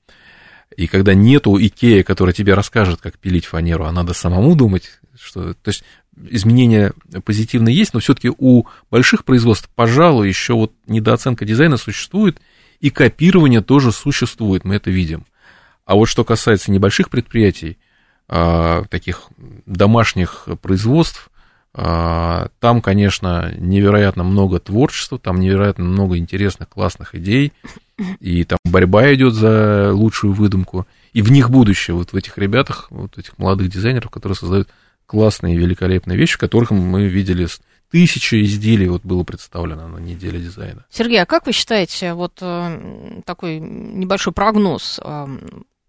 И 0.77 0.87
когда 0.87 1.13
нету 1.13 1.57
Икея, 1.57 2.03
которая 2.03 2.33
тебе 2.33 2.53
расскажет, 2.53 3.01
как 3.01 3.17
пилить 3.17 3.47
фанеру, 3.47 3.83
а 3.83 3.91
надо 3.91 4.13
самому 4.13 4.55
думать, 4.55 5.01
что... 5.19 5.53
То 5.53 5.67
есть 5.67 5.83
изменения 6.29 6.93
позитивные 7.25 7.75
есть, 7.75 7.93
но 7.93 7.99
все-таки 7.99 8.31
у 8.37 8.63
больших 8.89 9.25
производств, 9.25 9.69
пожалуй, 9.75 10.29
еще 10.29 10.53
вот 10.53 10.71
недооценка 10.87 11.43
дизайна 11.43 11.75
существует, 11.75 12.39
и 12.81 12.89
копирование 12.89 13.61
тоже 13.61 13.91
существует, 13.91 14.65
мы 14.65 14.75
это 14.75 14.89
видим. 14.91 15.25
А 15.85 15.95
вот 15.95 16.07
что 16.07 16.23
касается 16.23 16.71
небольших 16.71 17.09
предприятий, 17.09 17.77
а, 18.27 18.83
таких 18.89 19.29
домашних 19.65 20.47
производств, 20.61 21.29
а, 21.73 22.49
там, 22.59 22.81
конечно, 22.81 23.53
невероятно 23.57 24.23
много 24.23 24.59
творчества, 24.59 25.19
там 25.19 25.39
невероятно 25.39 25.85
много 25.85 26.17
интересных, 26.17 26.69
классных 26.69 27.15
идей, 27.15 27.53
и 28.19 28.43
там 28.43 28.57
борьба 28.65 29.13
идет 29.13 29.33
за 29.33 29.91
лучшую 29.93 30.33
выдумку, 30.33 30.87
и 31.13 31.21
в 31.21 31.31
них 31.31 31.49
будущее, 31.49 31.95
вот 31.95 32.13
в 32.13 32.15
этих 32.15 32.37
ребятах, 32.37 32.87
вот 32.89 33.17
этих 33.17 33.37
молодых 33.37 33.69
дизайнеров, 33.69 34.09
которые 34.09 34.35
создают 34.35 34.69
классные, 35.05 35.57
великолепные 35.57 36.17
вещи, 36.17 36.37
которых 36.37 36.71
мы 36.71 37.07
видели 37.07 37.47
тысячи 37.91 38.43
изделий 38.43 38.87
вот 38.87 39.03
было 39.03 39.23
представлено 39.23 39.87
на 39.87 39.97
неделе 39.97 40.39
дизайна. 40.39 40.85
Сергей, 40.89 41.21
а 41.21 41.25
как 41.25 41.45
вы 41.45 41.51
считаете, 41.51 42.13
вот 42.13 42.37
э, 42.41 43.21
такой 43.25 43.59
небольшой 43.59 44.33
прогноз, 44.33 44.99
э, 45.03 45.27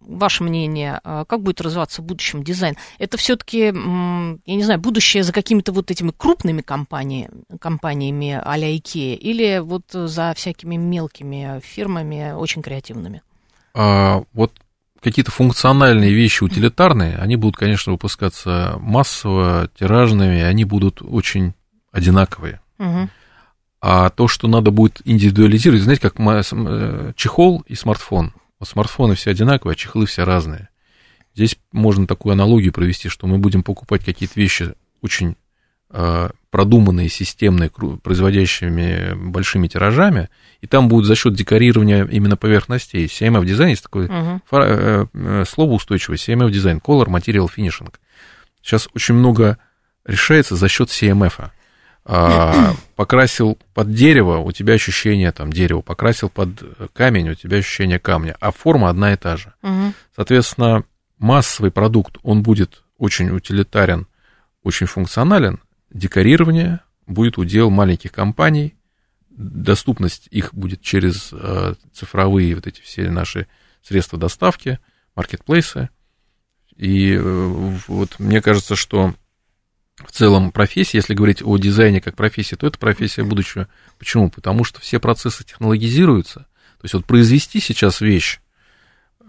ваше 0.00 0.42
мнение, 0.42 1.00
а, 1.05 1.24
как 1.24 1.42
будет 1.42 1.61
развиваться 1.61 2.03
в 2.03 2.05
будущем 2.05 2.42
дизайн? 2.42 2.76
Это 2.98 3.16
все-таки, 3.16 3.66
я 3.66 4.55
не 4.55 4.64
знаю, 4.64 4.80
будущее 4.80 5.22
за 5.22 5.32
какими-то 5.32 5.72
вот 5.72 5.90
этими 5.90 6.12
крупными 6.16 6.61
компаниями, 6.61 7.30
компаниями 7.61 8.40
а-ля 8.44 8.74
Ikea, 8.76 9.14
или 9.14 9.61
вот 9.61 9.84
за 9.92 10.34
всякими 10.36 10.76
мелкими 10.76 11.61
фирмами, 11.62 12.32
очень 12.32 12.62
креативными? 12.62 13.22
А, 13.74 14.24
вот 14.32 14.53
какие-то 15.00 15.30
функциональные 15.30 16.12
вещи 16.12 16.44
утилитарные, 16.44 17.16
они 17.16 17.36
будут, 17.36 17.57
конечно, 17.57 17.92
выпускаться 17.92 18.76
массово, 18.80 19.68
тиражными, 19.78 20.42
они 20.42 20.64
будут 20.64 21.03
очень 21.03 21.55
одинаковые. 21.93 22.61
Угу. 22.78 23.09
А 23.80 24.11
то, 24.11 24.28
что 24.28 24.49
надо 24.49 24.70
будет 24.70 25.01
индивидуализировать, 25.05 25.82
знаете, 25.82 26.03
как 26.03 26.14
э, 26.18 27.12
чехол 27.16 27.64
и 27.66 27.74
смартфон. 27.74 28.32
Вот 28.59 28.68
смартфоны 28.68 29.14
все 29.14 29.30
одинаковые, 29.30 29.74
а 29.74 29.76
чехлы 29.76 30.07
все 30.07 30.24
разные. 30.24 30.68
Здесь 31.34 31.57
можно 31.72 32.07
такую 32.07 32.34
аналогию 32.34 32.72
провести, 32.72 33.09
что 33.09 33.26
мы 33.26 33.38
будем 33.38 33.62
покупать 33.62 34.05
какие-то 34.05 34.38
вещи 34.38 34.74
очень 35.01 35.36
э, 35.90 36.30
продуманные, 36.51 37.09
системные, 37.09 37.70
производящими 37.70 39.14
большими 39.14 39.66
тиражами, 39.66 40.28
и 40.61 40.66
там 40.66 40.88
будет 40.88 41.07
за 41.07 41.16
счет 41.16 41.34
декорирования 41.34 42.05
именно 42.05 42.36
поверхностей. 42.36 43.07
CMF 43.07 43.45
дизайн 43.47 43.70
есть 43.70 43.82
такое 43.82 44.09
uh-huh. 44.09 45.45
слово 45.47 45.72
устойчивое, 45.72 46.18
CMF 46.18 46.51
дизайн, 46.51 46.78
Color 46.78 47.07
Material 47.07 47.49
Finishing. 47.53 47.93
Сейчас 48.62 48.88
очень 48.95 49.14
много 49.14 49.59
решается 50.05 50.55
за 50.55 50.68
счет 50.68 50.88
CMF. 50.88 51.32
А, 51.38 51.53
покрасил 52.96 53.59
под 53.74 53.92
дерево, 53.92 54.38
у 54.38 54.53
тебя 54.53 54.74
ощущение 54.74 55.32
там 55.32 55.53
дерева, 55.53 55.82
покрасил 55.82 56.28
под 56.28 56.62
камень, 56.92 57.30
у 57.30 57.34
тебя 57.34 57.59
ощущение 57.59 57.98
камня, 57.98 58.36
а 58.40 58.50
форма 58.50 58.88
одна 58.88 59.12
и 59.12 59.16
та 59.16 59.36
же. 59.36 59.53
Угу. 59.62 59.92
Соответственно, 60.16 60.84
массовый 61.18 61.70
продукт, 61.70 62.16
он 62.22 62.42
будет 62.42 62.82
очень 62.98 63.30
утилитарен, 63.30 64.07
очень 64.62 64.86
функционален, 64.86 65.61
декорирование 65.90 66.80
будет 67.07 67.38
удел 67.38 67.70
маленьких 67.70 68.12
компаний, 68.12 68.74
доступность 69.30 70.28
их 70.30 70.55
будет 70.55 70.82
через 70.82 71.30
э, 71.32 71.74
цифровые 71.92 72.55
вот 72.55 72.66
эти 72.66 72.80
все 72.80 73.11
наши 73.11 73.46
средства 73.82 74.18
доставки, 74.18 74.78
маркетплейсы. 75.14 75.88
И 76.76 77.14
э, 77.14 77.20
вот 77.22 78.18
мне 78.18 78.40
кажется, 78.40 78.76
что 78.76 79.14
в 80.07 80.12
целом 80.12 80.53
профессии, 80.53 80.96
если 80.96 81.14
говорить 81.14 81.42
о 81.42 81.57
дизайне 81.59 82.00
как 82.00 82.16
профессии, 82.16 82.57
то 82.57 82.66
это 82.66 82.78
профессия 82.78 83.24
будущего. 83.24 83.68
Почему? 83.98 84.30
Потому 84.30 84.64
что 84.64 84.80
все 84.80 84.98
процессы 84.98 85.44
технологизируются. 85.44 86.40
То 86.40 86.84
есть 86.84 86.94
вот 86.94 87.05
произвести 87.05 87.61
сейчас 87.61 88.00
вещь 88.00 88.40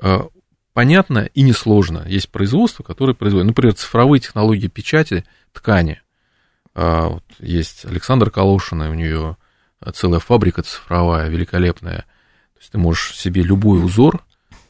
э, 0.02 0.20
понятно 0.74 1.30
и 1.34 1.42
несложно. 1.42 2.04
Есть 2.08 2.30
производство, 2.30 2.84
которое 2.84 3.14
производит, 3.14 3.48
например, 3.48 3.76
цифровые 3.76 4.20
технологии 4.20 4.68
печати 4.68 5.26
ткани. 5.54 6.02
А, 6.76 7.08
вот 7.10 7.24
есть 7.40 7.86
Александр 7.86 8.32
Калошина, 8.32 8.90
у 8.90 8.96
нее 8.96 9.38
целая 9.94 10.20
фабрика 10.20 10.64
цифровая, 10.64 11.30
великолепная. 11.30 12.06
То 12.54 12.60
есть 12.60 12.72
ты 12.72 12.78
можешь 12.78 13.16
себе 13.16 13.44
любой 13.44 13.84
узор 13.84 14.24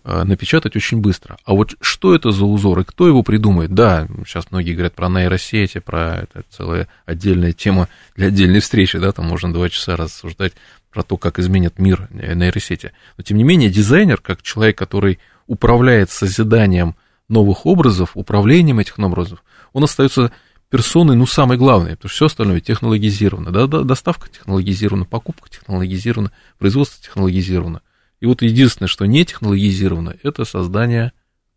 напечатать 0.03 0.75
очень 0.75 0.99
быстро. 0.99 1.37
А 1.45 1.53
вот 1.53 1.75
что 1.81 2.13
это 2.13 2.31
за 2.31 2.45
узор 2.45 2.79
и 2.79 2.83
кто 2.83 3.07
его 3.07 3.23
придумает? 3.23 3.73
Да, 3.73 4.07
сейчас 4.25 4.51
многие 4.51 4.73
говорят 4.73 4.93
про 4.93 5.09
нейросети, 5.09 5.79
про 5.79 6.17
это 6.23 6.43
целая 6.49 6.87
отдельная 7.05 7.53
тема 7.53 7.87
для 8.15 8.27
отдельной 8.27 8.59
встречи, 8.59 8.97
да, 8.99 9.11
там 9.11 9.25
можно 9.25 9.53
два 9.53 9.69
часа 9.69 9.95
рассуждать 9.95 10.53
про 10.91 11.03
то, 11.03 11.17
как 11.17 11.39
изменит 11.39 11.79
мир 11.79 12.07
нейросети. 12.11 12.91
Но, 13.17 13.23
тем 13.23 13.37
не 13.37 13.43
менее, 13.43 13.69
дизайнер, 13.69 14.19
как 14.19 14.41
человек, 14.41 14.77
который 14.77 15.19
управляет 15.47 16.11
созиданием 16.11 16.95
новых 17.29 17.65
образов, 17.65 18.11
управлением 18.15 18.79
этих 18.79 18.99
образов, 18.99 19.43
он 19.71 19.83
остается 19.85 20.31
персоной, 20.69 21.15
ну, 21.15 21.25
самой 21.25 21.57
главной, 21.57 21.91
потому 21.95 22.09
что 22.09 22.15
все 22.15 22.25
остальное 22.25 22.59
технологизировано. 22.59 23.51
Да, 23.51 23.67
доставка 23.67 24.29
технологизирована, 24.29 25.05
покупка 25.05 25.49
технологизирована, 25.49 26.31
производство 26.57 27.01
технологизировано. 27.03 27.81
И 28.23 28.25
вот 28.25 28.41
единственное, 28.41 28.87
что 28.87 29.03
не 29.03 29.25
технологизировано, 29.25 30.15
это 30.23 30.45
создание 30.45 31.11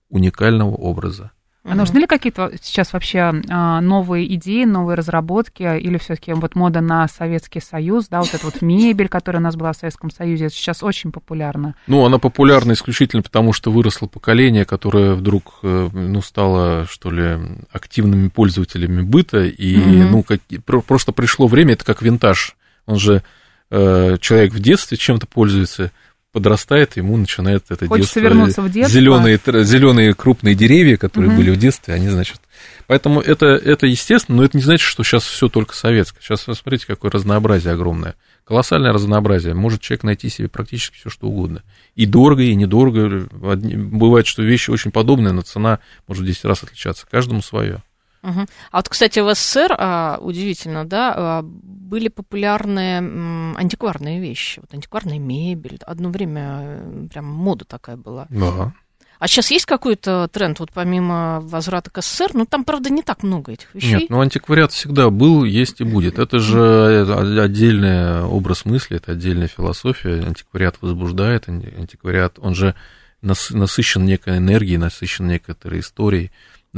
уникального 0.08 0.74
образа. 0.74 1.30
А 1.62 1.76
нужны 1.76 2.00
ли 2.00 2.06
какие-то 2.08 2.50
сейчас 2.60 2.92
вообще 2.92 3.40
а, 3.48 3.80
новые 3.80 4.34
идеи, 4.34 4.64
новые 4.64 4.96
разработки, 4.96 5.62
или 5.62 5.96
все-таки 5.96 6.32
вот 6.32 6.56
мода 6.56 6.80
на 6.80 7.06
Советский 7.06 7.60
Союз, 7.60 8.08
да, 8.08 8.18
вот 8.18 8.34
эта 8.34 8.44
вот 8.44 8.62
мебель, 8.62 9.06
которая 9.06 9.40
у 9.40 9.44
нас 9.44 9.54
была 9.54 9.72
в 9.74 9.76
Советском 9.76 10.10
Союзе, 10.10 10.46
это 10.46 10.56
сейчас 10.56 10.82
очень 10.82 11.12
популярна? 11.12 11.76
Ну, 11.86 12.04
она 12.04 12.18
популярна 12.18 12.72
исключительно 12.72 13.22
потому, 13.22 13.52
что 13.52 13.70
выросло 13.70 14.08
поколение, 14.08 14.64
которое 14.64 15.14
вдруг, 15.14 15.60
э, 15.62 15.88
ну, 15.92 16.20
стало, 16.20 16.84
что 16.90 17.12
ли, 17.12 17.38
активными 17.70 18.26
пользователями 18.26 19.02
быта, 19.02 19.44
и, 19.44 19.76
mm-hmm. 19.76 20.08
ну, 20.10 20.24
как, 20.24 20.40
просто 20.84 21.12
пришло 21.12 21.46
время, 21.46 21.74
это 21.74 21.84
как 21.84 22.02
винтаж, 22.02 22.56
он 22.86 22.98
же, 22.98 23.22
э, 23.70 24.16
человек 24.20 24.52
в 24.52 24.58
детстве 24.58 24.96
чем-то 24.96 25.28
пользуется, 25.28 25.92
подрастает, 26.36 26.98
ему 26.98 27.16
начинает 27.16 27.64
это 27.70 27.86
Хочется 27.86 28.20
детство. 28.20 28.20
вернуться 28.20 28.60
в 28.60 28.70
детство. 28.70 28.92
Зеленые, 28.92 29.40
зеленые 29.64 30.12
крупные 30.12 30.54
деревья, 30.54 30.98
которые 30.98 31.30
угу. 31.30 31.38
были 31.38 31.50
в 31.50 31.56
детстве, 31.56 31.94
они, 31.94 32.10
значит... 32.10 32.42
Поэтому 32.86 33.22
это, 33.22 33.46
это 33.46 33.86
естественно, 33.86 34.36
но 34.36 34.44
это 34.44 34.58
не 34.58 34.62
значит, 34.62 34.86
что 34.86 35.02
сейчас 35.02 35.24
все 35.24 35.48
только 35.48 35.74
советское. 35.74 36.20
Сейчас, 36.20 36.42
смотрите, 36.42 36.86
какое 36.86 37.10
разнообразие 37.10 37.72
огромное. 37.72 38.16
Колоссальное 38.44 38.92
разнообразие. 38.92 39.54
Может 39.54 39.80
человек 39.80 40.04
найти 40.04 40.28
себе 40.28 40.48
практически 40.48 40.96
все, 40.96 41.08
что 41.08 41.26
угодно. 41.26 41.62
И 41.94 42.04
дорого, 42.04 42.42
и 42.42 42.54
недорого. 42.54 43.26
Бывает, 43.32 44.26
что 44.26 44.42
вещи 44.42 44.68
очень 44.68 44.90
подобные, 44.90 45.32
но 45.32 45.40
цена 45.40 45.78
может 46.06 46.22
в 46.22 46.26
10 46.26 46.44
раз 46.44 46.62
отличаться. 46.64 47.06
Каждому 47.10 47.40
свое. 47.40 47.82
Угу. 48.26 48.46
А 48.72 48.76
вот, 48.76 48.88
кстати, 48.88 49.20
в 49.20 49.32
СССР, 49.32 49.74
а, 49.78 50.18
удивительно, 50.20 50.84
да, 50.84 51.14
а, 51.16 51.42
были 51.42 52.08
популярные 52.08 52.98
м, 52.98 53.56
антикварные 53.56 54.20
вещи, 54.20 54.58
вот 54.60 54.74
антикварная 54.74 55.20
мебель. 55.20 55.78
Одно 55.86 56.10
время 56.10 56.58
э, 56.62 57.06
прям 57.12 57.26
мода 57.26 57.64
такая 57.64 57.96
была. 57.96 58.26
Да. 58.30 58.72
А 59.18 59.28
сейчас 59.28 59.50
есть 59.50 59.64
какой-то 59.64 60.28
тренд, 60.30 60.58
вот 60.58 60.72
помимо 60.72 61.40
возврата 61.40 61.90
к 61.90 62.02
СССР? 62.02 62.32
Ну, 62.34 62.44
там, 62.44 62.64
правда, 62.64 62.90
не 62.90 63.02
так 63.02 63.22
много 63.22 63.52
этих 63.52 63.74
вещей. 63.74 64.00
Нет, 64.00 64.10
ну, 64.10 64.20
антиквариат 64.20 64.72
всегда 64.72 65.08
был, 65.08 65.44
есть 65.44 65.80
и 65.80 65.84
будет. 65.84 66.18
Это 66.18 66.38
же 66.38 67.40
отдельный 67.40 68.24
образ 68.24 68.64
мысли, 68.64 68.96
это 68.96 69.12
отдельная 69.12 69.48
философия. 69.48 70.22
Антиквариат 70.22 70.82
возбуждает, 70.82 71.48
антиквариат, 71.48 72.38
он 72.40 72.54
же 72.54 72.74
насыщен 73.22 74.04
некой 74.04 74.36
энергией, 74.36 74.76
насыщен 74.76 75.26
некоторой 75.28 75.80
историей 75.80 76.30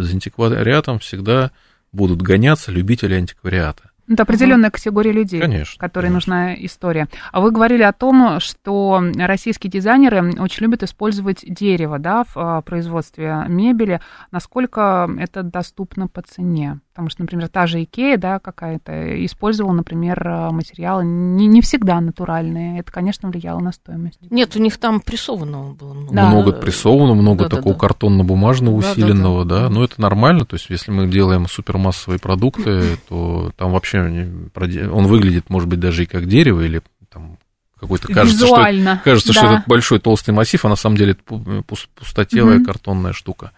за 0.03 0.13
антиквариатом 0.13 0.99
всегда 0.99 1.51
будут 1.93 2.23
гоняться 2.23 2.71
любители 2.71 3.15
антиквариата. 3.15 3.91
Это 4.09 4.23
определенная 4.23 4.71
категория 4.71 5.13
людей, 5.13 5.39
конечно, 5.39 5.79
которой 5.79 6.07
конечно. 6.07 6.35
нужна 6.35 6.55
история. 6.65 7.09
А 7.31 7.41
вы 7.41 7.51
говорили 7.51 7.83
о 7.83 7.93
том, 7.93 8.41
что 8.41 9.03
российские 9.17 9.71
дизайнеры 9.71 10.33
очень 10.41 10.65
любят 10.65 10.83
использовать 10.83 11.45
дерево 11.47 11.99
да, 11.99 12.25
в 12.25 12.37
а, 12.37 12.63
производстве 12.63 13.45
мебели. 13.49 14.01
Насколько 14.31 15.11
это 15.19 15.43
доступно 15.43 16.09
по 16.09 16.23
цене? 16.23 16.81
Потому 16.99 17.11
что, 17.11 17.23
например, 17.23 17.47
та 17.49 17.69
же 17.69 17.85
Икея, 17.85 18.17
да, 18.17 18.41
какая-то, 18.41 19.25
использовала, 19.25 19.73
например, 19.73 20.21
материалы 20.51 21.05
не, 21.05 21.47
не 21.47 21.63
всегда 21.63 22.01
натуральные. 22.01 22.81
Это, 22.81 22.91
конечно, 22.91 23.29
влияло 23.29 23.61
на 23.61 23.71
стоимость. 23.71 24.19
Нет, 24.31 24.57
у 24.57 24.59
них 24.59 24.79
там 24.79 24.99
прессованного 24.99 25.75
было 25.75 25.95
много. 25.95 26.13
Да. 26.13 26.29
Много 26.29 26.53
прессованного, 26.55 27.15
много 27.15 27.45
да, 27.45 27.51
такого 27.51 27.75
да, 27.77 27.81
да. 27.81 27.87
картонно-бумажного 27.87 28.75
усиленного, 28.75 29.45
да, 29.45 29.61
да, 29.61 29.69
да. 29.69 29.75
Но 29.77 29.85
это 29.85 30.01
нормально. 30.01 30.45
То 30.45 30.57
есть, 30.57 30.71
если 30.71 30.91
мы 30.91 31.07
делаем 31.07 31.47
супермассовые 31.47 32.19
продукты, 32.19 32.97
то 33.09 33.53
там 33.57 33.71
вообще 33.71 34.01
он 34.01 35.07
выглядит, 35.07 35.51
может 35.51 35.69
быть, 35.69 35.79
даже 35.79 36.03
и 36.03 36.07
как 36.07 36.27
дерево, 36.27 36.63
или 36.63 36.83
там 37.13 37.39
какой-то 37.79 38.09
кажется, 38.09 38.45
Визуально, 38.45 38.97
что, 38.97 39.05
кажется, 39.05 39.33
да. 39.35 39.39
что 39.39 39.47
это 39.53 39.65
большой 39.69 40.01
толстый 40.01 40.33
массив, 40.33 40.65
а 40.65 40.69
на 40.69 40.75
самом 40.75 40.97
деле 40.97 41.13
это 41.13 41.63
пустотелая 41.63 42.59
mm 42.59 42.65
картонная 42.65 43.13
штука. 43.13 43.53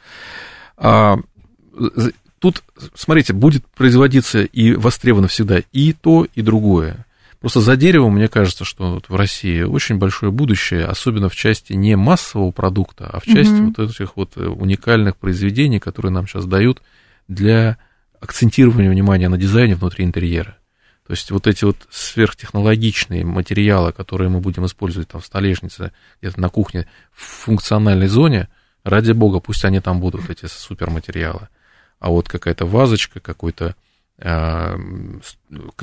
А, 0.76 1.16
тут, 2.40 2.64
смотрите, 2.94 3.32
будет 3.32 3.64
производиться 3.66 4.42
и 4.42 4.72
востребовано 4.72 5.28
всегда 5.28 5.62
и 5.72 5.92
то, 5.92 6.26
и 6.34 6.42
другое. 6.42 7.06
Просто 7.38 7.60
за 7.60 7.76
деревом, 7.76 8.16
мне 8.16 8.28
кажется, 8.28 8.64
что 8.64 8.94
вот 8.94 9.08
в 9.08 9.14
России 9.14 9.62
очень 9.62 9.96
большое 9.96 10.32
будущее, 10.32 10.84
особенно 10.84 11.28
в 11.28 11.36
части 11.36 11.72
не 11.74 11.96
массового 11.96 12.50
продукта, 12.50 13.08
а 13.10 13.20
в 13.20 13.24
части 13.24 13.52
mm-hmm. 13.52 13.74
вот 13.76 13.90
этих 13.90 14.16
вот 14.16 14.36
уникальных 14.36 15.16
произведений, 15.16 15.78
которые 15.78 16.12
нам 16.12 16.26
сейчас 16.26 16.44
дают 16.44 16.82
для 17.28 17.78
акцентирования 18.20 18.90
внимания 18.90 19.28
на 19.28 19.38
дизайне 19.38 19.74
внутри 19.74 20.04
интерьера. 20.04 20.56
То 21.06 21.12
есть 21.12 21.30
вот 21.30 21.46
эти 21.46 21.64
вот 21.64 21.76
сверхтехнологичные 21.90 23.24
материалы, 23.24 23.92
которые 23.92 24.28
мы 24.28 24.40
будем 24.40 24.66
использовать 24.66 25.08
там 25.08 25.20
в 25.20 25.26
столешнице, 25.26 25.92
где-то 26.20 26.40
на 26.40 26.50
кухне, 26.50 26.88
в 27.12 27.22
функциональной 27.22 28.06
зоне, 28.06 28.48
ради 28.84 29.12
бога, 29.12 29.40
пусть 29.40 29.64
они 29.64 29.80
там 29.80 29.98
будут, 29.98 30.28
эти 30.28 30.46
суперматериалы 30.46 31.48
а 32.00 32.10
вот 32.10 32.28
какая-то 32.28 32.66
вазочка, 32.66 33.20
какой-то 33.20 33.76
э, 34.18 34.76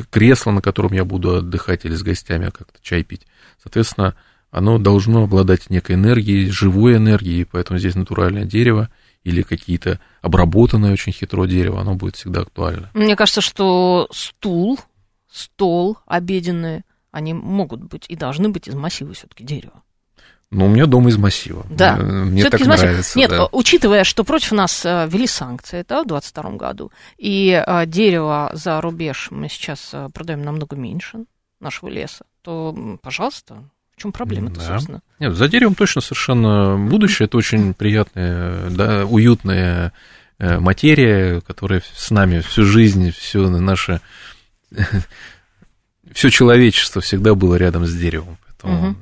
кресло, 0.09 0.51
на 0.51 0.61
котором 0.61 0.93
я 0.93 1.05
буду 1.05 1.36
отдыхать 1.36 1.86
или 1.86 1.95
с 1.95 2.03
гостями 2.03 2.45
как-то 2.45 2.80
чай 2.82 3.03
пить. 3.03 3.26
Соответственно, 3.61 4.15
оно 4.51 4.80
должно 4.80 5.24
обладать 5.24 5.70
некой 5.70 5.95
энергией, 5.95 6.49
живой 6.49 6.97
энергией, 6.97 7.45
поэтому 7.45 7.80
здесь 7.80 7.95
натуральное 7.95 8.45
дерево 8.45 8.89
или 9.24 9.41
какие-то 9.41 9.99
обработанное 10.22 10.93
очень 10.93 11.11
хитро 11.11 11.45
дерево, 11.45 11.82
оно 11.82 11.95
будет 11.95 12.15
всегда 12.15 12.41
актуально. 12.41 12.89
Мне 12.93 13.15
кажется, 13.15 13.41
что 13.41 14.07
стул, 14.11 14.80
стол 15.32 15.97
обеденный, 16.07 16.84
они 17.11 17.34
могут 17.34 17.84
быть 17.84 18.05
и 18.07 18.15
должны 18.15 18.49
быть 18.49 18.68
из 18.68 18.76
массива 18.76 19.13
все-таки 19.13 19.43
дерева. 19.43 19.84
Ну, 20.49 20.65
у 20.65 20.69
меня 20.69 20.85
дом 20.85 21.07
из 21.09 21.17
массива. 21.17 21.65
Да. 21.69 21.97
Мне 21.97 22.49
так 22.49 22.61
нравится. 22.61 23.17
Нет, 23.19 23.31
да. 23.31 23.47
учитывая, 23.51 24.03
что 24.05 24.23
против 24.23 24.53
нас 24.53 24.85
э, 24.85 25.07
ввели 25.09 25.27
санкции 25.27 25.83
да, 25.87 26.03
в 26.03 26.07
2022 26.07 26.51
году, 26.51 26.91
и 27.17 27.61
э, 27.65 27.85
дерево 27.85 28.51
за 28.53 28.79
рубеж 28.79 29.27
мы 29.29 29.49
сейчас 29.49 29.89
э, 29.91 30.07
продаем 30.13 30.43
намного 30.43 30.77
меньше 30.77 31.25
нашего 31.59 31.89
леса, 31.89 32.25
то, 32.43 32.97
пожалуйста, 33.01 33.69
в 33.97 34.01
чем 34.01 34.13
проблема-то, 34.13 34.61
да. 34.61 34.65
собственно? 34.65 35.01
Нет, 35.19 35.33
за 35.33 35.49
деревом 35.49 35.75
точно 35.75 35.99
совершенно 35.99 36.77
будущее. 36.77 37.25
Это 37.25 37.35
очень 37.35 37.73
приятное, 37.73 38.69
да, 38.69 39.05
уютное 39.05 39.91
э, 40.39 40.59
материя, 40.59 41.41
которая 41.41 41.83
с 41.93 42.09
нами 42.09 42.39
всю 42.39 42.63
жизнь, 42.63 43.11
все 43.11 43.49
наше, 43.49 43.99
все 46.13 46.29
человечество 46.29 47.01
всегда 47.01 47.35
было 47.35 47.55
рядом 47.55 47.85
с 47.85 47.93
деревом. 47.93 48.37
Поэтому 48.45 48.89
угу. 48.91 48.97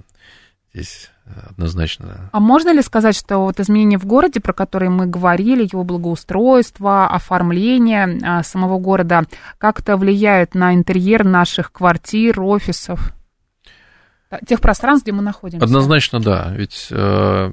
здесь 0.73 1.11
однозначно. 1.49 2.29
А 2.31 2.39
можно 2.39 2.73
ли 2.73 2.81
сказать, 2.81 3.15
что 3.15 3.39
вот 3.39 3.59
изменения 3.59 3.97
в 3.97 4.05
городе, 4.05 4.39
про 4.39 4.53
которые 4.53 4.89
мы 4.89 5.07
говорили, 5.07 5.67
его 5.71 5.83
благоустройство, 5.83 7.07
оформление 7.07 8.19
а, 8.23 8.43
самого 8.43 8.79
города, 8.79 9.23
как-то 9.57 9.97
влияют 9.97 10.55
на 10.55 10.73
интерьер 10.73 11.23
наших 11.25 11.71
квартир, 11.71 12.41
офисов? 12.41 13.13
Тех 14.47 14.59
пространств, 14.59 15.05
где 15.05 15.13
мы 15.13 15.21
находимся. 15.21 15.63
Однозначно, 15.63 16.19
да. 16.19 16.51
Ведь 16.51 16.87
э, 16.89 17.51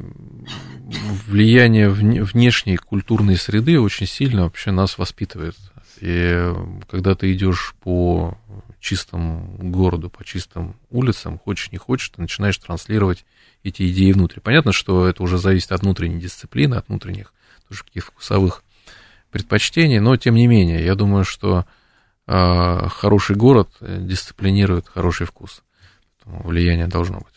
влияние 1.27 1.89
внешней 1.91 2.77
культурной 2.77 3.37
среды 3.37 3.79
очень 3.79 4.07
сильно 4.07 4.45
вообще 4.45 4.71
нас 4.71 4.99
воспитывает. 4.99 5.55
И 6.01 6.53
когда 6.91 7.15
ты 7.15 7.33
идешь 7.33 7.75
по 7.81 8.37
чистому 8.81 9.57
городу, 9.59 10.11
по 10.11 10.25
чистым 10.25 10.75
улицам, 10.91 11.39
хочешь 11.39 11.71
не 11.71 11.79
хочешь, 11.79 12.09
ты 12.09 12.21
начинаешь 12.21 12.59
транслировать 12.59 13.25
эти 13.63 13.91
идеи 13.91 14.13
внутрь. 14.13 14.41
Понятно, 14.41 14.73
что 14.73 15.07
это 15.07 15.23
уже 15.23 15.39
зависит 15.39 15.73
от 15.73 15.83
внутренней 15.83 16.21
дисциплины, 16.21 16.75
от 16.75 16.89
внутренних 16.89 17.33
тоже 17.69 17.85
каких-то 17.85 18.13
вкусовых 18.13 18.63
предпочтений, 19.31 19.99
но 19.99 20.17
тем 20.17 20.35
не 20.35 20.47
менее, 20.47 20.85
я 20.85 20.95
думаю, 20.95 21.25
что 21.25 21.65
э, 22.27 22.89
хороший 22.89 23.37
город 23.37 23.71
дисциплинирует 23.81 24.89
хороший 24.89 25.27
вкус. 25.27 25.63
Поэтому 26.25 26.49
влияние 26.49 26.87
должно 26.87 27.19
быть. 27.19 27.32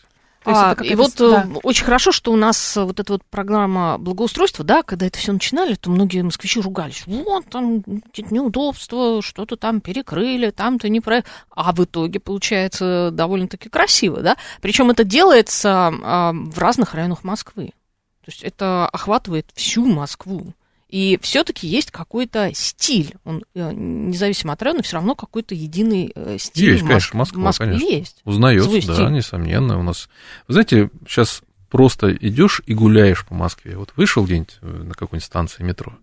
А, 0.46 0.76
и 0.82 0.94
вот 0.94 1.14
да. 1.18 1.44
Э, 1.44 1.58
очень 1.62 1.84
хорошо, 1.84 2.12
что 2.12 2.32
у 2.32 2.36
нас 2.36 2.76
вот 2.76 3.00
эта 3.00 3.14
вот 3.14 3.24
программа 3.24 3.98
благоустройства, 3.98 4.64
да, 4.64 4.82
когда 4.82 5.06
это 5.06 5.18
все 5.18 5.32
начинали, 5.32 5.74
то 5.74 5.90
многие 5.90 6.22
москвичи 6.22 6.60
ругались. 6.60 7.02
Вот 7.06 7.46
там 7.50 7.82
неудобства, 8.30 9.22
что-то 9.22 9.56
там 9.56 9.80
перекрыли, 9.80 10.50
там-то 10.50 10.88
не 10.88 11.00
про... 11.00 11.24
А 11.50 11.72
в 11.72 11.84
итоге 11.84 12.20
получается 12.20 13.10
довольно-таки 13.12 13.68
красиво, 13.68 14.22
да? 14.22 14.36
Причем 14.60 14.90
это 14.90 15.04
делается 15.04 15.92
а, 16.02 16.32
в 16.32 16.58
разных 16.58 16.94
районах 16.94 17.24
Москвы. 17.24 17.72
То 18.24 18.30
есть 18.30 18.42
это 18.42 18.88
охватывает 18.88 19.50
всю 19.54 19.86
Москву. 19.86 20.52
И 20.88 21.18
все-таки 21.20 21.66
есть 21.66 21.90
какой-то 21.90 22.52
стиль. 22.54 23.14
Он 23.24 23.44
э, 23.54 23.72
независимо 23.72 24.52
от 24.52 24.62
района, 24.62 24.82
все 24.82 24.96
равно 24.96 25.16
какой-то 25.16 25.54
единый 25.54 26.12
э, 26.14 26.36
стиль. 26.38 26.72
Есть, 26.72 26.86
конечно, 26.86 27.18
Москва, 27.18 27.42
Москве 27.42 27.66
конечно. 27.66 27.86
есть. 27.86 28.20
Узнается, 28.24 28.70
да, 28.70 28.80
стиль. 28.80 29.10
несомненно. 29.10 29.80
У 29.80 29.82
нас, 29.82 30.08
вы 30.46 30.54
знаете, 30.54 30.90
сейчас 31.06 31.42
просто 31.70 32.12
идешь 32.14 32.62
и 32.66 32.74
гуляешь 32.74 33.26
по 33.26 33.34
Москве. 33.34 33.76
Вот 33.76 33.92
вышел 33.96 34.24
где-нибудь 34.24 34.58
э, 34.62 34.66
на 34.66 34.94
какой-нибудь 34.94 35.24
станции 35.24 35.64
метро, 35.64 35.98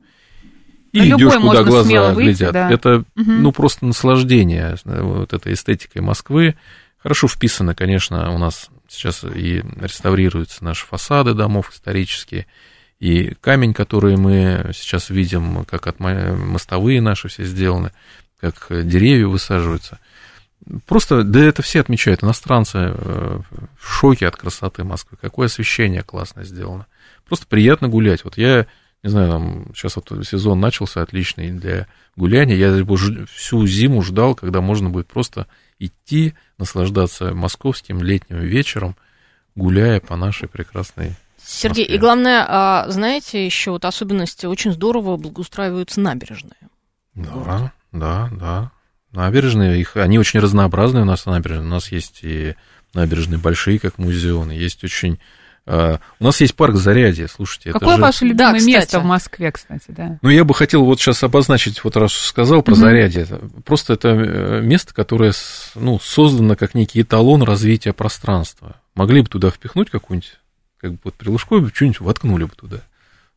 и 0.92 1.00
на 1.00 1.16
идешь, 1.16 1.34
куда 1.34 1.64
глаза 1.64 2.14
выйти, 2.14 2.38
глядят. 2.38 2.54
Да. 2.54 2.72
Это, 2.72 2.98
угу. 3.00 3.06
ну, 3.16 3.52
просто 3.52 3.86
наслаждение 3.86 4.76
вот 4.86 5.34
этой 5.34 5.54
эстетикой 5.54 6.02
Москвы. 6.02 6.56
Хорошо 6.98 7.28
вписано, 7.28 7.74
конечно, 7.74 8.32
у 8.34 8.38
нас 8.38 8.70
сейчас 8.88 9.24
и 9.24 9.64
реставрируются 9.82 10.64
наши 10.64 10.86
фасады 10.86 11.34
домов 11.34 11.72
исторические, 11.74 12.46
и 13.04 13.34
камень, 13.42 13.74
который 13.74 14.16
мы 14.16 14.72
сейчас 14.74 15.10
видим, 15.10 15.66
как 15.66 15.88
от 15.88 16.00
мостовые 16.00 17.02
наши 17.02 17.28
все 17.28 17.44
сделаны, 17.44 17.92
как 18.40 18.68
деревья 18.70 19.28
высаживаются. 19.28 20.00
Просто, 20.86 21.24
да 21.24 21.44
это 21.44 21.62
все 21.62 21.82
отмечают, 21.82 22.24
иностранцы 22.24 22.78
э, 22.78 23.40
в 23.78 23.86
шоке 23.86 24.26
от 24.26 24.38
красоты 24.38 24.86
Москвы, 24.86 25.18
какое 25.20 25.48
освещение 25.48 26.02
классно 26.02 26.46
сделано. 26.46 26.88
Просто 27.28 27.46
приятно 27.46 27.90
гулять. 27.90 28.24
Вот 28.24 28.38
я, 28.38 28.68
не 29.04 29.10
знаю, 29.10 29.30
там, 29.32 29.66
сейчас 29.76 29.98
вот 29.98 30.26
сезон 30.26 30.62
начался 30.62 31.02
отличный 31.02 31.52
для 31.52 31.88
гуляния, 32.16 32.56
я 32.56 32.86
всю 33.26 33.68
зиму 33.68 34.02
ждал, 34.02 34.34
когда 34.34 34.62
можно 34.62 34.90
будет 34.90 35.08
просто 35.08 35.48
идти, 35.78 36.36
наслаждаться 36.58 37.34
московским 37.34 38.02
летним 38.02 38.40
вечером, 38.40 38.96
гуляя 39.56 40.00
по 40.00 40.16
нашей 40.16 40.48
прекрасной 40.48 41.18
Сергей, 41.46 41.86
и 41.86 41.98
главное, 41.98 42.46
а, 42.48 42.86
знаете, 42.90 43.46
еще 43.46 43.72
вот 43.72 43.86
особенности 43.86 44.46
очень 44.46 44.72
здорово 44.72 45.18
благоустраиваются 45.18 46.00
набережные. 46.00 46.58
Да, 47.16 47.72
да, 47.92 48.30
да. 48.32 48.72
Набережные, 49.12 49.80
их, 49.80 49.96
они 49.96 50.18
очень 50.18 50.40
разнообразные 50.40 51.04
у 51.04 51.06
нас 51.06 51.26
набережные. 51.26 51.68
У 51.68 51.72
нас 51.72 51.92
есть 51.92 52.20
и 52.24 52.56
набережные 52.94 53.38
большие, 53.38 53.80
как 53.80 53.98
музеоны, 53.98 54.52
есть 54.52 54.84
очень 54.84 55.20
Uh, 55.66 55.98
у 56.20 56.26
нас 56.26 56.42
есть 56.42 56.56
парк 56.56 56.76
Зарядье, 56.76 57.30
слушайте. 57.30 57.72
Какое 57.72 57.96
же... 57.96 58.02
ваше 58.02 58.26
любимое 58.26 58.60
да, 58.60 58.66
место 58.66 59.00
в 59.00 59.06
Москве, 59.06 59.50
кстати, 59.50 59.86
да? 59.88 60.20
Ну, 60.22 60.28
я 60.28 60.44
бы 60.44 60.54
хотел 60.54 60.84
вот 60.84 61.00
сейчас 61.00 61.24
обозначить, 61.24 61.82
вот 61.86 61.96
раз 61.96 62.12
сказал 62.12 62.64
про 62.64 62.74
угу. 62.74 62.82
Зарядье, 62.82 63.26
просто 63.64 63.94
это 63.94 64.10
э, 64.10 64.62
место, 64.62 64.94
которое 64.94 65.32
ну, 65.76 66.00
создано 66.00 66.58
как 66.58 66.74
некий 66.74 67.02
эталон 67.02 67.44
развития 67.44 67.94
пространства. 67.94 68.76
Могли 68.94 69.22
бы 69.22 69.30
туда 69.30 69.52
впихнуть 69.52 69.90
какую-нибудь 69.90 70.38
как 70.84 70.92
бы 70.92 71.00
вот 71.06 71.14
при 71.14 71.30
Лужкове 71.30 71.72
что-нибудь 71.74 72.02
воткнули 72.02 72.44
бы 72.44 72.52
туда 72.56 72.82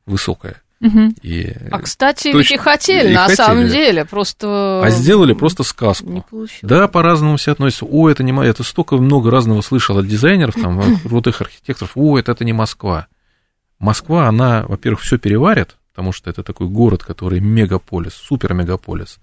высокое. 0.04 0.60
Угу. 0.80 1.14
И 1.22 1.54
а, 1.70 1.78
кстати, 1.78 2.32
точно, 2.32 2.38
ведь 2.38 2.50
и 2.50 2.56
хотели, 2.56 3.12
и 3.12 3.14
на 3.14 3.22
хотели. 3.22 3.36
самом 3.36 3.68
деле, 3.68 4.04
просто... 4.04 4.82
А 4.84 4.90
сделали 4.90 5.32
просто 5.32 5.62
сказку. 5.62 6.10
Не 6.10 6.22
получилось. 6.22 6.58
Да, 6.62 6.88
по-разному 6.88 7.36
все 7.36 7.52
относятся. 7.52 7.86
О, 7.86 8.10
это 8.10 8.24
не 8.24 8.32
это 8.44 8.64
столько 8.64 8.96
много 8.96 9.30
разного 9.30 9.62
слышал 9.62 9.96
от 9.96 10.08
дизайнеров, 10.08 10.56
там, 10.56 10.98
крутых 11.04 11.40
архитекторов. 11.40 11.92
О, 11.94 12.18
это, 12.18 12.32
это 12.32 12.44
не 12.44 12.52
Москва. 12.52 13.06
Москва, 13.78 14.26
она, 14.26 14.64
во-первых, 14.66 15.02
все 15.02 15.18
переварит, 15.18 15.76
потому 15.92 16.12
что 16.12 16.28
это 16.28 16.42
такой 16.42 16.66
город, 16.66 17.04
который 17.04 17.38
мегаполис, 17.38 18.14
супер-мегаполис. 18.14 19.20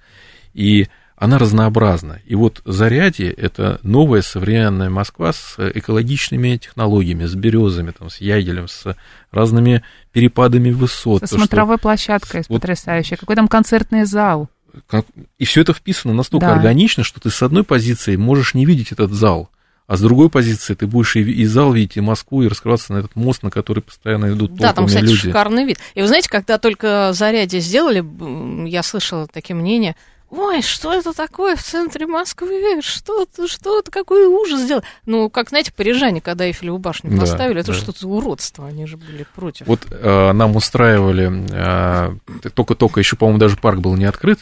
И 0.54 0.88
она 1.16 1.38
разнообразна. 1.38 2.20
И 2.26 2.36
вот 2.36 2.62
Зарядье– 2.66 3.32
это 3.38 3.80
новая 3.84 4.22
современная 4.22 4.90
Москва 4.90 5.32
с 5.32 5.56
экологичными 5.58 6.58
технологиями, 6.58 7.26
с 7.26 7.36
березами, 7.36 7.92
там, 7.92 8.10
с 8.10 8.18
ягелем, 8.18 8.68
с 8.68 8.96
разными 9.32 9.84
перепадами 10.12 10.72
высот. 10.72 11.22
Со 11.22 11.36
смотровой 11.36 11.78
что... 11.78 11.84
площадкой 11.84 12.44
вот... 12.50 12.62
потрясающей. 12.62 13.16
Какой 13.16 13.36
там 13.36 13.48
концертный 13.48 14.06
зал. 14.06 14.50
Как... 14.88 15.06
И 15.38 15.46
все 15.46 15.62
это 15.62 15.74
вписано 15.74 16.14
настолько 16.14 16.48
да. 16.48 16.56
органично, 16.56 17.04
что 17.04 17.20
ты 17.20 17.30
с 17.30 17.44
одной 17.44 17.64
позиции 17.64 18.16
можешь 18.16 18.56
не 18.56 18.66
видеть 18.66 18.92
этот 18.92 19.12
зал, 19.12 19.50
а 19.86 19.98
с 19.98 20.02
другой 20.02 20.30
позиции 20.32 20.74
ты 20.74 20.88
будешь 20.88 21.16
и, 21.16 21.22
и 21.22 21.46
зал 21.46 21.72
видеть, 21.74 21.98
и 21.98 22.02
Москву, 22.02 22.42
и 22.42 22.48
раскрываться 22.48 22.94
на 22.94 22.98
этот 22.98 23.16
мост, 23.16 23.44
на 23.44 23.52
который 23.52 23.84
постоянно 23.84 24.34
идут 24.34 24.56
Да, 24.56 24.74
там, 24.74 24.88
кстати, 24.88 25.04
люди. 25.04 25.18
шикарный 25.18 25.66
вид. 25.66 25.78
И 25.94 26.02
вы 26.02 26.08
знаете, 26.08 26.28
когда 26.28 26.58
только 26.58 27.12
Зарядье 27.14 27.60
сделали, 27.60 28.04
я 28.68 28.82
слышала 28.82 29.28
такие 29.28 29.56
мнения– 29.56 29.96
ой, 30.34 30.62
что 30.62 30.94
это 30.94 31.14
такое 31.14 31.56
в 31.56 31.64
центре 31.64 32.08
Москвы, 32.08 32.82
что 32.82 33.24
это, 33.24 33.48
что 33.48 33.80
это, 33.80 33.92
какой 33.92 34.26
ужас 34.26 34.62
сделал. 34.62 34.84
Ну, 35.06 35.30
как, 35.30 35.50
знаете, 35.50 35.72
парижане, 35.72 36.22
когда 36.22 36.46
Эйфелеву 36.46 36.78
башню 36.80 37.12
да, 37.12 37.20
поставили, 37.22 37.62
это 37.62 37.72
да. 37.72 37.78
что-то 37.78 38.08
уродство, 38.08 38.68
они 38.68 38.86
же 38.86 38.98
были 38.98 39.26
против. 39.36 39.68
Вот 39.68 39.82
э, 39.90 40.32
нам 40.32 40.56
устраивали, 40.56 41.46
э, 41.52 42.50
только-только 42.54 43.00
еще, 43.00 43.16
по-моему, 43.16 43.40
даже 43.40 43.58
парк 43.58 43.80
был 43.80 43.96
не 43.96 44.06
открыт, 44.06 44.40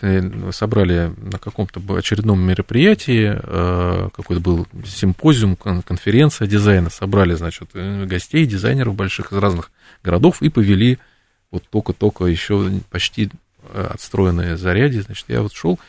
собрали 0.52 1.14
на 1.18 1.40
каком-то 1.40 1.82
очередном 1.96 2.40
мероприятии, 2.42 3.40
э, 3.42 4.10
какой-то 4.16 4.42
был 4.42 4.68
симпозиум, 4.86 5.56
конференция 5.56 6.48
дизайна, 6.48 6.90
собрали, 6.90 7.34
значит, 7.34 7.70
э, 7.74 8.06
гостей, 8.06 8.46
дизайнеров 8.46 8.96
больших 8.96 9.32
из 9.34 9.38
разных 9.38 9.72
городов 10.04 10.42
и 10.42 10.50
повели 10.50 11.00
вот 11.52 11.64
только-только 11.70 12.26
еще 12.26 12.72
почти 12.90 13.30
отстроенные 13.74 14.58
заряди, 14.58 15.00
значит, 15.00 15.26
я 15.28 15.42
вот 15.42 15.54
шел, 15.54 15.80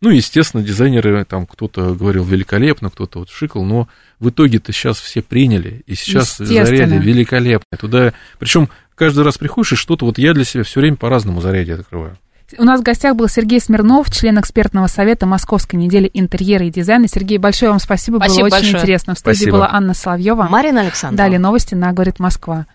ну, 0.00 0.08
естественно, 0.08 0.62
дизайнеры, 0.62 1.24
там 1.24 1.46
кто-то 1.46 1.94
говорил 1.94 2.24
великолепно, 2.24 2.88
кто-то 2.90 3.20
вот 3.20 3.28
шикал, 3.28 3.64
но 3.64 3.86
в 4.18 4.30
итоге-то 4.30 4.72
сейчас 4.72 4.98
все 4.98 5.20
приняли, 5.20 5.82
и 5.86 5.94
сейчас 5.94 6.38
заряди 6.38 6.96
великолепные. 6.96 7.78
Туда, 7.78 8.12
причем 8.38 8.70
каждый 8.94 9.24
раз 9.24 9.36
приходишь, 9.36 9.72
и 9.72 9.76
что-то 9.76 10.06
вот 10.06 10.18
я 10.18 10.32
для 10.32 10.44
себя 10.44 10.64
все 10.64 10.80
время 10.80 10.96
по-разному 10.96 11.40
заряде 11.40 11.74
открываю. 11.74 12.16
У 12.58 12.64
нас 12.64 12.80
в 12.80 12.82
гостях 12.82 13.14
был 13.14 13.28
Сергей 13.28 13.60
Смирнов, 13.60 14.10
член 14.10 14.40
экспертного 14.40 14.88
совета 14.88 15.26
Московской 15.26 15.78
недели 15.78 16.10
интерьера 16.12 16.66
и 16.66 16.70
дизайна. 16.70 17.06
Сергей, 17.06 17.38
большое 17.38 17.70
вам 17.70 17.78
спасибо, 17.78 18.16
спасибо 18.16 18.40
было 18.40 18.50
большое. 18.50 18.72
очень 18.72 18.80
интересно. 18.80 19.14
В 19.14 19.18
студии 19.18 19.36
спасибо. 19.36 19.56
была 19.58 19.72
Анна 19.72 19.94
Соловьева. 19.94 20.48
Марина 20.50 20.80
Александровна. 20.80 21.16
Далее 21.16 21.38
новости 21.38 21.74
на 21.74 21.92
«Говорит 21.92 22.18
Москва». 22.18 22.66